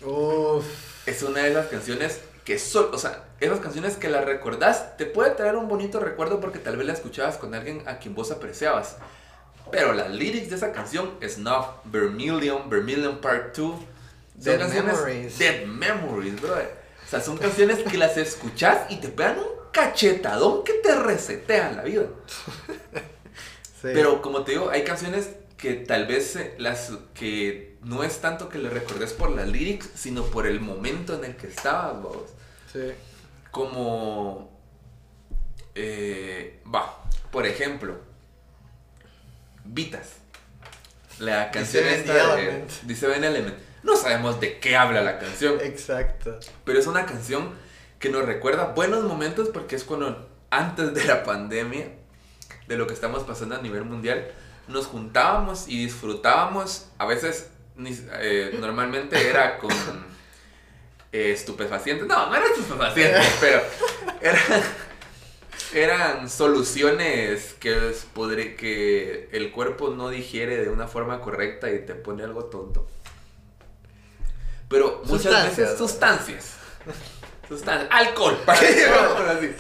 Uff. 0.03 1.07
Es 1.07 1.23
una 1.23 1.41
de 1.41 1.51
esas 1.51 1.67
canciones 1.67 2.21
que 2.47 2.61
son, 2.61 2.95
o 2.95 2.99
sea, 2.99 3.25
esas 3.41 3.59
canciones 3.59 3.97
que 3.97 4.09
las 4.09 4.25
recordás, 4.25 4.97
te 4.97 5.05
puede 5.05 5.33
traer 5.33 5.57
un 5.57 5.67
bonito 5.67 5.99
recuerdo 5.99 6.41
porque 6.41 6.61
tal 6.61 6.77
vez 6.77 6.87
la 6.87 6.93
escuchabas 6.93 7.39
con 7.39 7.53
alguien 7.57 7.83
a 7.87 7.99
quien 7.99 8.15
vos 8.15 8.31
apreciabas. 8.31 8.99
Pero 9.73 9.93
las 9.93 10.11
lyrics 10.11 10.51
de 10.51 10.57
esa 10.57 10.71
canción, 10.71 11.11
Snuff, 11.29 11.67
Vermilion, 11.85 12.71
Vermilion 12.71 13.21
Part 13.21 13.57
2, 13.57 13.57
son 13.57 13.81
Dead 14.45 14.69
Memories. 14.73 15.39
Dead 15.41 15.67
Memories, 15.67 16.41
brother. 16.41 16.73
O 17.05 17.09
sea, 17.11 17.21
son 17.21 17.37
canciones 17.37 17.81
que 17.83 17.99
las 17.99 18.17
escuchás 18.17 18.91
y 18.91 18.99
te 18.99 19.09
pegan 19.09 19.41
un 19.41 19.71
cachetadón 19.73 20.63
que 20.63 20.75
te 20.75 20.95
resetean 20.95 21.77
la 21.77 21.83
vida. 21.83 22.05
Sí. 23.83 23.89
Pero 23.93 24.23
como 24.23 24.43
te 24.43 24.53
digo, 24.53 24.71
hay 24.71 24.85
canciones 24.85 25.29
que 25.59 25.75
tal 25.75 26.07
vez 26.07 26.39
las 26.57 26.93
que 27.13 27.76
no 27.87 28.03
es 28.03 28.21
tanto 28.21 28.49
que 28.49 28.59
le 28.59 28.69
recordes 28.69 29.13
por 29.13 29.31
las 29.31 29.47
lyrics, 29.47 29.89
sino 29.95 30.25
por 30.25 30.49
el 30.49 30.61
momento 30.61 31.15
en 31.15 31.25
el 31.25 31.37
que 31.37 31.47
estabas, 31.47 32.03
vos. 32.03 32.31
Sí. 32.73 32.93
Como 33.53 34.51
eh, 35.77 36.61
va, 36.73 37.01
por 37.31 37.47
ejemplo, 37.47 37.97
Vitas. 39.65 40.15
La 41.21 41.53
canción 41.53 41.85
Seven 41.85 42.01
esta 42.01 42.13
de 42.13 42.43
Element. 42.43 42.71
The 42.89 42.97
Seven 42.97 43.25
Element. 43.25 43.57
No 43.85 43.97
sabemos 43.97 44.41
de 44.41 44.59
qué 44.59 44.77
habla 44.77 45.03
la 45.03 45.21
canción. 45.21 45.61
Exacto. 45.63 46.41
Pero 46.65 46.81
es 46.81 46.89
una 46.89 47.07
canción 47.07 47.55
que 48.01 48.11
nos 48.11 48.25
recuerda 48.25 48.73
buenos 48.75 49.05
momentos 49.05 49.49
porque 49.51 49.77
es 49.77 49.85
cuando 49.85 50.29
antes 50.51 50.93
de 50.93 51.05
la 51.05 51.23
pandemia, 51.23 51.93
de 52.67 52.77
lo 52.77 52.89
que 52.89 52.95
estamos 52.95 53.23
pasando 53.23 53.55
a 53.55 53.63
nivel 53.63 53.85
mundial, 53.85 54.27
nos 54.67 54.87
juntábamos 54.87 55.69
y 55.69 55.85
disfrutábamos. 55.85 56.89
A 56.99 57.07
veces, 57.07 57.51
eh, 57.79 58.57
normalmente 58.61 59.29
era 59.29 59.59
con 59.59 59.73
eh, 61.13 61.33
estupefacientes. 61.33 62.07
No, 62.07 62.29
no 62.29 62.35
eran 62.37 62.51
estupefacientes, 62.51 63.27
pero 63.41 63.63
eran, 64.21 64.63
eran 65.75 66.31
soluciones 66.31 67.55
que, 67.61 67.91
es- 67.91 68.07
podré- 68.15 68.57
que 68.57 69.29
el 69.33 69.51
cuerpo 69.53 69.91
no 69.91 70.09
digiere 70.11 70.59
de 70.59 70.69
una 70.71 70.89
forma 70.89 71.21
correcta 71.21 71.71
y 71.71 71.85
te 71.85 71.95
pone 71.95 72.23
algo 72.25 72.45
tonto. 72.47 72.87
Pero 74.69 75.03
muchas 75.05 75.23
Sustancias. 75.23 75.57
veces 75.59 75.79
sustancias. 75.79 76.57
Sustancias. 77.49 77.89
Alcohol, 77.93 78.37
para 78.45 78.59
que 78.61 78.85
así. 78.85 79.55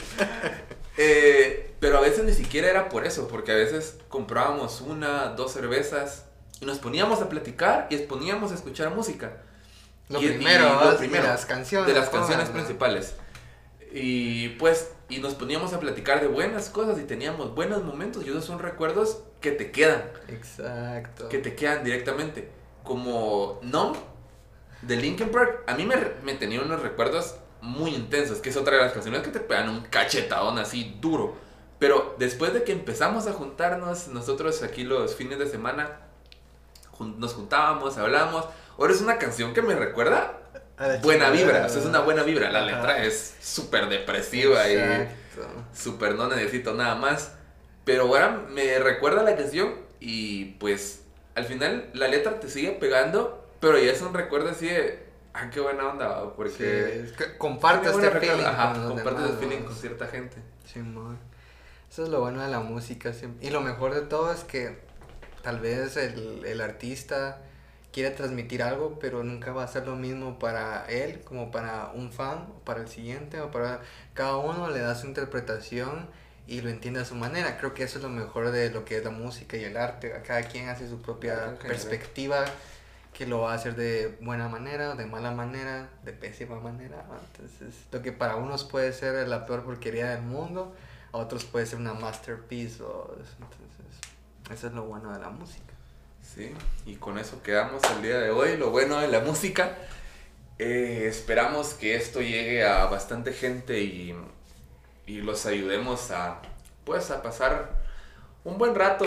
Eh, 0.96 1.74
pero 1.78 1.98
a 1.98 2.00
veces 2.00 2.24
ni 2.24 2.32
siquiera 2.32 2.68
era 2.68 2.88
por 2.88 3.06
eso, 3.06 3.28
porque 3.28 3.52
a 3.52 3.54
veces 3.54 3.98
comprábamos 4.08 4.80
una, 4.80 5.28
dos 5.28 5.52
cervezas 5.52 6.24
y 6.60 6.64
nos 6.66 6.78
poníamos 6.78 7.20
a 7.22 7.28
platicar 7.28 7.86
y 7.90 7.96
poníamos 7.98 8.52
a 8.52 8.54
escuchar 8.54 8.94
música. 8.94 9.32
Lo 10.08 10.20
Y- 10.22 10.26
y 10.26 10.28
primero, 10.28 10.64
lo 10.68 10.74
¿vas? 10.76 10.94
primero, 10.96 11.24
de 11.24 11.28
las 11.30 11.46
canciones. 11.46 11.92
de 11.92 11.98
las 12.00 12.08
canciones 12.08 12.48
principales. 12.48 13.14
Y 13.92 14.50
pues, 14.50 14.90
y 15.08 15.18
nos 15.18 15.34
poníamos 15.34 15.72
a 15.72 15.80
platicar 15.80 16.20
de 16.20 16.26
buenas 16.26 16.68
cosas 16.70 16.98
y 16.98 17.04
teníamos 17.04 17.54
buenos 17.54 17.82
momentos 17.84 18.24
y 18.24 18.28
esos 18.28 18.44
son 18.44 18.58
recuerdos 18.58 19.22
que 19.40 19.52
te 19.52 19.70
quedan, 19.70 20.04
Exacto. 20.28 21.28
que 21.28 21.38
te 21.38 21.54
quedan 21.54 21.84
directamente. 21.84 22.50
Como 22.82 23.58
Numb 23.62 23.96
de 24.82 24.96
Linkin 24.96 25.30
Park, 25.30 25.62
a 25.66 25.74
mí 25.74 25.84
me, 25.86 25.96
me 26.22 26.34
tenía 26.34 26.60
unos 26.62 26.82
recuerdos 26.82 27.36
muy 27.60 27.94
intensos, 27.94 28.38
que 28.38 28.50
es 28.50 28.56
otra 28.56 28.76
de 28.76 28.82
las 28.82 28.92
canciones 28.92 29.22
que 29.22 29.30
te 29.30 29.40
pegan 29.40 29.68
un 29.68 29.80
cachetadón 29.82 30.58
así 30.58 30.96
duro. 31.00 31.34
Pero 31.78 32.14
después 32.18 32.52
de 32.54 32.62
que 32.64 32.72
empezamos 32.72 33.26
a 33.26 33.32
juntarnos, 33.32 34.08
nosotros 34.08 34.62
aquí 34.62 34.84
los 34.84 35.14
fines 35.14 35.38
de 35.38 35.46
semana, 35.48 36.00
nos 37.00 37.34
juntábamos, 37.34 37.96
hablábamos. 37.98 38.46
Ahora 38.78 38.92
es 38.92 39.00
una 39.00 39.18
canción 39.18 39.54
que 39.54 39.62
me 39.62 39.74
recuerda 39.74 40.38
buena 41.02 41.30
vibra, 41.30 41.66
o 41.66 41.68
sea, 41.68 41.80
es 41.80 41.86
una 41.86 42.00
buena 42.00 42.22
vibra. 42.22 42.50
La 42.50 42.60
Ajá. 42.60 42.66
letra 42.66 43.04
es 43.04 43.34
súper 43.40 43.88
depresiva 43.88 44.68
y 44.68 45.08
súper 45.74 46.14
no 46.14 46.28
necesito 46.28 46.74
nada 46.74 46.94
más. 46.94 47.32
Pero 47.84 48.02
ahora 48.02 48.42
me 48.50 48.78
recuerda 48.78 49.22
la 49.22 49.36
canción 49.36 49.74
y 50.00 50.56
pues 50.58 51.02
al 51.34 51.44
final 51.44 51.88
la 51.94 52.08
letra 52.08 52.40
te 52.40 52.48
sigue 52.48 52.72
pegando, 52.72 53.46
pero 53.60 53.78
ya 53.78 53.92
es 53.92 54.02
un 54.02 54.12
recuerdo 54.12 54.50
así 54.50 54.66
de, 54.66 55.06
ah, 55.34 55.50
qué 55.50 55.60
buena 55.60 55.88
onda. 55.88 56.22
Sí, 56.22 56.30
porque... 56.36 57.12
que 57.16 57.38
compartes 57.38 57.92
este 57.92 58.10
feeling. 58.10 58.44
Ajá, 58.44 58.72
con 58.72 58.88
compartes 58.88 59.22
demás, 59.22 59.30
el 59.30 59.36
feeling 59.38 59.64
con 59.64 59.74
cierta 59.74 60.06
gente. 60.08 60.36
Simón. 60.64 61.18
Eso 61.90 62.02
es 62.02 62.08
lo 62.08 62.20
bueno 62.20 62.42
de 62.42 62.48
la 62.48 62.60
música. 62.60 63.12
siempre. 63.12 63.46
Y 63.46 63.50
lo 63.50 63.60
mejor 63.60 63.94
de 63.94 64.02
todo 64.02 64.32
es 64.32 64.44
que 64.44 64.78
tal 65.46 65.60
vez 65.60 65.96
el, 65.96 66.44
el 66.44 66.60
artista 66.60 67.38
quiere 67.92 68.10
transmitir 68.10 68.64
algo, 68.64 68.98
pero 68.98 69.22
nunca 69.22 69.52
va 69.52 69.62
a 69.62 69.68
ser 69.68 69.86
lo 69.86 69.94
mismo 69.94 70.40
para 70.40 70.86
él 70.86 71.20
como 71.20 71.52
para 71.52 71.92
un 71.94 72.10
fan, 72.10 72.48
o 72.50 72.64
para 72.64 72.80
el 72.80 72.88
siguiente, 72.88 73.40
o 73.40 73.52
para 73.52 73.80
cada 74.12 74.38
uno 74.38 74.68
le 74.70 74.80
da 74.80 74.96
su 74.96 75.06
interpretación 75.06 76.08
y 76.48 76.62
lo 76.62 76.68
entiende 76.68 76.98
a 76.98 77.04
su 77.04 77.14
manera. 77.14 77.58
Creo 77.58 77.74
que 77.74 77.84
eso 77.84 77.98
es 77.98 78.02
lo 78.02 78.10
mejor 78.10 78.50
de 78.50 78.70
lo 78.70 78.84
que 78.84 78.96
es 78.96 79.04
la 79.04 79.12
música 79.12 79.56
y 79.56 79.62
el 79.62 79.76
arte. 79.76 80.20
Cada 80.26 80.42
quien 80.42 80.68
hace 80.68 80.88
su 80.88 81.00
propia 81.00 81.56
perspectiva 81.62 82.44
que 83.14 83.24
lo 83.24 83.42
va 83.42 83.52
a 83.52 83.54
hacer 83.54 83.76
de 83.76 84.18
buena 84.20 84.48
manera, 84.48 84.96
de 84.96 85.06
mala 85.06 85.30
manera, 85.30 85.90
de 86.02 86.12
pésima 86.12 86.58
manera. 86.58 87.04
Entonces, 87.36 87.84
lo 87.92 88.02
que 88.02 88.10
para 88.10 88.34
unos 88.34 88.64
puede 88.64 88.92
ser 88.92 89.28
la 89.28 89.46
peor 89.46 89.62
porquería 89.62 90.10
del 90.10 90.22
mundo, 90.22 90.74
a 91.12 91.18
otros 91.18 91.44
puede 91.44 91.66
ser 91.66 91.78
una 91.78 91.94
masterpiece. 91.94 92.82
entonces, 92.82 93.85
eso 94.50 94.66
es 94.66 94.72
lo 94.72 94.84
bueno 94.84 95.12
de 95.12 95.18
la 95.18 95.30
música. 95.30 95.74
Sí, 96.22 96.52
y 96.84 96.96
con 96.96 97.18
eso 97.18 97.42
quedamos 97.42 97.82
el 97.96 98.02
día 98.02 98.18
de 98.18 98.30
hoy. 98.30 98.56
Lo 98.56 98.70
bueno 98.70 98.98
de 99.00 99.08
la 99.08 99.20
música. 99.20 99.76
Eh, 100.58 101.06
esperamos 101.08 101.74
que 101.74 101.96
esto 101.96 102.20
llegue 102.20 102.64
a 102.64 102.86
bastante 102.86 103.32
gente 103.32 103.80
y, 103.80 104.14
y 105.06 105.20
los 105.20 105.46
ayudemos 105.46 106.10
a, 106.10 106.40
pues, 106.84 107.10
a 107.10 107.22
pasar 107.22 107.82
un 108.44 108.58
buen 108.58 108.74
rato 108.74 109.06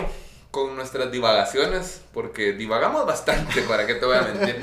con 0.50 0.76
nuestras 0.76 1.10
divagaciones, 1.10 2.02
porque 2.12 2.52
divagamos 2.52 3.06
bastante, 3.06 3.62
para 3.68 3.86
que 3.86 3.94
te 3.94 4.06
voy 4.06 4.16
a 4.16 4.22
mentir. 4.22 4.56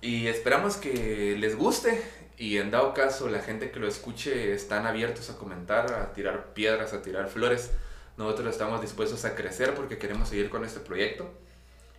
Y 0.00 0.26
esperamos 0.26 0.76
que 0.76 1.36
les 1.38 1.56
guste 1.56 2.02
y 2.36 2.58
en 2.58 2.70
dado 2.70 2.92
caso 2.92 3.28
la 3.28 3.40
gente 3.40 3.70
que 3.70 3.78
lo 3.78 3.86
escuche 3.86 4.52
están 4.52 4.86
abiertos 4.86 5.30
a 5.30 5.36
comentar, 5.36 5.92
a 5.92 6.12
tirar 6.12 6.52
piedras, 6.54 6.92
a 6.92 7.02
tirar 7.02 7.28
flores. 7.28 7.70
Nosotros 8.16 8.48
estamos 8.48 8.80
dispuestos 8.80 9.24
a 9.24 9.34
crecer 9.34 9.74
porque 9.74 9.98
queremos 9.98 10.28
seguir 10.28 10.50
con 10.50 10.64
este 10.64 10.80
proyecto. 10.80 11.30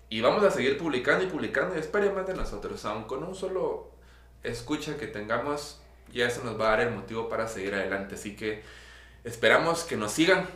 Y 0.10 0.22
vamos 0.22 0.44
a 0.44 0.52
seguir 0.52 0.78
publicando 0.78 1.24
y 1.26 1.28
publicando 1.28 1.76
y 1.76 1.80
esperen 1.80 2.14
más 2.14 2.28
de 2.28 2.36
nosotros. 2.36 2.86
Aun 2.86 3.06
con 3.06 3.24
un 3.24 3.36
solo 3.36 3.92
escucha 4.44 4.98
que 4.98 5.08
tengamos, 5.08 5.82
ya 6.14 6.28
eso 6.28 6.44
nos 6.44 6.60
va 6.60 6.68
a 6.68 6.70
dar 6.78 6.82
el 6.82 6.94
motivo 6.94 7.30
para 7.30 7.48
seguir 7.48 7.74
adelante. 7.74 8.16
Así 8.16 8.36
que 8.36 8.62
esperamos 9.24 9.84
que 9.84 9.98
nos 9.98 10.12
sigan. 10.12 10.48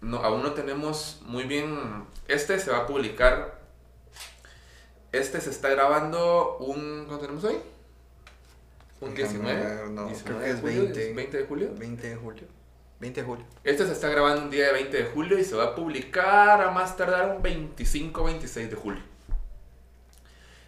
No, 0.00 0.18
aún 0.18 0.42
no 0.42 0.52
tenemos 0.52 1.20
muy 1.26 1.44
bien... 1.44 2.06
Este 2.28 2.58
se 2.58 2.70
va 2.70 2.78
a 2.78 2.86
publicar... 2.86 3.60
Este 5.12 5.40
se 5.40 5.50
está 5.50 5.68
grabando 5.68 6.56
un... 6.58 7.04
¿Cuándo 7.06 7.18
tenemos 7.18 7.44
hoy? 7.44 7.56
Un 9.00 9.14
19. 9.14 9.90
No, 9.90 10.06
19 10.06 10.22
creo 10.24 10.40
que 10.40 10.50
es 10.50 10.60
julio, 10.60 10.82
20. 10.82 11.14
20 11.14 11.36
de 11.36 11.44
julio. 11.44 11.70
20 11.76 12.08
de 12.08 12.16
julio. 12.16 12.44
20 13.00 13.20
de 13.20 13.26
julio. 13.26 13.44
Este 13.62 13.86
se 13.86 13.92
está 13.92 14.08
grabando 14.08 14.42
un 14.42 14.50
día 14.50 14.66
de 14.66 14.72
20 14.72 14.96
de 14.96 15.04
julio 15.04 15.38
y 15.38 15.44
se 15.44 15.54
va 15.54 15.64
a 15.64 15.74
publicar 15.74 16.60
a 16.62 16.70
más 16.70 16.96
tardar 16.96 17.36
un 17.36 17.42
25 17.42 18.24
26 18.24 18.70
de 18.70 18.76
julio. 18.76 19.02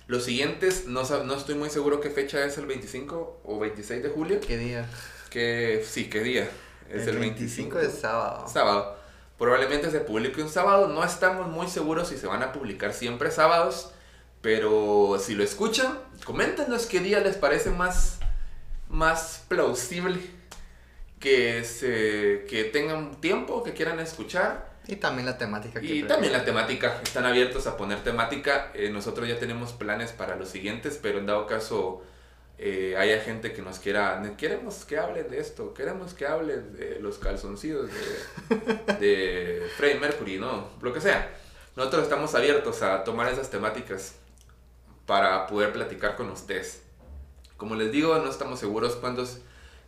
Los 0.07 0.24
siguientes, 0.24 0.87
no, 0.87 1.03
no 1.03 1.35
estoy 1.35 1.55
muy 1.55 1.70
seguro 1.70 2.01
qué 2.01 2.11
fecha 2.11 2.45
es 2.45 2.57
el 2.59 2.66
25 2.66 3.41
o 3.45 3.59
26 3.59 4.03
de 4.03 4.09
julio. 4.09 4.41
¿Qué 4.41 4.57
día? 4.57 4.89
Que 5.31 5.85
sí, 5.87 6.09
qué 6.09 6.20
día. 6.20 6.49
Es 6.91 7.07
el, 7.07 7.18
25 7.18 7.79
de 7.79 7.91
sábado. 7.91 8.49
sábado. 8.49 8.97
Probablemente 9.37 9.91
se 9.91 10.01
publique 10.01 10.43
un 10.43 10.49
sábado. 10.49 10.89
No 10.89 11.05
estamos 11.05 11.49
muy 11.49 11.68
seguros 11.68 12.09
si 12.09 12.16
se 12.16 12.26
van 12.26 12.43
a 12.43 12.53
publicar 12.53 12.95
siempre 12.95 13.31
sábados. 13.31 13.93
Pero 14.41 15.18
si 15.20 15.35
lo 15.35 15.45
escuchan, 15.45 15.99
coméntenos 16.24 16.87
qué 16.87 17.01
día 17.01 17.20
les 17.20 17.37
parece 17.37 17.70
más, 17.70 18.18
más 18.89 19.45
plausible 19.49 20.38
que, 21.21 21.64
se, 21.64 22.47
que 22.49 22.64
tengan 22.64 23.21
tiempo, 23.21 23.62
que 23.62 23.73
quieran 23.73 24.01
escuchar. 24.01 24.69
Y 24.87 24.97
también 24.97 25.27
la 25.27 25.37
temática 25.37 25.81
que 25.81 25.87
Y 25.87 26.03
también 26.05 26.33
la 26.33 26.45
temática. 26.45 27.01
Están 27.03 27.27
abiertos 27.27 27.66
a 27.66 27.77
poner 27.77 28.03
temática. 28.03 28.71
Eh, 28.75 28.91
nosotros 28.91 29.29
ya 29.29 29.39
tenemos 29.39 29.73
planes 29.73 30.12
para 30.12 30.37
los 30.37 30.49
siguientes, 30.49 30.99
pero 31.01 31.19
en 31.19 31.27
dado 31.27 31.47
caso 31.47 32.03
eh, 32.59 32.97
haya 32.99 33.21
gente 33.21 33.53
que 33.53 33.62
nos 33.62 33.79
quiera, 33.79 34.21
queremos 34.37 34.85
que 34.85 34.99
hablen 34.99 35.31
de 35.31 35.39
esto, 35.39 35.75
queremos 35.75 36.14
que 36.14 36.27
hablen 36.27 36.73
de 36.77 36.99
los 37.01 37.19
calzoncillos 37.19 37.89
de, 37.89 38.95
de 39.01 39.62
Freddie 39.77 40.01
Mercury, 40.01 40.39
¿no? 40.39 40.69
Lo 40.81 40.93
que 40.93 41.01
sea. 41.01 41.31
Nosotros 41.77 42.03
estamos 42.03 42.35
abiertos 42.35 42.83
a 42.83 43.05
tomar 43.05 43.33
esas 43.33 43.51
temáticas 43.51 44.16
para 45.07 45.47
poder 45.47 45.73
platicar 45.73 46.16
con 46.16 46.29
ustedes. 46.31 46.83
Como 47.57 47.77
les 47.77 47.93
digo, 47.93 48.19
no 48.19 48.29
estamos 48.29 48.59
seguros 48.59 48.97
cuántos, 48.97 49.39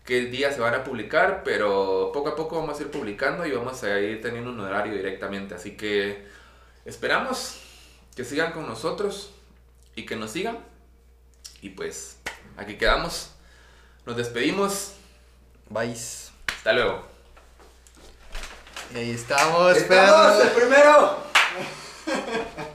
qué 0.05 0.23
días 0.23 0.55
se 0.55 0.61
van 0.61 0.75
a 0.75 0.85
publicar, 0.85 1.43
pero 1.45 2.11
poco 2.13 2.31
a 2.31 2.37
poco 2.37 2.57
vamos 2.57 2.79
a 2.79 2.83
ir 2.83 2.91
publicando 2.91 3.47
y 3.47 3.53
vamos 3.53 3.83
a 3.85 3.99
ir 4.01 4.21
teniendo 4.21 4.51
un 4.51 4.61
horario 4.61 4.95
directamente. 4.95 5.55
Así 5.55 5.77
que 5.77 6.27
esperamos 6.85 7.61
que 8.15 8.25
sigan 8.25 8.53
con 8.53 8.67
nosotros 8.67 9.33
y 9.95 10.07
que 10.07 10.17
nos 10.17 10.33
sigan. 10.33 10.59
Y 11.63 11.71
pues 11.71 12.19
aquí 12.57 12.77
quedamos. 12.77 13.33
Nos 14.07 14.17
despedimos. 14.17 14.95
Vais. 15.69 16.33
Hasta 16.57 16.73
luego. 16.73 17.05
Y 18.93 18.99
ahí 18.99 19.11
estamos, 19.13 19.77
¡Estamos! 19.77 20.37
Pedro. 20.37 20.43
¡El 20.43 20.51
primero! 20.51 21.17